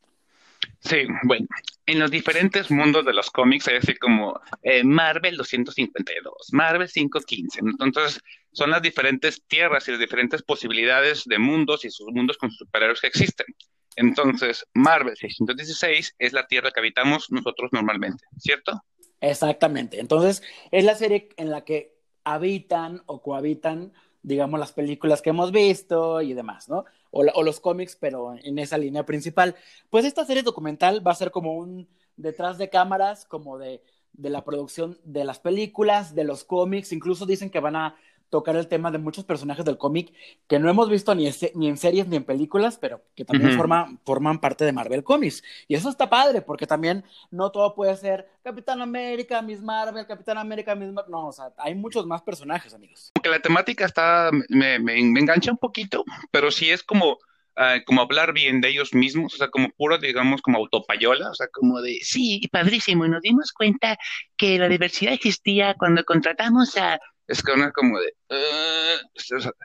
Sí, 0.78 1.06
bueno, 1.24 1.46
en 1.86 1.98
los 1.98 2.10
diferentes 2.10 2.70
mundos 2.70 3.04
de 3.04 3.12
los 3.12 3.30
cómics 3.30 3.66
hay 3.66 3.76
así 3.76 3.94
como 3.96 4.40
eh, 4.62 4.84
Marvel 4.84 5.36
252, 5.36 6.48
Marvel 6.52 6.88
515. 6.88 7.60
Entonces, 7.80 8.20
son 8.52 8.70
las 8.70 8.82
diferentes 8.82 9.42
tierras 9.46 9.88
y 9.88 9.92
las 9.92 10.00
diferentes 10.00 10.42
posibilidades 10.42 11.24
de 11.24 11.38
mundos 11.38 11.84
y 11.84 11.90
sus 11.90 12.12
mundos 12.12 12.36
con 12.38 12.50
sus 12.50 12.58
superhéroes 12.58 13.00
que 13.00 13.08
existen. 13.08 13.46
Entonces, 13.96 14.66
Marvel 14.74 15.16
616 15.16 16.16
es 16.18 16.32
la 16.32 16.46
Tierra 16.46 16.70
que 16.70 16.80
habitamos 16.80 17.30
nosotros 17.30 17.70
normalmente, 17.72 18.24
¿cierto? 18.38 18.82
Exactamente. 19.20 20.00
Entonces, 20.00 20.42
es 20.70 20.84
la 20.84 20.94
serie 20.94 21.28
en 21.36 21.50
la 21.50 21.64
que 21.64 21.94
habitan 22.24 23.02
o 23.06 23.22
cohabitan, 23.22 23.92
digamos, 24.22 24.58
las 24.58 24.72
películas 24.72 25.22
que 25.22 25.30
hemos 25.30 25.52
visto 25.52 26.20
y 26.20 26.34
demás, 26.34 26.68
¿no? 26.68 26.84
O, 27.10 27.20
o, 27.20 27.42
los 27.42 27.60
cómics, 27.60 27.96
pero 27.96 28.34
en 28.42 28.58
esa 28.58 28.78
línea 28.78 29.04
principal. 29.04 29.54
Pues 29.90 30.04
esta 30.04 30.24
serie 30.24 30.42
documental 30.42 31.06
va 31.06 31.12
a 31.12 31.16
ser 31.16 31.30
como 31.30 31.54
un 31.54 31.88
detrás 32.16 32.58
de 32.58 32.70
cámaras, 32.70 33.26
como 33.26 33.58
de, 33.58 33.82
de 34.12 34.30
la 34.30 34.44
producción 34.44 34.98
de 35.04 35.24
las 35.24 35.38
películas, 35.38 36.14
de 36.14 36.24
los 36.24 36.44
cómics, 36.44 36.92
incluso 36.92 37.26
dicen 37.26 37.50
que 37.50 37.60
van 37.60 37.76
a 37.76 37.96
tocar 38.32 38.56
el 38.56 38.66
tema 38.66 38.90
de 38.90 38.96
muchos 38.96 39.26
personajes 39.26 39.62
del 39.62 39.76
cómic 39.76 40.10
que 40.48 40.58
no 40.58 40.70
hemos 40.70 40.88
visto 40.88 41.14
ni, 41.14 41.30
ni, 41.54 41.68
en 41.68 41.76
series 41.76 42.08
ni 42.08 42.16
en 42.16 42.24
películas, 42.24 42.78
pero 42.80 43.02
que 43.14 43.26
también 43.26 43.58
forman 44.06 44.38
parte 44.40 44.64
de 44.64 44.72
Marvel 44.72 45.04
Comics. 45.04 45.44
Y 45.68 45.74
eso 45.74 45.90
está 45.90 46.08
padre, 46.08 46.40
porque 46.40 46.66
también 46.66 47.04
no 47.30 47.52
todo 47.52 47.74
puede 47.74 47.94
ser 47.94 48.26
Capitán 48.42 48.80
América, 48.80 49.42
Miss 49.42 49.60
Marvel, 49.60 50.06
Capitán 50.06 50.38
América, 50.38 50.74
Miss 50.74 50.90
Marvel. 50.90 51.12
No, 51.12 51.26
o 51.26 51.32
sea, 51.32 51.52
hay 51.58 51.74
muchos 51.74 52.06
más 52.06 52.22
personajes, 52.22 52.72
amigos. 52.72 53.12
Aunque 53.16 53.28
la 53.28 53.38
temática 53.38 53.84
está, 53.84 54.30
me, 54.48 54.78
me, 54.78 54.98
engancha 54.98 55.50
un 55.50 55.58
poquito, 55.58 56.02
pero 56.30 56.50
sí 56.50 56.70
es 56.70 56.82
como... 56.82 57.18
Ah, 57.54 57.80
como 57.84 58.00
hablar 58.00 58.32
bien 58.32 58.62
de 58.62 58.70
ellos 58.70 58.94
mismos, 58.94 59.34
o 59.34 59.36
sea, 59.36 59.48
como 59.48 59.68
puro, 59.76 59.98
digamos, 59.98 60.40
como 60.40 60.56
autopayola, 60.56 61.28
o 61.28 61.34
sea, 61.34 61.48
como 61.52 61.82
de, 61.82 61.98
sí, 62.00 62.48
padrísimo, 62.50 63.04
y 63.04 63.10
nos 63.10 63.20
dimos 63.20 63.52
cuenta 63.52 63.98
que 64.38 64.58
la 64.58 64.70
diversidad 64.70 65.12
existía 65.12 65.74
cuando 65.74 66.02
contratamos 66.02 66.78
a 66.78 66.98
es 67.32 67.42
que 67.42 67.52
una 67.52 67.72
como 67.72 67.98
de... 67.98 68.12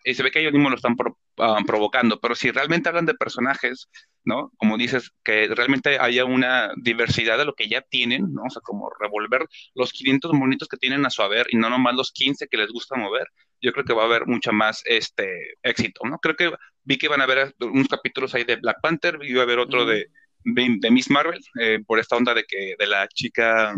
y 0.06 0.14
se 0.14 0.24
ve 0.24 0.32
que 0.32 0.40
ellos 0.40 0.54
mismos 0.54 0.72
lo 0.72 0.76
están 0.78 0.96
ah, 1.38 1.60
provocando, 1.66 2.20
pero 2.20 2.34
si 2.34 2.50
realmente 2.50 2.88
hablan 2.88 3.06
de 3.06 3.14
personajes, 3.14 3.90
¿no? 4.24 4.52
Como 4.58 4.78
dices, 4.78 5.12
que 5.24 5.48
realmente 5.48 6.00
haya 6.00 6.24
una 6.24 6.72
diversidad 6.78 7.38
de 7.38 7.46
lo 7.46 7.56
que 7.56 7.68
ya 7.68 7.82
tienen, 7.82 8.34
¿no? 8.34 8.44
O 8.44 8.50
sea, 8.50 8.62
como 8.62 8.90
revolver 9.00 9.46
los 9.76 9.92
500 9.92 10.32
monitos 10.34 10.70
que 10.70 10.78
tienen 10.78 11.06
a 11.06 11.10
su 11.10 11.22
haber 11.22 11.48
y 11.50 11.58
no 11.58 11.70
nomás 11.70 11.96
los 11.96 12.12
15 12.14 12.48
que 12.48 12.58
les 12.58 12.70
gusta 12.72 12.96
mover, 12.96 13.28
yo 13.62 13.74
creo 13.74 13.84
que 13.84 13.94
va 13.94 14.04
a 14.04 14.06
haber 14.06 14.28
mucha 14.28 14.52
más 14.54 14.82
este 14.86 15.58
éxito, 15.62 16.02
¿no? 16.06 16.20
Creo 16.20 16.36
que 16.36 16.52
vi 16.84 16.98
que 16.98 17.10
van 17.10 17.22
a 17.22 17.26
haber 17.26 17.54
unos 17.60 17.90
capítulos 17.90 18.34
ahí 18.34 18.46
de 18.46 18.56
Black 18.56 18.78
Panther, 18.82 19.20
y 19.24 19.34
va 19.34 19.42
a 19.42 19.44
haber 19.44 19.60
otro 19.60 19.86
de, 19.86 20.08
de, 20.46 20.92
Miss 20.92 21.10
Marvel, 21.10 21.42
eh, 21.60 21.80
por 21.86 22.00
esta 22.00 22.16
onda 22.16 22.34
de 22.34 22.46
que 22.46 22.76
de 22.80 22.88
la 22.88 23.08
chica 23.10 23.76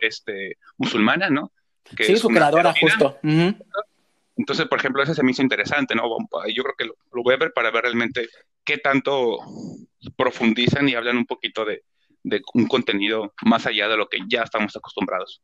este 0.00 0.56
musulmana, 0.78 1.28
¿no? 1.28 1.52
Sí, 1.98 2.16
su 2.16 2.28
creadora, 2.28 2.74
justo. 2.78 3.18
Entonces, 4.36 4.66
por 4.66 4.78
ejemplo, 4.78 5.02
ese 5.02 5.14
se 5.14 5.22
me 5.22 5.30
hizo 5.30 5.42
interesante, 5.42 5.94
¿no? 5.94 6.04
Yo 6.54 6.62
creo 6.62 6.74
que 6.76 6.84
lo, 6.84 7.22
voy 7.22 7.34
a 7.34 7.38
ver 7.38 7.52
para 7.52 7.70
ver 7.70 7.84
realmente 7.84 8.28
qué 8.64 8.78
tanto 8.78 9.38
profundizan 10.16 10.88
y 10.88 10.94
hablan 10.94 11.16
un 11.16 11.26
poquito 11.26 11.64
de, 11.64 11.82
un 12.54 12.66
contenido 12.66 13.32
más 13.42 13.66
allá 13.66 13.88
de 13.88 13.96
lo 13.96 14.08
que 14.08 14.18
ya 14.28 14.42
estamos 14.42 14.76
acostumbrados. 14.76 15.40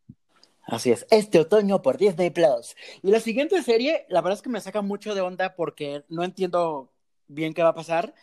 Así 0.64 0.90
es, 0.92 1.06
este 1.10 1.40
otoño 1.40 1.82
por 1.82 1.96
Disney 1.96 2.30
Plus. 2.30 2.76
Y 3.02 3.10
la 3.10 3.20
siguiente 3.20 3.62
serie, 3.62 4.06
la 4.08 4.20
verdad 4.20 4.38
es 4.38 4.42
que 4.42 4.50
me 4.50 4.60
saca 4.60 4.82
mucho 4.82 5.14
de 5.14 5.20
onda 5.20 5.54
porque 5.56 6.04
no 6.08 6.22
entiendo 6.22 6.92
bien 7.28 7.54
qué 7.54 7.62
va 7.62 7.70
a 7.70 7.74
pasar, 7.74 8.14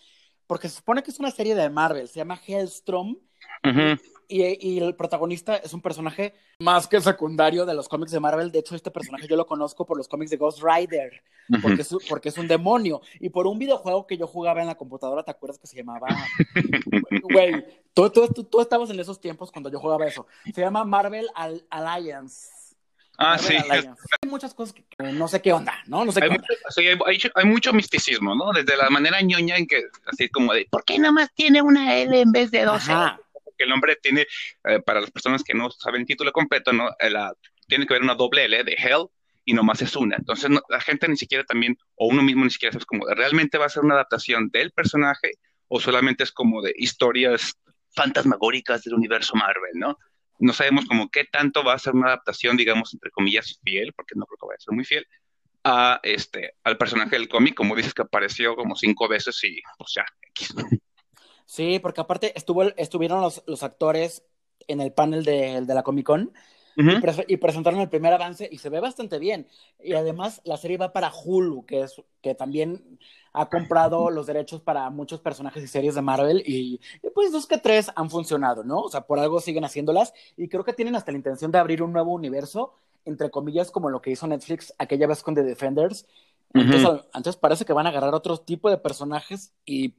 porque 0.45 0.69
se 0.69 0.77
supone 0.77 1.03
que 1.03 1.11
es 1.11 1.19
una 1.19 1.31
serie 1.31 1.55
de 1.55 1.69
Marvel, 1.69 2.07
se 2.07 2.19
llama 2.19 2.39
Hellstrom. 2.45 3.17
Y, 4.31 4.77
el 4.77 4.95
protagonista 4.95 5.55
es 5.55 5.73
un 5.73 5.81
personaje 5.81 6.35
más 6.59 6.87
que 6.87 7.01
secundario 7.01 7.65
de 7.65 7.73
los 7.73 7.89
cómics 7.89 8.11
de 8.11 8.19
Marvel. 8.19 8.51
De 8.51 8.59
hecho, 8.59 8.75
este 8.75 8.91
personaje 8.91 9.27
yo 9.27 9.35
lo 9.35 9.47
conozco 9.47 9.87
por 9.87 9.97
los 9.97 10.07
cómics 10.07 10.29
de 10.29 10.37
Ghost 10.37 10.61
Rider, 10.61 11.23
porque, 11.63 11.81
es, 11.81 11.95
porque 12.07 12.29
es 12.29 12.37
un 12.37 12.47
demonio. 12.47 13.01
Y 13.19 13.29
por 13.29 13.47
un 13.47 13.57
videojuego 13.57 14.05
que 14.05 14.17
yo 14.17 14.27
jugaba 14.27 14.61
en 14.61 14.67
la 14.67 14.75
computadora, 14.75 15.23
¿te 15.23 15.31
acuerdas 15.31 15.57
que 15.57 15.65
se 15.65 15.77
llamaba? 15.77 16.07
Güey, 17.23 17.65
tú, 17.93 18.09
tú, 18.11 18.27
tú, 18.43 18.61
estabas 18.61 18.91
en 18.91 18.99
esos 18.99 19.19
tiempos 19.19 19.51
cuando 19.51 19.71
yo 19.71 19.79
jugaba 19.79 20.05
eso. 20.05 20.27
Se 20.53 20.61
llama 20.61 20.85
Marvel 20.85 21.27
Alliance. 21.69 22.49
Ah, 23.17 23.37
sí. 23.37 23.55
Hay 23.55 24.29
muchas 24.29 24.53
cosas 24.53 24.73
que 24.73 24.83
no 25.11 25.27
sé 25.27 25.41
qué 25.41 25.53
onda, 25.53 25.73
¿no? 25.87 26.05
No 26.05 26.11
sé 26.11 26.23
hay 26.23 26.29
qué 26.29 26.37
mucho, 26.37 26.53
onda. 26.53 27.31
hay, 27.35 27.45
mucho 27.45 27.73
misticismo, 27.73 28.35
¿no? 28.35 28.51
Desde 28.53 28.77
la 28.77 28.89
manera 28.89 29.21
ñoña 29.21 29.57
en 29.57 29.67
que, 29.67 29.85
así 30.05 30.29
como 30.29 30.53
de, 30.53 30.67
¿por 30.69 30.83
qué 30.85 30.99
nada 30.99 31.11
más 31.11 31.33
tiene 31.33 31.61
una 31.61 31.97
L 31.97 32.19
en 32.19 32.31
vez 32.31 32.51
de 32.51 32.63
dos? 32.63 32.87
Ajá 32.87 33.19
el 33.63 33.69
nombre 33.69 33.97
tiene, 34.01 34.25
eh, 34.65 34.79
para 34.85 35.01
las 35.01 35.11
personas 35.11 35.43
que 35.43 35.53
no 35.53 35.69
saben 35.71 36.05
título 36.05 36.31
completo, 36.31 36.73
¿no? 36.73 36.89
Eh, 36.99 37.11
tiene 37.67 37.85
que 37.85 37.93
ver 37.93 38.03
una 38.03 38.15
doble 38.15 38.45
L 38.45 38.63
de 38.63 38.73
Hell 38.73 39.07
y 39.45 39.53
nomás 39.53 39.81
es 39.81 39.95
una. 39.95 40.15
Entonces 40.15 40.49
la 40.69 40.81
gente 40.81 41.07
ni 41.07 41.17
siquiera 41.17 41.43
también, 41.43 41.77
o 41.95 42.07
uno 42.07 42.21
mismo 42.21 42.43
ni 42.43 42.51
siquiera 42.51 42.73
sabe 42.73 42.85
como, 42.85 43.07
¿realmente 43.07 43.57
va 43.57 43.65
a 43.65 43.69
ser 43.69 43.83
una 43.83 43.95
adaptación 43.95 44.49
del 44.49 44.71
personaje 44.71 45.31
o 45.67 45.79
solamente 45.79 46.23
es 46.23 46.31
como 46.31 46.61
de 46.61 46.73
historias 46.75 47.53
fantasmagóricas 47.95 48.83
del 48.83 48.95
universo 48.95 49.35
Marvel, 49.35 49.71
¿no? 49.73 49.97
No 50.39 50.53
sabemos 50.53 50.85
como 50.85 51.09
qué 51.09 51.25
tanto 51.25 51.63
va 51.63 51.73
a 51.73 51.79
ser 51.79 51.93
una 51.93 52.07
adaptación, 52.07 52.57
digamos, 52.57 52.93
entre 52.93 53.11
comillas, 53.11 53.59
fiel, 53.63 53.93
porque 53.93 54.15
no 54.15 54.25
creo 54.25 54.37
que 54.37 54.47
vaya 54.47 54.57
a 54.57 54.61
ser 54.61 54.73
muy 54.73 54.85
fiel, 54.85 55.05
a 55.63 55.99
este, 56.03 56.53
al 56.63 56.77
personaje 56.77 57.17
del 57.17 57.27
cómic, 57.27 57.55
como 57.55 57.75
dices 57.75 57.93
que 57.93 58.03
apareció 58.03 58.55
como 58.55 58.75
cinco 58.75 59.07
veces 59.07 59.43
y, 59.43 59.61
o 59.77 59.87
sea, 59.87 60.05
Sí, 61.49 61.79
porque 61.79 62.01
aparte 62.01 62.31
estuvo, 62.37 62.61
estuvieron 62.77 63.21
los, 63.21 63.41
los 63.47 63.63
actores 63.63 64.23
en 64.67 64.81
el 64.81 64.93
panel 64.93 65.25
de, 65.25 65.61
de 65.61 65.73
la 65.73 65.81
Comic 65.81 66.05
Con 66.05 66.31
y, 67.27 67.37
presentaron 67.37 67.79
el 67.79 67.89
primer 67.89 68.13
avance 68.13 68.47
y 68.51 68.59
se 68.59 68.69
ve 68.69 68.79
bastante 68.79 69.17
bien. 69.17 69.47
Y 69.83 69.93
además 69.93 70.41
la 70.43 70.57
serie 70.57 70.77
va 70.77 70.93
para 70.93 71.11
Hulu, 71.11 71.65
que, 71.65 71.81
es, 71.81 71.99
que 72.21 72.35
también 72.35 72.99
ha 73.33 73.49
comprado 73.49 74.11
los 74.11 74.27
derechos 74.27 74.61
para 74.61 74.91
muchos 74.91 75.21
personajes 75.21 75.63
y 75.63 75.67
series 75.67 75.95
de 75.95 76.03
Marvel 76.03 76.43
y, 76.45 76.79
pues 77.15 77.31
dos 77.31 77.47
que 77.47 77.57
tres 77.57 77.91
han 77.95 78.11
funcionado, 78.11 78.63
¿no? 78.63 78.81
O 78.81 78.89
sea, 78.91 79.01
por 79.01 79.17
algo 79.17 79.41
siguen 79.41 79.65
haciéndolas 79.65 80.13
y 80.37 80.49
creo 80.49 80.63
que 80.63 80.73
tienen 80.73 80.95
hasta 80.95 81.11
la 81.11 81.17
intención 81.17 81.51
de 81.51 81.57
abrir 81.57 81.81
un 81.81 81.93
nuevo 81.93 82.13
universo, 82.13 82.75
entre 83.05 83.31
comillas, 83.31 83.71
como 83.71 83.89
lo 83.89 84.03
que 84.03 84.11
hizo 84.11 84.27
Netflix 84.27 84.71
aquella 84.77 85.07
vez 85.07 85.23
con 85.23 85.33
The 85.33 85.41
Defenders. 85.41 86.05
entonces, 86.53 87.05
entonces 87.15 87.37
parece 87.37 87.65
que 87.65 87.73
van 87.73 87.87
a 87.87 87.89
agarrar 87.89 88.13
otro 88.13 88.37
tipo 88.37 88.69
de 88.69 88.77
personajes 88.77 89.51
y 89.65 89.95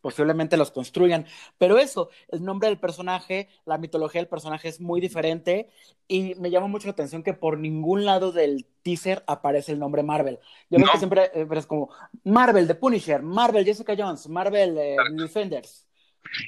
posiblemente 0.00 0.56
los 0.56 0.70
construyan. 0.70 1.26
Pero 1.58 1.78
eso, 1.78 2.10
el 2.28 2.44
nombre 2.44 2.68
del 2.68 2.78
personaje, 2.78 3.48
la 3.64 3.78
mitología 3.78 4.20
del 4.20 4.28
personaje 4.28 4.68
es 4.68 4.80
muy 4.80 5.00
diferente 5.00 5.70
y 6.08 6.34
me 6.36 6.50
llama 6.50 6.68
mucho 6.68 6.86
la 6.86 6.92
atención 6.92 7.22
que 7.22 7.34
por 7.34 7.58
ningún 7.58 8.04
lado 8.04 8.32
del 8.32 8.66
teaser 8.82 9.24
aparece 9.26 9.72
el 9.72 9.78
nombre 9.78 10.02
Marvel. 10.02 10.38
Yo 10.70 10.78
creo 10.78 10.92
que 10.92 10.98
siempre 10.98 11.30
eh, 11.34 11.46
es 11.50 11.66
como 11.66 11.90
Marvel, 12.24 12.66
The 12.66 12.76
Punisher, 12.76 13.22
Marvel, 13.22 13.64
Jessica 13.64 13.94
Jones, 13.96 14.28
Marvel, 14.28 14.76
eh, 14.78 14.96
Defenders. 15.12 15.86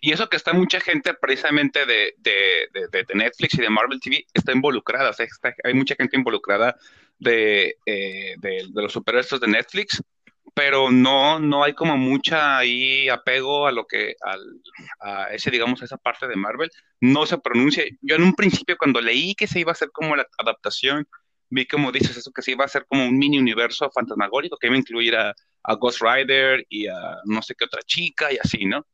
Y 0.01 0.13
eso 0.13 0.29
que 0.29 0.37
está 0.37 0.53
mucha 0.53 0.81
gente 0.81 1.15
precisamente 1.15 1.87
de, 1.87 2.15
de, 2.19 3.07
Netflix 3.15 3.55
y 3.55 3.63
de 3.63 3.71
Marvel 3.71 4.01
TV 4.01 4.27
está 4.35 4.53
involucrada, 4.53 5.11
o 5.11 5.13
sea, 5.13 5.27
hay 5.65 5.75
mucha 5.75 5.95
gente 5.95 6.17
involucrada 6.17 6.77
de, 7.19 7.77
eh, 7.87 8.35
de, 8.39 8.67
los 8.73 8.93
superhéroes 8.93 9.41
de 9.41 9.47
Netflix 9.47 10.03
pero 10.59 10.91
no, 10.91 11.39
no 11.39 11.63
hay 11.63 11.73
como 11.73 11.97
mucha 11.97 12.59
ahí 12.59 13.09
apego 13.09 13.69
a 13.69 13.71
lo 13.71 13.87
que, 13.87 14.17
al, 14.21 14.41
a 14.99 15.33
ese, 15.33 15.53
digamos, 15.53 15.81
a 15.81 15.85
esa 15.85 15.99
parte 15.99 16.27
de 16.27 16.35
Marvel. 16.35 16.69
No 17.01 17.27
se 17.27 17.39
pronuncia. 17.39 17.85
Yo 18.01 18.17
en 18.17 18.25
un 18.25 18.35
principio 18.35 18.77
cuando 18.77 19.01
leí 19.01 19.37
que 19.37 19.47
se 19.47 19.61
iba 19.61 19.71
a 19.71 19.75
hacer 19.75 19.93
como 19.93 20.17
la 20.17 20.27
adaptación, 20.37 21.07
vi 21.49 21.65
como 21.65 21.93
dices 21.93 22.17
eso, 22.17 22.33
que 22.33 22.43
se 22.43 22.51
iba 22.51 22.65
a 22.65 22.67
hacer 22.67 22.87
como 22.89 23.07
un 23.07 23.17
mini 23.17 23.39
universo 23.39 23.89
fantasmagórico 23.93 24.57
que 24.57 24.67
iba 24.67 24.75
a 24.75 24.81
incluir 24.81 25.15
a, 25.15 25.33
Ghost 25.79 26.01
Rider 26.03 26.67
y 26.69 26.89
a 26.89 27.19
no 27.27 27.41
sé 27.41 27.55
qué 27.55 27.67
otra 27.67 27.83
chica 27.83 28.33
y 28.33 28.39
así, 28.43 28.65
¿no? 28.65 28.85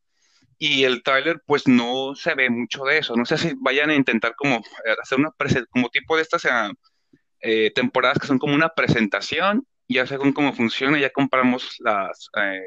Y 0.59 0.83
el 0.83 1.01
tráiler, 1.01 1.41
pues 1.47 1.67
no 1.67 2.13
se 2.13 2.35
ve 2.35 2.51
mucho 2.51 2.83
de 2.83 2.99
eso. 2.99 3.15
No 3.15 3.25
sé 3.25 3.39
si 3.39 3.53
vayan 3.57 3.89
a 3.89 3.95
intentar 3.95 4.35
como 4.35 4.61
hacer 5.01 5.17
una 5.17 5.33
como 5.71 5.89
tipo 5.89 6.15
de 6.15 6.21
estas 6.21 6.45
eh, 7.39 7.71
temporadas 7.73 8.19
que 8.19 8.27
son 8.27 8.37
como 8.37 8.53
una 8.53 8.69
presentación 8.69 9.65
ya 9.87 10.05
según 10.07 10.33
cómo 10.33 10.53
funciona, 10.53 10.99
ya 10.99 11.09
compramos 11.09 11.75
las, 11.79 12.29
eh, 12.37 12.61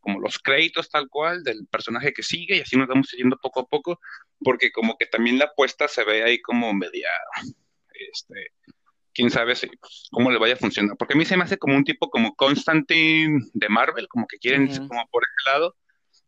como 0.00 0.20
los 0.20 0.38
créditos 0.38 0.90
tal 0.90 1.08
cual 1.08 1.42
del 1.42 1.66
personaje 1.66 2.12
que 2.12 2.22
sigue 2.22 2.56
y 2.56 2.60
así 2.60 2.76
nos 2.76 2.88
vamos 2.88 3.08
siguiendo 3.08 3.38
poco 3.40 3.60
a 3.60 3.66
poco, 3.66 4.00
porque 4.40 4.70
como 4.70 4.96
que 4.98 5.06
también 5.06 5.38
la 5.38 5.46
apuesta 5.46 5.88
se 5.88 6.04
ve 6.04 6.22
ahí 6.22 6.40
como 6.42 6.74
media, 6.74 7.08
este, 8.10 8.52
quién 9.12 9.30
sabe 9.30 9.54
si, 9.54 9.68
pues, 9.68 10.08
cómo 10.10 10.30
le 10.30 10.38
vaya 10.38 10.54
a 10.54 10.58
funcionar, 10.58 10.96
porque 10.98 11.14
a 11.14 11.16
mí 11.16 11.24
se 11.24 11.36
me 11.36 11.44
hace 11.44 11.56
como 11.56 11.76
un 11.76 11.84
tipo 11.84 12.10
como 12.10 12.34
Constantine 12.34 13.40
de 13.52 13.68
Marvel, 13.68 14.08
como 14.08 14.26
que 14.26 14.38
quieren 14.38 14.66
como 14.88 15.06
por 15.08 15.22
ese 15.22 15.50
lado, 15.50 15.76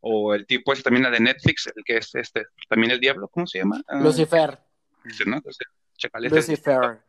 o 0.01 0.35
el 0.35 0.47
tipo 0.47 0.73
ese 0.73 0.83
también 0.83 1.03
la 1.03 1.11
de 1.11 1.21
Netflix, 1.21 1.67
el 1.67 1.85
que 1.85 1.99
es 1.99 2.15
este, 2.15 2.45
también 2.69 2.93
el 2.93 3.01
diablo, 3.01 3.29
¿cómo 3.29 3.47
se 3.47 3.59
llama? 3.59 3.83
Ah, 3.89 4.01
Lucifer. 4.01 4.59
¿no? 5.27 5.43
Lucifer. 6.31 7.01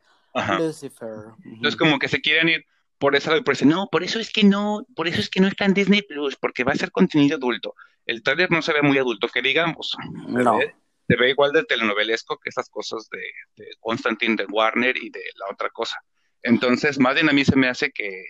Lucifer. 0.59 1.09
Entonces 1.45 1.75
como 1.75 1.99
que 1.99 2.07
se 2.07 2.21
quieren 2.21 2.49
ir 2.49 2.65
por 2.97 3.15
eso, 3.15 3.31
por 3.43 3.65
no, 3.65 3.87
por 3.91 4.03
eso 4.03 4.19
es 4.19 4.31
que 4.31 4.43
no, 4.43 4.85
por 4.95 5.07
eso 5.07 5.19
es 5.19 5.29
que 5.29 5.39
no 5.39 5.47
está 5.47 5.65
en 5.65 5.73
Disney 5.73 6.01
Plus, 6.01 6.35
porque 6.35 6.63
va 6.63 6.73
a 6.73 6.77
ser 6.77 6.91
contenido 6.91 7.37
adulto. 7.37 7.75
El 8.05 8.23
trailer 8.23 8.49
no 8.51 8.61
se 8.61 8.73
ve 8.73 8.81
muy 8.81 8.97
adulto, 8.97 9.27
que 9.27 9.41
digamos. 9.41 9.95
No. 10.27 10.59
Se 11.07 11.15
ve, 11.15 11.29
igual 11.29 11.51
de 11.53 11.63
telenovelesco 11.63 12.37
que 12.37 12.49
esas 12.49 12.69
cosas 12.69 13.07
de, 13.09 13.21
de, 13.55 13.71
Constantine, 13.79 14.35
de 14.35 14.45
Warner 14.45 14.97
y 14.97 15.09
de 15.09 15.21
la 15.35 15.53
otra 15.53 15.69
cosa. 15.69 15.95
Entonces, 16.41 16.99
más 16.99 17.13
bien 17.13 17.29
a 17.29 17.33
mí 17.33 17.45
se 17.45 17.55
me 17.55 17.69
hace 17.69 17.91
que, 17.91 18.23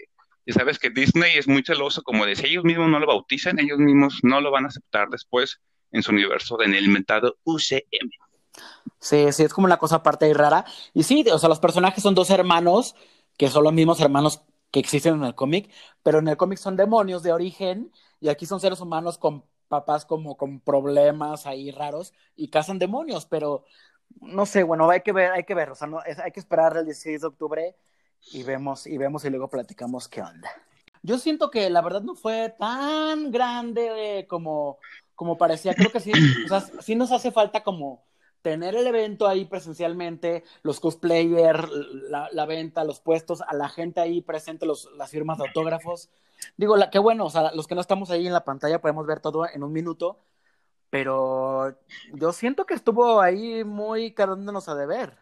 ya 0.45 0.53
sabes 0.53 0.77
que 0.79 0.89
Disney 0.89 1.37
es 1.37 1.47
muy 1.47 1.63
celoso, 1.63 2.03
como 2.03 2.25
de 2.25 2.35
si 2.35 2.47
ellos 2.47 2.63
mismos 2.63 2.89
no 2.89 2.99
lo 2.99 3.07
bautizan, 3.07 3.59
ellos 3.59 3.79
mismos 3.79 4.19
no 4.23 4.41
lo 4.41 4.51
van 4.51 4.65
a 4.65 4.67
aceptar 4.67 5.09
después 5.09 5.59
en 5.91 6.03
su 6.03 6.11
universo 6.11 6.61
en 6.61 6.73
el 6.73 6.85
inventado 6.85 7.37
UCM. 7.43 8.11
Sí, 8.99 9.31
sí, 9.31 9.43
es 9.43 9.53
como 9.53 9.65
una 9.65 9.77
cosa 9.77 9.97
aparte 9.97 10.27
y 10.27 10.33
rara. 10.33 10.65
Y 10.93 11.03
sí, 11.03 11.25
o 11.31 11.39
sea, 11.39 11.49
los 11.49 11.59
personajes 11.59 12.03
son 12.03 12.15
dos 12.15 12.29
hermanos 12.29 12.95
que 13.37 13.49
son 13.49 13.63
los 13.63 13.73
mismos 13.73 14.01
hermanos 14.01 14.41
que 14.71 14.79
existen 14.79 15.15
en 15.15 15.23
el 15.23 15.35
cómic, 15.35 15.71
pero 16.03 16.19
en 16.19 16.27
el 16.27 16.37
cómic 16.37 16.59
son 16.59 16.75
demonios 16.75 17.23
de 17.23 17.33
origen 17.33 17.91
y 18.19 18.29
aquí 18.29 18.45
son 18.45 18.59
seres 18.59 18.81
humanos 18.81 19.17
con 19.17 19.43
papás 19.67 20.05
como 20.05 20.37
con 20.37 20.59
problemas 20.59 21.45
ahí 21.45 21.71
raros 21.71 22.13
y 22.35 22.49
cazan 22.49 22.79
demonios, 22.79 23.25
pero 23.25 23.65
no 24.21 24.45
sé, 24.45 24.63
bueno, 24.63 24.89
hay 24.89 25.01
que 25.01 25.11
ver, 25.11 25.31
hay 25.31 25.43
que 25.43 25.53
ver, 25.53 25.69
o 25.71 25.75
sea, 25.75 25.87
no, 25.87 25.99
hay 25.99 26.31
que 26.31 26.39
esperar 26.39 26.77
el 26.77 26.85
16 26.85 27.21
de 27.21 27.27
octubre 27.27 27.75
y 28.31 28.43
vemos 28.43 28.87
y 28.87 28.97
vemos 28.97 29.25
y 29.25 29.29
luego 29.29 29.49
platicamos 29.49 30.07
qué 30.07 30.21
onda. 30.21 30.49
Yo 31.03 31.17
siento 31.17 31.51
que 31.51 31.69
la 31.69 31.81
verdad 31.81 32.01
no 32.01 32.15
fue 32.15 32.53
tan 32.57 33.31
grande 33.31 34.25
como 34.29 34.79
como 35.15 35.35
parecía, 35.35 35.73
creo 35.73 35.91
que 35.91 35.99
sí, 35.99 36.11
o 36.45 36.47
sea, 36.47 36.61
sí 36.79 36.95
nos 36.95 37.11
hace 37.11 37.31
falta 37.31 37.63
como 37.63 38.03
tener 38.47 38.75
el 38.75 38.87
evento 38.87 39.27
ahí 39.27 39.43
presencialmente, 39.43 40.45
los 40.63 40.79
cosplayers, 40.79 41.69
la, 42.31 42.45
venta, 42.45 42.85
los 42.85 43.01
puestos, 43.01 43.41
a 43.41 43.53
la 43.53 43.67
gente 43.67 43.99
ahí 43.99 44.21
presente, 44.21 44.65
los, 44.65 44.89
las 44.95 45.11
firmas 45.11 45.37
de 45.37 45.47
autógrafos. 45.47 46.09
Digo, 46.55 46.77
la, 46.77 46.89
bueno, 47.01 47.25
o 47.25 47.29
sea, 47.29 47.51
los 47.53 47.67
que 47.67 47.75
no 47.75 47.81
estamos 47.81 48.09
ahí 48.09 48.25
en 48.25 48.31
la 48.31 48.45
pantalla 48.45 48.79
podemos 48.79 49.05
ver 49.05 49.19
todo 49.19 49.45
en 49.53 49.63
un 49.63 49.73
minuto, 49.73 50.21
pero 50.89 51.77
yo 52.13 52.31
siento 52.31 52.65
que 52.65 52.73
estuvo 52.73 53.19
ahí 53.19 53.65
muy 53.65 54.11
quedándonos 54.11 54.69
a 54.69 54.75
deber. 54.75 55.17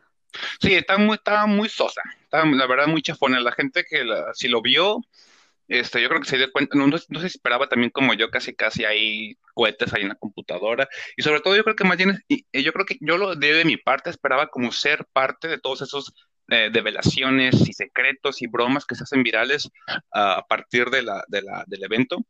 Sí, 0.61 0.75
estaba 0.75 0.99
muy, 0.99 1.15
estaba 1.15 1.47
muy 1.47 1.67
sosa, 1.67 2.03
estaba 2.21 2.45
la 2.45 2.67
verdad 2.67 2.85
muy 2.85 3.01
chafona. 3.01 3.39
La 3.39 3.53
gente 3.53 3.85
que 3.89 4.05
si 4.35 4.49
lo 4.49 4.61
vio, 4.61 5.01
este, 5.67 6.01
yo 6.01 6.09
creo 6.09 6.21
que 6.21 6.27
se 6.27 6.37
dio 6.37 6.51
cuenta, 6.51 6.77
no, 6.77 6.97
se 6.97 7.27
esperaba 7.27 7.67
también 7.67 7.89
como 7.89 8.13
yo 8.13 8.29
casi 8.29 8.53
casi 8.53 8.85
hay 8.85 9.35
cohetes 9.53 9.93
ahí 9.93 10.03
en 10.03 10.09
la 10.09 10.15
computadora 10.15 10.87
y 11.17 11.23
sobre 11.23 11.41
todo 11.41 11.55
yo 11.55 11.63
creo 11.63 11.75
que 11.75 11.83
más 11.83 11.97
bien, 11.97 12.19
yo 12.29 12.73
creo 12.73 12.85
que 12.85 12.97
yo 13.01 13.17
lo 13.17 13.35
de, 13.35 13.65
mi 13.65 13.77
parte 13.77 14.09
esperaba 14.09 14.47
como 14.47 14.71
ser 14.71 15.05
parte 15.11 15.47
de 15.47 15.57
todos 15.57 15.81
esos 15.81 16.13
eh, 16.49 16.69
develaciones 16.71 17.67
y 17.67 17.73
secretos 17.73 18.41
y 18.41 18.47
bromas 18.47 18.85
que 18.85 18.95
se 18.95 19.03
hacen 19.03 19.23
virales 19.23 19.69
a 20.13 20.45
partir 20.47 20.89
de 20.89 21.01
la, 21.01 21.23
de 21.27 21.41
la, 21.41 21.63
del 21.65 21.83
evento. 21.83 22.23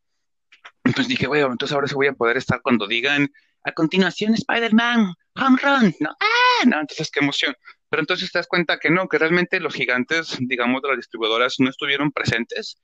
Entonces 0.84 1.10
dije, 1.10 1.28
bueno, 1.28 1.52
entonces 1.52 1.74
ahora 1.76 1.88
sí 1.88 1.96
voy 1.96 2.08
a 2.08 2.14
poder 2.14 2.38
estar 2.38 2.62
cuando 2.62 2.88
digan 2.88 3.30
a 3.64 3.72
continuación 3.72 4.36
Spider-Man, 4.36 5.14
home 5.36 5.58
run, 5.62 5.96
no, 6.00 6.12
ah, 6.12 6.66
no, 6.66 6.80
entonces 6.80 7.10
qué 7.12 7.20
emoción. 7.20 7.54
Pero 7.90 8.02
entonces 8.02 8.32
te 8.32 8.40
das 8.40 8.48
cuenta 8.48 8.78
que 8.80 8.90
no, 8.90 9.08
que 9.08 9.18
realmente 9.18 9.60
los 9.60 9.74
gigantes, 9.74 10.38
digamos, 10.40 10.82
de 10.82 10.90
las 10.90 10.98
distribuidoras 10.98 11.56
no 11.60 11.70
estuvieron 11.70 12.12
presentes 12.12 12.78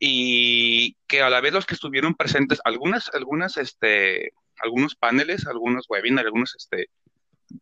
y 0.00 0.96
que 1.06 1.22
a 1.22 1.30
la 1.30 1.40
vez 1.40 1.52
los 1.52 1.66
que 1.66 1.74
estuvieron 1.74 2.14
presentes, 2.14 2.60
algunas, 2.64 3.10
algunas, 3.14 3.56
este, 3.56 4.32
algunos 4.60 4.94
paneles, 4.94 5.46
algunos 5.46 5.86
webinars, 5.88 6.26
algunos, 6.26 6.54
este, 6.56 6.88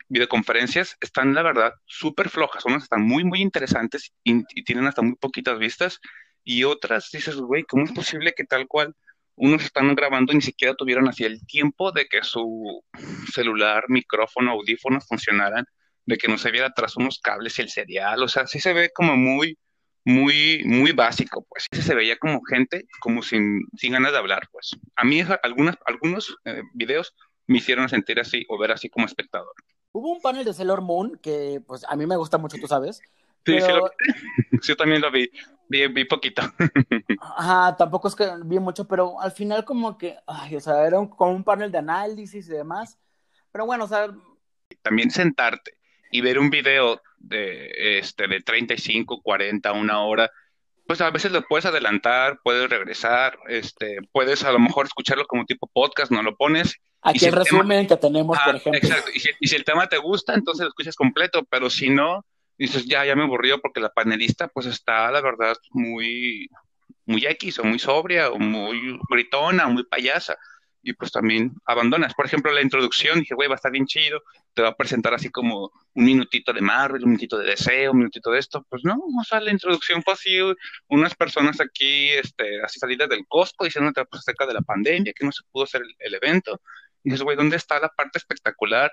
videoconferencias 0.09 0.97
están, 1.01 1.35
la 1.35 1.42
verdad, 1.42 1.73
súper 1.87 2.29
flojas, 2.29 2.64
unas 2.64 2.85
están 2.85 3.03
muy, 3.03 3.25
muy 3.25 3.40
interesantes 3.40 4.12
y, 4.23 4.44
tienen 4.64 4.87
hasta 4.87 5.03
muy 5.03 5.16
poquitas 5.16 5.59
vistas, 5.59 6.01
y 6.42 6.64
otras 6.64 7.11
dices, 7.12 7.37
güey, 7.37 7.64
¿cómo 7.64 7.85
es 7.85 7.92
posible 7.92 8.35
que 8.37 8.44
tal 8.44 8.66
cual 8.68 8.94
unos 9.37 9.64
están 9.64 9.94
grabando 9.94 10.33
y 10.33 10.37
ni 10.37 10.42
siquiera 10.42 10.75
tuvieron 10.75 11.09
así 11.09 11.25
el 11.25 11.44
tiempo 11.47 11.90
de 11.92 12.07
que 12.07 12.23
su 12.23 12.83
celular, 13.33 13.85
micrófono, 13.88 14.53
audífonos 14.53 15.07
funcionaran, 15.07 15.64
de 16.07 16.18
que 16.18 16.29
no 16.29 16.38
se 16.38 16.51
viera 16.51 16.68
atrás 16.68 16.97
unos 16.97 17.18
cables 17.18 17.59
y 17.59 17.62
el 17.62 17.70
serial, 17.70 18.23
o 18.23 18.29
sea, 18.29 18.46
sí 18.46 18.61
se 18.61 18.73
ve 18.75 18.90
como 18.94 19.17
muy, 19.17 19.58
muy, 20.05 20.63
muy 20.65 20.92
básico, 20.92 21.46
pues. 21.48 21.67
Se 21.71 21.94
veía 21.94 22.19
como 22.19 22.42
gente, 22.42 22.87
como 23.00 23.23
sin, 23.23 23.67
sin 23.77 23.92
ganas 23.92 24.13
de 24.13 24.19
hablar, 24.19 24.48
pues. 24.52 24.77
A 24.96 25.05
mí 25.05 25.23
algunas, 25.42 25.77
algunos 25.87 26.37
eh, 26.44 26.63
videos 26.75 27.15
me 27.46 27.59
hicieron 27.59 27.88
sentir 27.88 28.21
así 28.21 28.44
o 28.48 28.59
ver 28.59 28.73
así 28.73 28.88
como 28.88 29.07
espectador. 29.07 29.52
Hubo 29.92 30.13
un 30.13 30.21
panel 30.21 30.44
de 30.44 30.52
Sailor 30.52 30.83
Moon 30.83 31.19
que, 31.23 31.63
pues, 31.67 31.85
a 31.88 31.96
mí 31.96 32.07
me 32.07 32.17
gusta 32.17 32.38
mucho, 32.38 32.57
tú 32.61 32.67
sabes. 32.67 33.00
Sí, 33.46 33.61
sí, 33.61 33.69
lo 33.69 33.85
vi. 33.85 34.61
Yo 34.63 34.77
también 34.77 35.00
lo 35.00 35.11
vi. 35.11 35.31
Vi, 35.69 35.87
vi 35.88 36.05
poquito. 36.05 36.42
Ajá, 37.21 37.77
tampoco 37.77 38.09
es 38.09 38.15
que 38.15 38.29
vi 38.44 38.59
mucho, 38.59 38.87
pero 38.87 39.21
al 39.21 39.33
final 39.33 39.65
como 39.65 39.96
que, 39.96 40.17
ay, 40.27 40.57
o 40.57 40.61
sea, 40.61 40.87
era 40.87 40.96
como 41.09 41.33
un 41.33 41.44
panel 41.44 41.71
de 41.71 41.79
análisis 41.79 42.46
y 42.48 42.52
demás. 42.52 42.98
Pero 43.52 43.67
bueno, 43.67 43.85
o 43.85 43.88
sea... 43.88 44.09
También 44.83 45.11
sentarte 45.11 45.79
y 46.11 46.21
ver 46.21 46.38
un 46.38 46.50
video 46.50 47.00
de, 47.29 47.98
este, 47.98 48.27
de 48.27 48.40
35, 48.40 49.20
40, 49.22 49.72
una 49.72 50.00
hora, 50.02 50.31
pues 50.87 51.00
a 51.00 51.10
veces 51.10 51.33
lo 51.33 51.42
puedes 51.42 51.66
adelantar, 51.66 52.40
puedes 52.42 52.68
regresar, 52.68 53.38
este, 53.48 53.98
puedes 54.12 54.44
a 54.44 54.52
lo 54.52 54.58
mejor 54.58 54.87
escucharlo 54.87 55.27
como 55.27 55.44
tipo 55.44 55.66
podcast, 55.72 56.12
no 56.12 56.22
lo 56.22 56.37
pones. 56.37 56.77
Aquí 57.02 57.27
el 57.27 57.33
resumen 57.33 57.87
que 57.87 57.96
tenemos, 57.96 58.38
por 58.38 58.56
ejemplo. 58.56 58.81
Exacto, 58.81 59.10
y 59.14 59.20
si, 59.20 59.31
y 59.40 59.48
si, 59.48 59.56
el 59.56 59.64
tema 59.64 59.88
te 59.88 59.98
gusta, 59.98 60.35
entonces 60.35 60.64
lo 60.64 60.68
escuchas 60.68 60.96
completo, 60.96 61.44
pero 61.50 61.70
si 61.70 61.90
no, 61.90 62.25
dices, 62.58 62.87
ya, 62.87 63.04
ya 63.04 63.16
me 63.16 63.25
aburrió 63.25 63.60
porque 63.60 63.81
la 63.81 63.90
panelista 63.90 64.48
pues 64.48 64.66
está, 64.66 65.10
la 65.10 65.20
verdad, 65.20 65.56
muy, 65.70 66.48
muy 67.06 67.27
X 67.27 67.58
o 67.58 67.64
muy 67.64 67.79
sobria 67.79 68.31
o 68.31 68.38
muy 68.38 68.98
gritona 69.08 69.66
o 69.66 69.70
muy 69.70 69.85
payasa 69.85 70.37
y 70.85 70.92
pues 70.92 71.10
también 71.10 71.54
abandonas. 71.64 72.14
Por 72.14 72.26
ejemplo, 72.26 72.52
la 72.52 72.60
introducción, 72.60 73.18
dije, 73.18 73.35
güey, 73.35 73.48
va 73.48 73.54
a 73.54 73.56
estar 73.56 73.72
bien 73.72 73.87
chido, 73.87 74.20
te 74.52 74.60
va 74.60 74.68
a 74.68 74.76
presentar 74.76 75.14
así 75.14 75.30
como 75.30 75.72
un 75.94 76.04
minutito 76.04 76.52
de 76.52 76.60
Marvel, 76.60 77.02
un 77.02 77.10
minutito 77.10 77.38
de 77.38 77.46
deseo, 77.46 77.92
un 77.92 77.98
minutito 77.98 78.30
de 78.30 78.38
esto. 78.38 78.64
Pues 78.68 78.85
no, 78.85 78.96
o 78.96 79.24
sea, 79.24 79.40
la 79.40 79.50
introducción 79.50 80.02
fue 80.02 80.12
así, 80.12 80.38
unas 80.88 81.14
personas 81.14 81.58
aquí, 81.60 82.10
este, 82.10 82.62
así 82.62 82.78
salidas 82.78 83.08
del 83.08 83.26
Costco, 83.26 83.64
diciéndote 83.64 84.04
pues, 84.04 84.20
acerca 84.20 84.46
de 84.46 84.52
la 84.52 84.60
pandemia, 84.60 85.14
que 85.14 85.24
no 85.24 85.32
se 85.32 85.42
pudo 85.50 85.64
hacer 85.64 85.82
el, 85.98 86.14
evento. 86.14 86.60
Y 87.02 87.10
dices, 87.10 87.22
güey, 87.22 87.37
¿dónde 87.37 87.56
está 87.56 87.80
la 87.80 87.88
parte 87.88 88.18
espectacular 88.18 88.92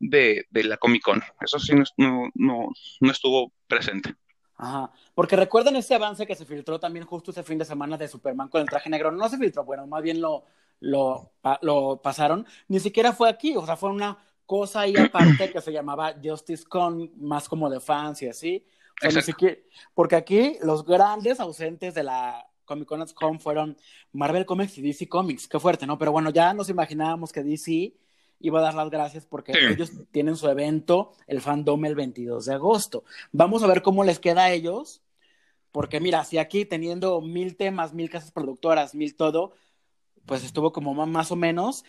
de, 0.00 0.44
de 0.50 0.64
la 0.64 0.76
Comic 0.76 1.02
Con? 1.02 1.22
Eso 1.40 1.60
sí 1.60 1.72
no, 1.74 1.84
no, 1.96 2.28
no, 2.34 2.68
no 3.00 3.10
estuvo 3.12 3.52
presente. 3.68 4.14
Ajá, 4.56 4.90
porque 5.14 5.36
recuerden 5.36 5.76
ese 5.76 5.94
avance 5.94 6.26
que 6.26 6.34
se 6.34 6.44
filtró 6.44 6.80
también 6.80 7.06
justo 7.06 7.30
ese 7.30 7.44
fin 7.44 7.58
de 7.58 7.64
semana 7.64 7.96
de 7.96 8.08
Superman 8.08 8.48
con 8.48 8.60
el 8.60 8.68
traje 8.68 8.90
negro. 8.90 9.12
No 9.12 9.28
se 9.28 9.38
filtró, 9.38 9.64
bueno, 9.64 9.86
más 9.86 10.02
bien 10.02 10.20
lo, 10.20 10.44
lo, 10.80 11.32
lo 11.62 12.00
pasaron. 12.02 12.46
Ni 12.68 12.80
siquiera 12.80 13.12
fue 13.12 13.28
aquí, 13.28 13.56
o 13.56 13.64
sea, 13.64 13.76
fue 13.76 13.90
una 13.90 14.18
cosa 14.46 14.80
ahí 14.80 14.96
aparte 14.96 15.50
que 15.50 15.60
se 15.60 15.72
llamaba 15.72 16.14
Justice 16.22 16.64
Con, 16.64 17.12
más 17.16 17.48
como 17.48 17.68
de 17.68 17.80
fans 17.80 18.22
y 18.22 18.28
así. 18.28 18.64
porque 19.94 20.16
aquí 20.16 20.56
los 20.62 20.84
grandes 20.84 21.38
ausentes 21.38 21.94
de 21.94 22.02
la 22.02 22.48
Comic 22.64 22.88
Con 23.14 23.40
fueron 23.40 23.76
Marvel 24.12 24.46
Comics 24.46 24.78
y 24.78 24.82
DC 24.82 25.08
Comics. 25.08 25.48
Qué 25.48 25.58
fuerte, 25.58 25.86
¿no? 25.86 25.98
Pero 25.98 26.12
bueno, 26.12 26.30
ya 26.30 26.52
nos 26.54 26.68
imaginábamos 26.68 27.32
que 27.32 27.42
DC 27.42 27.94
iba 28.40 28.58
a 28.60 28.62
dar 28.62 28.74
las 28.74 28.90
gracias 28.90 29.26
porque 29.26 29.52
ellos 29.52 29.92
tienen 30.12 30.36
su 30.36 30.48
evento, 30.48 31.12
el 31.26 31.40
fandom, 31.40 31.84
el 31.84 31.94
22 31.94 32.46
de 32.46 32.54
agosto. 32.54 33.04
Vamos 33.32 33.62
a 33.62 33.66
ver 33.66 33.82
cómo 33.82 34.04
les 34.04 34.20
queda 34.20 34.44
a 34.44 34.52
ellos, 34.52 35.02
porque 35.72 36.00
mira, 36.00 36.24
si 36.24 36.38
aquí 36.38 36.64
teniendo 36.64 37.20
mil 37.20 37.56
temas, 37.56 37.94
mil 37.94 38.10
casas 38.10 38.30
productoras, 38.30 38.94
mil 38.94 39.16
todo, 39.16 39.52
pues 40.28 40.44
estuvo 40.44 40.72
como 40.72 40.94
más 41.06 41.32
o 41.32 41.36
menos. 41.36 41.84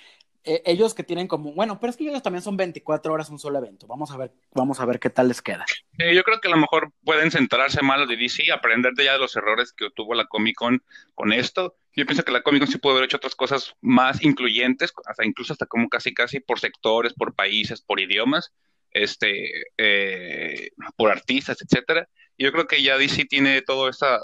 Eh, 0.46 0.64
ellos 0.66 0.94
que 0.94 1.04
tienen 1.04 1.28
como, 1.28 1.52
bueno, 1.52 1.80
pero 1.80 1.92
es 1.92 1.98
que 1.98 2.06
ellos 2.06 2.24
también 2.24 2.42
son 2.42 2.56
24 2.56 3.14
horas 3.14 3.30
un 3.30 3.40
solo 3.40 3.60
evento. 3.60 3.88
Vamos 3.88 4.10
a 4.12 4.18
ver, 4.18 4.32
vamos 4.54 4.80
a 4.80 4.86
ver 4.86 4.98
qué 4.98 5.10
tal 5.10 5.28
les 5.28 5.42
queda. 5.42 5.66
yo 5.98 6.24
creo 6.24 6.40
que 6.40 6.48
a 6.48 6.52
lo 6.52 6.58
mejor 6.58 6.94
pueden 7.04 7.30
centrarse 7.30 7.84
más 7.84 8.00
los 8.00 8.08
de 8.08 8.16
DC, 8.16 8.50
aprender 8.52 8.94
de 8.94 9.04
ya 9.04 9.14
de 9.14 9.20
los 9.20 9.36
errores 9.36 9.74
que 9.74 9.90
tuvo 9.94 10.16
la 10.16 10.26
Comic 10.26 10.56
Con 10.56 10.82
con 11.14 11.34
esto. 11.34 11.76
Yo 11.94 12.06
pienso 12.06 12.24
que 12.24 12.32
la 12.32 12.42
Comic 12.42 12.62
Con 12.62 12.72
sí 12.72 12.78
puede 12.78 12.96
haber 12.96 13.06
hecho 13.06 13.18
otras 13.18 13.36
cosas 13.36 13.76
más 13.82 14.24
incluyentes, 14.24 14.94
hasta 15.06 15.26
incluso 15.26 15.52
hasta 15.52 15.66
como 15.66 15.90
casi 15.90 16.14
casi 16.14 16.40
por 16.40 16.60
sectores, 16.62 17.14
por 17.14 17.36
países, 17.36 17.82
por 17.82 18.00
idiomas, 18.00 18.54
este, 18.92 19.66
eh, 19.78 20.70
por 20.96 21.12
artistas, 21.12 21.58
etcétera. 21.62 22.08
Yo 22.38 22.54
creo 22.54 22.66
que 22.66 22.82
ya 22.82 22.98
DC 22.98 23.26
tiene 23.26 23.62
todo 23.62 23.90
esta, 23.90 24.20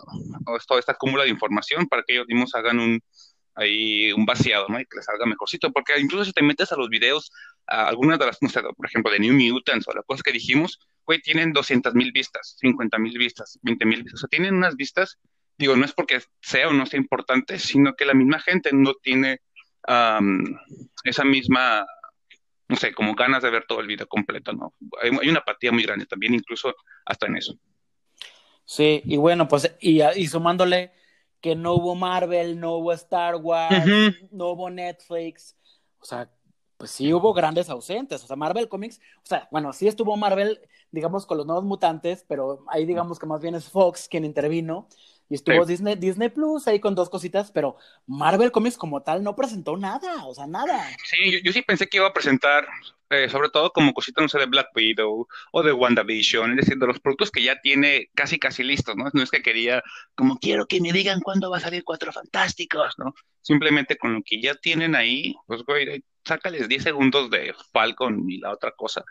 toda 0.66 0.80
esta 0.80 0.94
cúmula 0.94 1.26
de 1.26 1.30
información 1.30 1.88
para 1.88 2.04
que 2.04 2.14
ellos 2.14 2.28
mismos 2.28 2.56
hagan 2.56 2.80
un, 2.80 3.02
ahí 3.56 4.12
un 4.12 4.26
vaciado, 4.26 4.68
¿no? 4.68 4.80
Y 4.80 4.86
que 4.86 4.98
les 4.98 5.06
salga 5.06 5.26
mejorcito, 5.26 5.72
porque 5.72 5.98
incluso 6.00 6.26
si 6.26 6.34
te 6.34 6.44
metes 6.44 6.72
a 6.72 6.76
los 6.76 6.90
videos, 6.90 7.32
a 7.68 7.88
algunas 7.88 8.20
de 8.20 8.26
las, 8.28 8.42
no 8.42 8.50
sé, 8.50 8.62
por 8.62 8.86
ejemplo, 8.86 9.12
de 9.12 9.20
New 9.20 9.34
Mutants 9.34 9.88
o 9.88 9.94
las 9.94 10.06
cosas 10.06 10.24
que 10.24 10.32
dijimos, 10.32 10.80
güey, 11.06 11.22
tienen 11.22 11.54
200 11.54 11.96
mil 11.96 12.12
vistas, 12.12 12.58
50 12.60 12.98
mil 13.00 13.18
vistas, 13.18 13.58
20 13.64 13.86
mil 13.86 14.04
vistas, 14.04 14.20
o 14.20 14.22
sea, 14.22 14.30
tienen 14.30 14.56
unas 14.56 14.76
vistas, 14.76 15.18
digo, 15.58 15.76
no 15.76 15.86
es 15.86 15.94
porque 15.94 16.22
sea 16.42 16.68
o 16.68 16.74
no 16.74 16.86
sea 16.86 17.00
importante, 17.00 17.58
sino 17.58 17.96
que 17.96 18.06
la 18.06 18.14
misma 18.14 18.40
gente 18.40 18.72
no 18.74 18.94
tiene 18.96 19.40
esa 21.04 21.24
misma, 21.24 21.86
no 22.68 22.76
sé, 22.76 22.94
como 22.94 23.14
ganas 23.14 23.44
de 23.44 23.52
ver 23.52 23.66
todo 23.68 23.80
el 23.80 23.88
video 23.88 24.08
completo, 24.08 24.52
¿no? 24.52 24.74
Hay, 25.02 25.12
hay, 25.22 25.30
una 25.30 25.40
apatía 25.40 25.72
muy 25.72 25.84
grande 25.84 26.08
también, 26.08 26.34
incluso 26.34 26.76
hasta 27.06 27.28
en 27.28 27.38
eso. 27.38 27.56
Sí, 28.66 29.04
y 29.06 29.18
bueno, 29.18 29.48
pues, 29.48 29.76
y, 29.80 30.02
y 30.02 30.28
sumándole 30.28 30.92
que 31.46 31.56
no 31.56 31.76
hubo 31.76 31.94
Marvel, 31.94 32.60
no 32.60 32.78
hubo 32.78 32.92
Star 32.94 33.36
Wars, 33.36 33.86
no 34.32 34.50
hubo 34.50 34.68
Netflix, 34.72 35.56
o 36.00 36.04
sea, 36.04 36.28
pues 36.76 36.90
sí 36.90 37.14
hubo 37.14 37.36
grandes 37.36 37.70
ausentes, 37.70 38.24
o 38.24 38.26
sea, 38.26 38.36
Marvel 38.36 38.68
Comics, 38.68 39.00
o 39.18 39.28
sea, 39.28 39.48
bueno, 39.52 39.72
sí 39.72 39.88
estuvo 39.88 40.18
Marvel, 40.18 40.60
digamos, 40.90 41.28
con 41.28 41.38
los 41.38 41.46
nuevos 41.46 41.64
mutantes, 41.64 42.26
pero 42.28 42.66
ahí 42.68 42.88
digamos 42.88 43.20
que 43.20 43.28
más 43.28 43.42
bien 43.42 43.54
es 43.54 43.70
Fox 43.70 44.08
quien 44.10 44.26
intervino, 44.26 44.88
y 45.30 45.36
estuvo 45.36 45.66
Disney, 45.66 45.96
Disney 45.96 46.30
Plus 46.30 46.68
ahí 46.68 46.80
con 46.80 46.96
dos 46.96 47.10
cositas, 47.10 47.52
pero 47.52 47.78
Marvel 48.06 48.52
Comics 48.52 48.78
como 48.78 49.02
tal 49.02 49.24
no 49.24 49.36
presentó 49.36 49.76
nada, 49.78 50.26
o 50.26 50.36
sea, 50.36 50.48
nada. 50.48 50.88
Sí, 51.04 51.42
yo, 51.44 51.52
sí 51.52 51.62
pensé 51.62 51.88
que 51.88 51.98
iba 51.98 52.08
a 52.08 52.14
presentar, 52.14 52.68
eh, 53.10 53.28
sobre 53.30 53.50
todo 53.50 53.72
como 53.72 53.94
cositas, 53.94 54.22
no 54.22 54.30
sé, 54.30 54.38
de 54.40 54.46
Black 54.46 54.70
Widow 54.76 55.28
o 55.52 55.64
de 55.64 55.74
WandaVision, 55.74 56.52
es 56.52 56.66
decir, 56.66 56.78
de 56.78 56.88
los 56.88 57.00
productos 57.00 57.32
que 57.32 57.44
ya 57.44 57.60
tiene 57.60 58.10
casi, 58.14 58.38
casi 58.38 58.64
listos, 58.64 58.96
¿no? 58.96 59.06
No 59.14 59.24
es 59.24 59.32
que 59.32 59.42
quería, 59.42 59.82
como 60.14 60.38
quiero 60.38 60.68
que 60.68 60.80
me 60.80 60.94
digan 60.94 61.22
cuándo 61.22 61.50
va 61.50 61.58
a 61.58 61.62
salir 61.62 61.84
Cuatro 61.84 62.12
Fantásticos, 62.12 62.94
¿no? 62.98 63.14
Simplemente 63.42 63.98
con 63.98 64.14
lo 64.14 64.22
que 64.24 64.42
ya 64.42 64.56
tienen 64.56 64.96
ahí, 64.96 65.36
pues, 65.48 65.64
güey, 65.64 66.04
sácales 66.24 66.68
10 66.68 66.84
segundos 66.84 67.30
de 67.30 67.54
Falcon 67.72 68.30
y 68.30 68.40
la 68.40 68.52
otra 68.52 68.72
cosa 68.72 69.04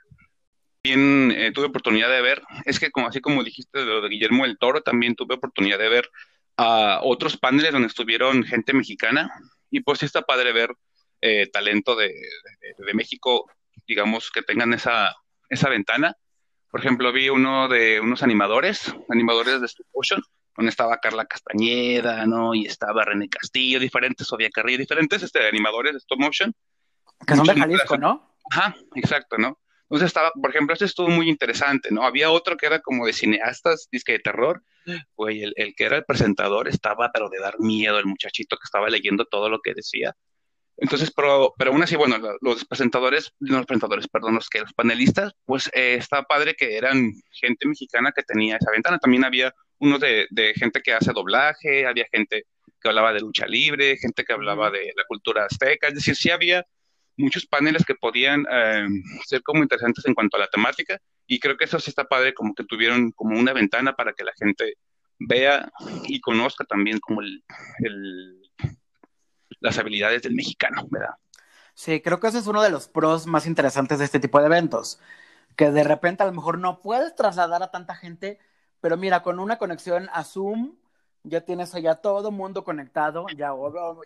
también 0.85 1.31
eh, 1.31 1.51
tuve 1.53 1.67
oportunidad 1.67 2.11
de 2.11 2.21
ver, 2.21 2.43
es 2.67 2.79
que 2.79 2.91
como 2.91 3.07
así 3.07 3.21
como 3.21 3.43
dijiste 3.43 3.79
de 3.79 3.87
lo 3.87 4.03
de 4.03 4.09
Guillermo 4.11 4.45
del 4.45 4.59
Toro, 4.59 4.83
también 4.83 5.15
tuve 5.15 5.35
oportunidad 5.35 5.79
de 5.79 5.89
ver 5.89 6.11
a 6.59 7.01
otros 7.03 7.39
paneles 7.39 7.73
donde 7.73 7.89
estuvieron 7.89 8.45
gente 8.45 8.75
mexicana 8.75 9.33
y 9.71 9.81
pues 9.81 10.01
sí 10.01 10.07
está 10.07 10.23
padre 10.23 10.53
ver 10.53 10.75
eh, 11.23 11.49
talento 11.51 11.97
de, 11.97 12.13
México, 12.93 13.51
digamos, 13.87 14.31
que 14.31 14.43
tengan 14.43 14.75
esa, 14.75 15.15
esa 15.49 15.71
ventana. 15.71 16.17
Por 16.71 16.81
ejemplo, 16.81 17.13
vi 17.13 17.31
uno 17.31 17.67
de 17.69 18.01
unos 18.01 18.23
animadores, 18.23 18.95
animadores 19.09 19.61
de 19.61 19.67
Stop 19.67 19.87
Motion, 19.95 20.23
donde 20.55 20.69
estaba 20.69 20.99
Carla 20.99 21.25
Castañeda, 21.25 22.27
¿no? 22.27 22.55
Y 22.55 22.67
estaba 22.67 23.07
René 23.07 23.31
Castillo, 23.31 23.81
diferentes, 23.81 24.27
Sofía 24.27 24.51
Carrillo, 24.51 24.79
diferentes 24.79 25.23
este, 25.23 25.49
animadores 25.49 25.93
de 25.93 25.99
Stop 25.99 26.19
Motion. 26.19 26.55
Que 27.27 27.37
son 27.37 27.47
de 27.47 27.55
Jalisco, 27.55 27.97
¿no? 27.97 28.37
Ajá, 28.51 28.77
exacto, 28.95 29.39
¿no? 29.39 29.59
Entonces 29.85 30.07
estaba, 30.07 30.31
por 30.33 30.51
ejemplo, 30.51 30.73
este 30.73 30.87
estuvo 30.87 31.09
muy 31.09 31.29
interesante, 31.29 31.91
¿no? 31.91 32.05
Había 32.05 32.31
otro 32.31 32.57
que 32.57 32.67
era 32.67 32.81
como 32.81 33.07
de 33.07 33.13
cineastas, 33.13 33.89
disque 33.93 34.13
de 34.13 34.19
terror, 34.21 34.63
güey, 35.15 35.43
el, 35.43 35.53
el, 35.57 35.75
que 35.75 35.85
era 35.85 35.97
el 35.97 36.05
presentador 36.05 36.69
estaba, 36.69 37.11
pero 37.13 37.29
de 37.29 37.39
dar 37.39 37.61
miedo, 37.61 37.99
el 37.99 38.07
muchachito 38.07 38.57
que 38.57 38.65
estaba 38.65 38.89
leyendo 38.89 39.25
todo 39.27 39.49
lo 39.49 39.61
que 39.61 39.75
decía. 39.75 40.15
Entonces, 40.77 41.13
pero, 41.15 41.55
pero 41.57 41.71
aún 41.71 41.83
así, 41.83 41.97
bueno, 41.97 42.17
los 42.41 42.65
presentadores, 42.65 43.33
no 43.39 43.59
los 43.59 43.67
presentadores, 43.67 44.09
perdón, 44.09 44.35
los 44.35 44.49
que 44.49 44.61
los 44.61 44.73
panelistas, 44.73 45.33
pues 45.45 45.71
eh, 45.73 45.95
estaba 45.95 46.25
padre 46.25 46.55
que 46.55 46.77
eran 46.77 47.13
gente 47.31 47.69
mexicana 47.69 48.13
que 48.15 48.23
tenía 48.23 48.57
esa 48.57 48.73
ventana. 48.73 48.99
También 48.99 49.25
había 49.25 49.53
uno 49.79 49.99
de, 49.99 50.27
de 50.31 50.55
gente 50.55 50.81
que 50.83 50.93
hace 50.93 51.13
doblaje, 51.13 51.87
había 51.87 52.07
gente 52.13 52.45
que 52.81 52.89
hablaba 52.89 53.13
de 53.13 53.21
lucha 53.21 53.47
libre, 53.47 53.97
gente 53.99 54.25
que 54.25 54.33
hablaba 54.33 54.71
de 54.71 54.93
la 54.97 55.05
cultura 55.07 55.47
azteca, 55.47 55.89
es 55.89 55.95
decir, 55.95 56.17
sí 56.17 56.31
había 56.31 56.65
muchos 57.17 57.47
paneles 57.47 57.85
que 57.85 57.95
podían 57.95 58.47
eh, 58.51 58.87
ser 59.25 59.43
como 59.43 59.63
interesantes 59.63 60.05
en 60.07 60.15
cuanto 60.15 60.37
a 60.37 60.41
la 60.41 60.49
temática 60.49 60.99
y 61.27 61.39
creo 61.39 61.57
que 61.57 61.65
eso 61.65 61.79
sí 61.81 61.91
está 61.91 62.05
padre, 62.05 62.35
como 62.35 62.55
que 62.55 62.65
tuvieron 62.65 63.11
como 63.13 63.39
una 63.39 63.53
ventana 63.53 63.95
para 63.95 64.13
que 64.13 64.25
la 64.25 64.33
gente 64.37 64.75
vea 65.19 65.71
y 66.07 66.21
conozca 66.21 66.65
también 66.65 66.99
como 66.99 67.23
el, 67.23 67.43
las 69.61 69.79
habilidades 69.79 70.23
del 70.23 70.35
mexicano, 70.35 70.87
¿verdad? 70.91 71.15
Sí, 71.75 72.01
creo 72.01 72.21
que 72.21 72.29
ese 72.29 72.39
es 72.39 72.47
uno 72.47 72.63
de 72.63 72.71
los 72.71 72.89
pros 72.89 73.27
más 73.27 73.47
interesantes 73.47 73.99
de 73.99 74.05
este 74.05 74.21
tipo 74.21 74.39
de 74.39 74.47
eventos, 74.47 75.01
que 75.57 75.71
de 75.71 75.85
repente 75.85 76.23
a 76.23 76.27
lo 76.27 76.33
mejor 76.33 76.59
no 76.59 76.81
puedes 76.83 77.15
trasladar 77.15 77.63
a 77.63 77.71
tanta 77.71 77.95
gente, 77.95 78.39
pero 78.81 78.97
mira, 78.97 79.23
con 79.23 79.41
una 79.41 79.59
conexión 79.59 80.09
a 80.13 80.25
Zoom 80.25 80.77
ya 81.25 81.41
tienes 81.41 81.75
allá 81.75 81.97
todo 81.97 82.31
mundo 82.31 82.65
conectado, 82.65 83.27
ya, 83.37 83.51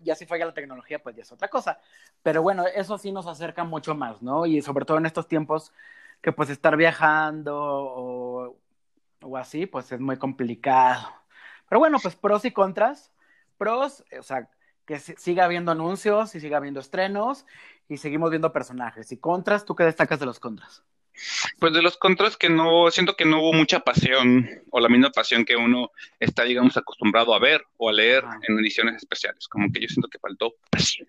ya 0.02 0.14
si 0.14 0.24
falla 0.24 0.46
la 0.46 0.54
tecnología, 0.54 1.00
pues 1.02 1.16
ya 1.16 1.22
es 1.22 1.32
otra 1.32 1.48
cosa. 1.48 1.80
Pero 2.22 2.42
bueno, 2.42 2.64
eso 2.66 2.96
sí 2.96 3.12
nos 3.12 3.26
acerca 3.26 3.64
mucho 3.64 3.94
más, 3.94 4.22
¿no? 4.22 4.46
Y 4.46 4.62
sobre 4.62 4.84
todo 4.84 4.98
en 4.98 5.06
estos 5.06 5.26
tiempos 5.28 5.72
que 6.22 6.32
pues 6.32 6.48
estar 6.50 6.76
viajando 6.76 7.56
o, 7.56 8.56
así, 9.36 9.66
pues 9.66 9.90
es 9.92 10.00
muy 10.00 10.16
complicado. 10.16 11.08
Pero 11.68 11.80
bueno, 11.80 11.98
pues 12.00 12.16
pros 12.16 12.44
y 12.44 12.52
contras. 12.52 13.12
Pros, 13.58 14.04
o 14.18 14.22
sea, 14.22 14.48
que 14.86 14.98
siga 14.98 15.44
habiendo 15.44 15.72
anuncios 15.72 16.34
y 16.34 16.40
siga 16.40 16.58
habiendo 16.58 16.80
estrenos 16.80 17.46
y 17.88 17.98
seguimos 17.98 18.30
viendo 18.30 18.52
personajes. 18.52 19.10
Y 19.12 19.18
contras, 19.18 19.64
¿tú 19.64 19.74
qué 19.74 19.84
destacas 19.84 20.20
de 20.20 20.26
los 20.26 20.40
contras? 20.40 20.84
Pues 21.58 21.72
de 21.72 21.82
los 21.82 21.96
contras 21.96 22.36
que 22.36 22.48
no, 22.48 22.90
siento 22.90 23.16
que 23.16 23.24
no 23.24 23.40
hubo 23.40 23.52
mucha 23.52 23.80
pasión 23.80 24.48
o 24.70 24.80
la 24.80 24.88
misma 24.88 25.10
pasión 25.10 25.44
que 25.44 25.56
uno 25.56 25.90
está, 26.18 26.44
digamos, 26.44 26.76
acostumbrado 26.76 27.34
a 27.34 27.38
ver 27.38 27.64
o 27.76 27.88
a 27.88 27.92
leer 27.92 28.24
en 28.46 28.58
ediciones 28.58 28.96
especiales. 28.96 29.48
Como 29.48 29.70
que 29.72 29.80
yo 29.80 29.88
siento 29.88 30.08
que 30.08 30.18
faltó 30.18 30.54
pasión. 30.70 31.08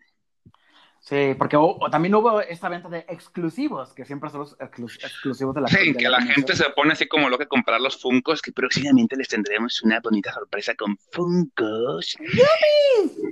Sí, 1.02 1.34
porque 1.38 1.58
también 1.92 2.14
hubo 2.14 2.42
esta 2.42 2.70
venta 2.70 2.90
de 2.90 3.00
exclusivos, 3.08 3.94
que 3.94 4.06
siempre 4.06 4.30
son 4.30 4.42
los 4.42 4.56
exclusivos 4.60 5.56
de 5.56 5.62
la 5.62 5.68
Sí, 5.68 5.94
que 5.96 6.10
la, 6.10 6.22
gente 6.22 6.56
se 6.56 6.70
pone 6.72 6.94
así 6.94 7.08
como 7.08 7.30
lo 7.30 7.38
que 7.38 7.48
comprar 7.48 7.82
los 7.82 8.00
Funcos, 8.00 8.42
que 8.42 8.52
próximamente 8.52 9.16
les 9.16 9.28
tendremos 9.28 9.82
una 9.82 10.00
bonita 10.02 10.34
sorpresa 10.34 10.76
con 10.76 10.98
Funcos. 11.12 12.16
¡Yubi! 12.20 13.30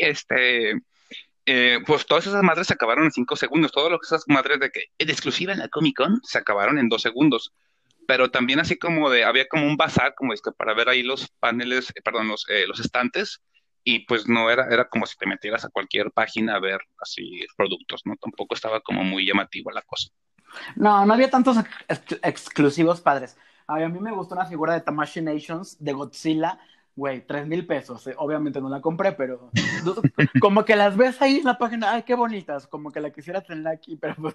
Este, 0.00 0.82
eh, 1.50 1.78
pues 1.86 2.04
todas 2.04 2.26
esas 2.26 2.42
madres 2.42 2.66
se 2.66 2.74
acabaron 2.74 3.06
en 3.06 3.10
cinco 3.10 3.34
segundos. 3.34 3.72
Todas 3.72 3.98
esas 4.02 4.24
madres 4.26 4.60
de 4.60 4.70
que 4.70 4.84
de 5.02 5.10
exclusiva 5.10 5.54
en 5.54 5.60
la 5.60 5.68
Comic 5.68 5.96
Con 5.96 6.20
se 6.22 6.36
acabaron 6.36 6.78
en 6.78 6.90
dos 6.90 7.00
segundos. 7.00 7.54
Pero 8.06 8.30
también 8.30 8.60
así 8.60 8.76
como 8.78 9.08
de, 9.08 9.24
había 9.24 9.48
como 9.48 9.66
un 9.66 9.78
bazar, 9.78 10.14
como 10.14 10.34
es 10.34 10.42
que 10.42 10.52
para 10.52 10.74
ver 10.74 10.90
ahí 10.90 11.02
los 11.02 11.26
paneles, 11.40 11.88
eh, 11.94 12.02
perdón, 12.04 12.28
los, 12.28 12.44
eh, 12.50 12.66
los 12.66 12.80
estantes, 12.80 13.40
y 13.82 14.00
pues 14.00 14.28
no 14.28 14.50
era, 14.50 14.68
era 14.70 14.90
como 14.90 15.06
si 15.06 15.16
te 15.16 15.26
metieras 15.26 15.64
a 15.64 15.70
cualquier 15.70 16.10
página 16.10 16.54
a 16.54 16.60
ver 16.60 16.80
así 17.00 17.40
productos, 17.56 18.02
¿no? 18.04 18.16
Tampoco 18.20 18.54
estaba 18.54 18.82
como 18.82 19.02
muy 19.02 19.26
llamativo 19.26 19.70
la 19.70 19.80
cosa. 19.80 20.10
No, 20.76 21.06
no 21.06 21.14
había 21.14 21.30
tantos 21.30 21.56
exclusivos 22.22 23.00
padres. 23.00 23.38
A 23.66 23.76
mí 23.76 24.00
me 24.00 24.12
gustó 24.12 24.34
una 24.34 24.44
figura 24.44 24.74
de 24.74 24.82
Tamashi 24.82 25.22
Nations 25.22 25.82
de 25.82 25.94
Godzilla 25.94 26.58
güey, 26.98 27.24
tres 27.24 27.46
mil 27.46 27.64
pesos. 27.64 28.04
Eh, 28.08 28.14
obviamente 28.18 28.60
no 28.60 28.68
la 28.68 28.80
compré, 28.80 29.12
pero 29.12 29.52
como 30.40 30.64
que 30.64 30.74
las 30.74 30.96
ves 30.96 31.22
ahí 31.22 31.36
en 31.36 31.44
la 31.44 31.56
página, 31.56 31.92
ay, 31.92 32.02
qué 32.02 32.16
bonitas, 32.16 32.66
como 32.66 32.90
que 32.90 33.00
la 33.00 33.12
quisiera 33.12 33.40
tener 33.40 33.68
aquí, 33.68 33.96
pero 33.96 34.16
pues, 34.20 34.34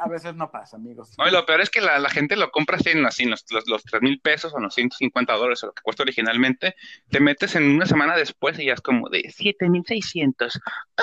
a, 0.00 0.08
veces, 0.08 0.34
no 0.34 0.50
pasa, 0.50 0.76
amigos. 0.78 1.12
Oye, 1.18 1.30
lo 1.30 1.44
peor 1.44 1.60
es 1.60 1.68
que 1.68 1.82
la, 1.82 2.08
gente 2.08 2.34
lo 2.34 2.50
compra 2.50 2.78
así, 2.78 2.90
así 3.04 3.26
los, 3.26 3.44
los, 3.66 3.82
tres 3.84 4.00
mil 4.00 4.20
pesos 4.20 4.54
o 4.54 4.58
los 4.58 4.74
150 4.74 5.34
dólares 5.34 5.62
o 5.62 5.66
lo 5.66 5.74
que 5.74 5.82
cuesta 5.82 6.02
originalmente, 6.02 6.76
te 7.10 7.20
metes 7.20 7.56
en 7.56 7.64
una 7.64 7.84
semana 7.84 8.16
después 8.16 8.58
y 8.58 8.64
ya 8.64 8.72
es 8.72 8.80
como 8.80 9.10
de 9.10 9.30
siete 9.36 9.68
mil 9.68 9.84
seiscientos. 9.86 10.58
¡Ah! 10.96 11.02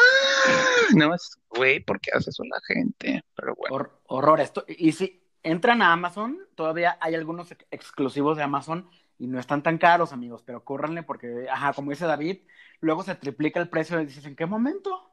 No, 0.96 1.14
es, 1.14 1.38
güey, 1.50 1.82
¿por 1.82 2.02
qué 2.02 2.10
hace 2.16 2.32
eso 2.32 2.44
la 2.46 2.60
gente? 2.66 3.24
Pero 3.36 3.54
bueno. 3.56 3.92
horror, 4.08 4.42
esto, 4.42 4.66
y 4.68 4.92
si 4.92 5.22
entran 5.44 5.84
a 5.84 5.94
Amazon, 5.94 6.40
todavía 6.56 6.98
hay 7.00 7.14
algunos 7.14 7.52
exclusivos 7.70 8.38
de 8.38 8.44
Amazon 8.44 8.90
y 9.20 9.28
no 9.28 9.40
están 9.40 9.62
tan 9.62 9.78
caros, 9.78 10.14
amigos, 10.14 10.42
pero 10.46 10.64
córranle 10.64 11.04
porque, 11.04 11.46
ajá, 11.52 11.74
como 11.74 11.92
dice 11.92 12.06
David, 12.06 12.38
luego 12.80 13.04
se 13.04 13.16
triplica 13.16 13.60
el 13.60 13.70
precio 13.70 14.00
y 14.00 14.06
dices, 14.06 14.26
¿en 14.26 14.36
qué 14.36 14.46
momento? 14.46 15.12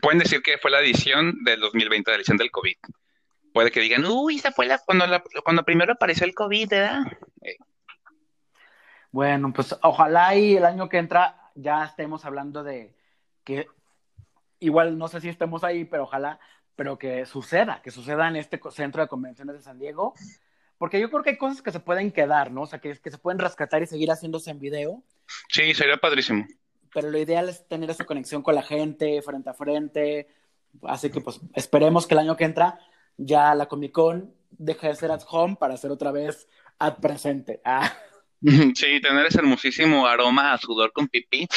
Pueden 0.00 0.20
decir 0.20 0.40
que 0.40 0.56
fue 0.58 0.70
la 0.70 0.80
edición 0.80 1.44
del 1.44 1.60
2020, 1.60 2.10
la 2.10 2.16
edición 2.16 2.36
del 2.36 2.50
COVID. 2.50 2.76
Puede 3.52 3.70
que 3.70 3.80
digan, 3.80 4.04
uy, 4.06 4.36
esa 4.36 4.50
fue 4.50 4.66
la 4.66 4.78
cuando, 4.78 5.04
cuando 5.44 5.64
primero 5.64 5.92
apareció 5.92 6.26
el 6.26 6.34
COVID, 6.34 6.68
¿verdad? 6.70 7.02
Bueno, 9.10 9.52
pues 9.52 9.76
ojalá 9.82 10.34
y 10.36 10.56
el 10.56 10.64
año 10.64 10.88
que 10.88 10.98
entra 10.98 11.50
ya 11.54 11.84
estemos 11.84 12.24
hablando 12.24 12.64
de 12.64 12.96
que 13.44 13.66
igual 14.58 14.96
no 14.96 15.08
sé 15.08 15.20
si 15.20 15.28
estemos 15.28 15.64
ahí, 15.64 15.84
pero 15.84 16.04
ojalá, 16.04 16.40
pero 16.76 16.98
que 16.98 17.26
suceda, 17.26 17.82
que 17.82 17.90
suceda 17.90 18.28
en 18.28 18.36
este 18.36 18.60
centro 18.70 19.02
de 19.02 19.08
convenciones 19.08 19.56
de 19.56 19.62
San 19.62 19.78
Diego 19.78 20.14
porque 20.78 21.00
yo 21.00 21.10
creo 21.10 21.22
que 21.22 21.30
hay 21.30 21.38
cosas 21.38 21.62
que 21.62 21.72
se 21.72 21.80
pueden 21.80 22.12
quedar, 22.12 22.50
¿no? 22.50 22.62
O 22.62 22.66
sea, 22.66 22.80
que, 22.80 22.96
que 22.98 23.10
se 23.10 23.18
pueden 23.18 23.38
rescatar 23.38 23.82
y 23.82 23.86
seguir 23.86 24.10
haciéndose 24.10 24.50
en 24.50 24.58
video. 24.58 25.02
Sí, 25.48 25.74
sería 25.74 25.96
padrísimo. 25.96 26.46
Pero 26.92 27.10
lo 27.10 27.18
ideal 27.18 27.48
es 27.48 27.66
tener 27.68 27.90
esa 27.90 28.04
conexión 28.04 28.42
con 28.42 28.54
la 28.54 28.62
gente, 28.62 29.20
frente 29.22 29.50
a 29.50 29.54
frente. 29.54 30.28
Así 30.82 31.10
que, 31.10 31.20
pues, 31.20 31.40
esperemos 31.54 32.06
que 32.06 32.14
el 32.14 32.20
año 32.20 32.36
que 32.36 32.44
entra 32.44 32.78
ya 33.16 33.54
la 33.54 33.66
Comic 33.66 33.92
Con 33.92 34.34
deje 34.50 34.88
de 34.88 34.96
ser 34.96 35.10
at 35.10 35.22
home 35.28 35.56
para 35.56 35.76
ser 35.76 35.90
otra 35.90 36.12
vez 36.12 36.48
at 36.78 36.96
presente. 36.96 37.60
Ah. 37.64 37.92
Sí, 38.74 39.00
tener 39.00 39.24
ese 39.24 39.38
hermosísimo 39.38 40.06
aroma 40.06 40.52
a 40.52 40.58
sudor 40.58 40.92
con 40.92 41.08
pipí 41.08 41.48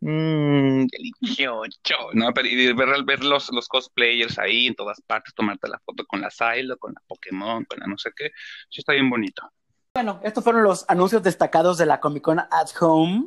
Mmm, 0.00 0.86
delicioso. 0.86 2.10
No, 2.14 2.32
pero 2.32 2.48
y 2.48 2.72
ver, 2.72 3.04
ver 3.04 3.24
los, 3.24 3.50
los 3.52 3.68
cosplayers 3.68 4.38
ahí 4.38 4.66
en 4.66 4.74
todas 4.74 5.00
partes, 5.02 5.34
tomarte 5.34 5.68
la 5.68 5.78
foto 5.78 6.06
con 6.06 6.20
la 6.20 6.30
Silo, 6.30 6.78
con 6.78 6.94
la 6.94 7.02
Pokémon, 7.06 7.64
con 7.64 7.78
la 7.78 7.86
no 7.86 7.98
sé 7.98 8.10
qué. 8.16 8.30
Sí, 8.70 8.80
está 8.80 8.92
bien 8.92 9.10
bonito. 9.10 9.42
Bueno, 9.94 10.20
estos 10.22 10.42
fueron 10.42 10.62
los 10.62 10.84
anuncios 10.88 11.22
destacados 11.22 11.76
de 11.76 11.86
la 11.86 12.00
Comic 12.00 12.22
Con 12.22 12.38
at 12.38 12.70
Home. 12.80 13.26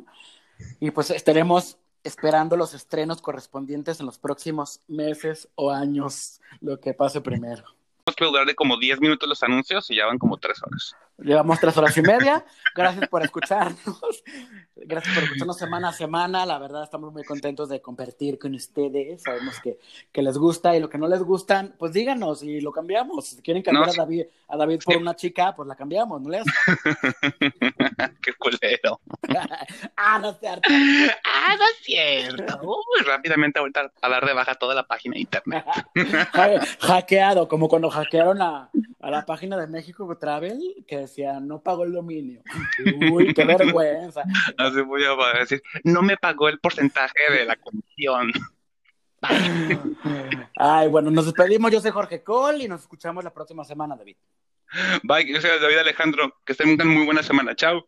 Y 0.80 0.90
pues 0.90 1.10
estaremos 1.10 1.78
esperando 2.02 2.56
los 2.56 2.74
estrenos 2.74 3.22
correspondientes 3.22 4.00
en 4.00 4.06
los 4.06 4.18
próximos 4.18 4.80
meses 4.88 5.48
o 5.54 5.70
años, 5.70 6.40
lo 6.60 6.78
que 6.80 6.92
pase 6.92 7.20
primero. 7.20 7.64
Tenemos 8.04 8.16
que 8.16 8.24
durar 8.24 8.46
de 8.46 8.54
como 8.54 8.78
10 8.78 9.00
minutos 9.00 9.28
los 9.28 9.42
anuncios 9.42 9.90
y 9.90 9.96
ya 9.96 10.06
van 10.06 10.18
como 10.18 10.36
3 10.36 10.62
horas. 10.62 10.94
Llevamos 11.18 11.60
tres 11.60 11.76
horas 11.76 11.96
y 11.96 12.02
media. 12.02 12.44
Gracias 12.74 13.08
por 13.08 13.22
escucharnos. 13.22 14.24
Gracias 14.74 15.14
por 15.14 15.22
escucharnos 15.22 15.56
semana 15.56 15.88
a 15.90 15.92
semana. 15.92 16.44
La 16.44 16.58
verdad, 16.58 16.82
estamos 16.82 17.12
muy 17.12 17.22
contentos 17.22 17.68
de 17.68 17.80
compartir 17.80 18.38
con 18.38 18.52
ustedes. 18.54 19.22
Sabemos 19.22 19.60
que, 19.60 19.78
que 20.10 20.22
les 20.22 20.36
gusta 20.36 20.76
y 20.76 20.80
lo 20.80 20.90
que 20.90 20.98
no 20.98 21.06
les 21.06 21.22
gustan, 21.22 21.76
pues 21.78 21.92
díganos 21.92 22.42
y 22.42 22.60
lo 22.60 22.72
cambiamos. 22.72 23.26
Si 23.26 23.42
quieren 23.42 23.62
cambiar 23.62 23.90
a, 23.90 23.92
David, 23.92 24.26
a 24.48 24.56
David 24.56 24.80
por 24.84 24.96
una 24.96 25.14
chica, 25.14 25.54
pues 25.54 25.68
la 25.68 25.76
cambiamos, 25.76 26.20
¿no 26.20 26.30
les? 26.30 26.44
Qué 28.20 28.32
culero. 28.34 29.00
ah, 29.96 30.18
no 30.18 30.30
es 30.30 30.38
cierto. 30.40 30.68
ah, 31.24 31.56
no 31.56 31.64
es 31.64 31.76
cierto. 31.82 32.60
Uy, 32.62 33.04
rápidamente 33.06 33.60
ahorita 33.60 33.92
a 34.02 34.08
dar 34.08 34.26
de 34.26 34.32
baja 34.32 34.56
toda 34.56 34.74
la 34.74 34.86
página 34.86 35.14
de 35.14 35.20
internet. 35.20 35.64
hackeado, 36.80 37.46
como 37.46 37.68
cuando 37.68 37.88
hackearon 37.88 38.42
a, 38.42 38.70
a 39.00 39.10
la 39.10 39.24
página 39.24 39.56
de 39.56 39.68
México 39.68 40.16
Travel, 40.18 40.84
que 40.88 41.03
decía, 41.04 41.40
no 41.40 41.62
pagó 41.62 41.84
el 41.84 41.92
dominio. 41.92 42.42
Uy, 43.10 43.32
qué 43.34 43.44
vergüenza. 43.44 44.22
Así 44.58 44.80
voy 44.82 45.04
a 45.04 45.38
decir, 45.38 45.62
no 45.84 46.02
me 46.02 46.16
pagó 46.16 46.48
el 46.48 46.58
porcentaje 46.58 47.32
de 47.32 47.44
la 47.44 47.56
comisión. 47.56 48.32
Ay, 50.56 50.88
bueno, 50.88 51.10
nos 51.10 51.26
despedimos. 51.26 51.70
Yo 51.70 51.80
soy 51.80 51.90
Jorge 51.90 52.22
Cole 52.22 52.64
y 52.64 52.68
nos 52.68 52.82
escuchamos 52.82 53.24
la 53.24 53.32
próxima 53.32 53.64
semana, 53.64 53.96
David. 53.96 54.16
Bye, 55.02 55.32
yo 55.32 55.40
soy 55.40 55.50
David 55.60 55.78
Alejandro. 55.78 56.36
Que 56.44 56.52
estén 56.52 56.76
muy 56.86 57.04
buena 57.04 57.22
semana. 57.22 57.54
Chao. 57.54 57.86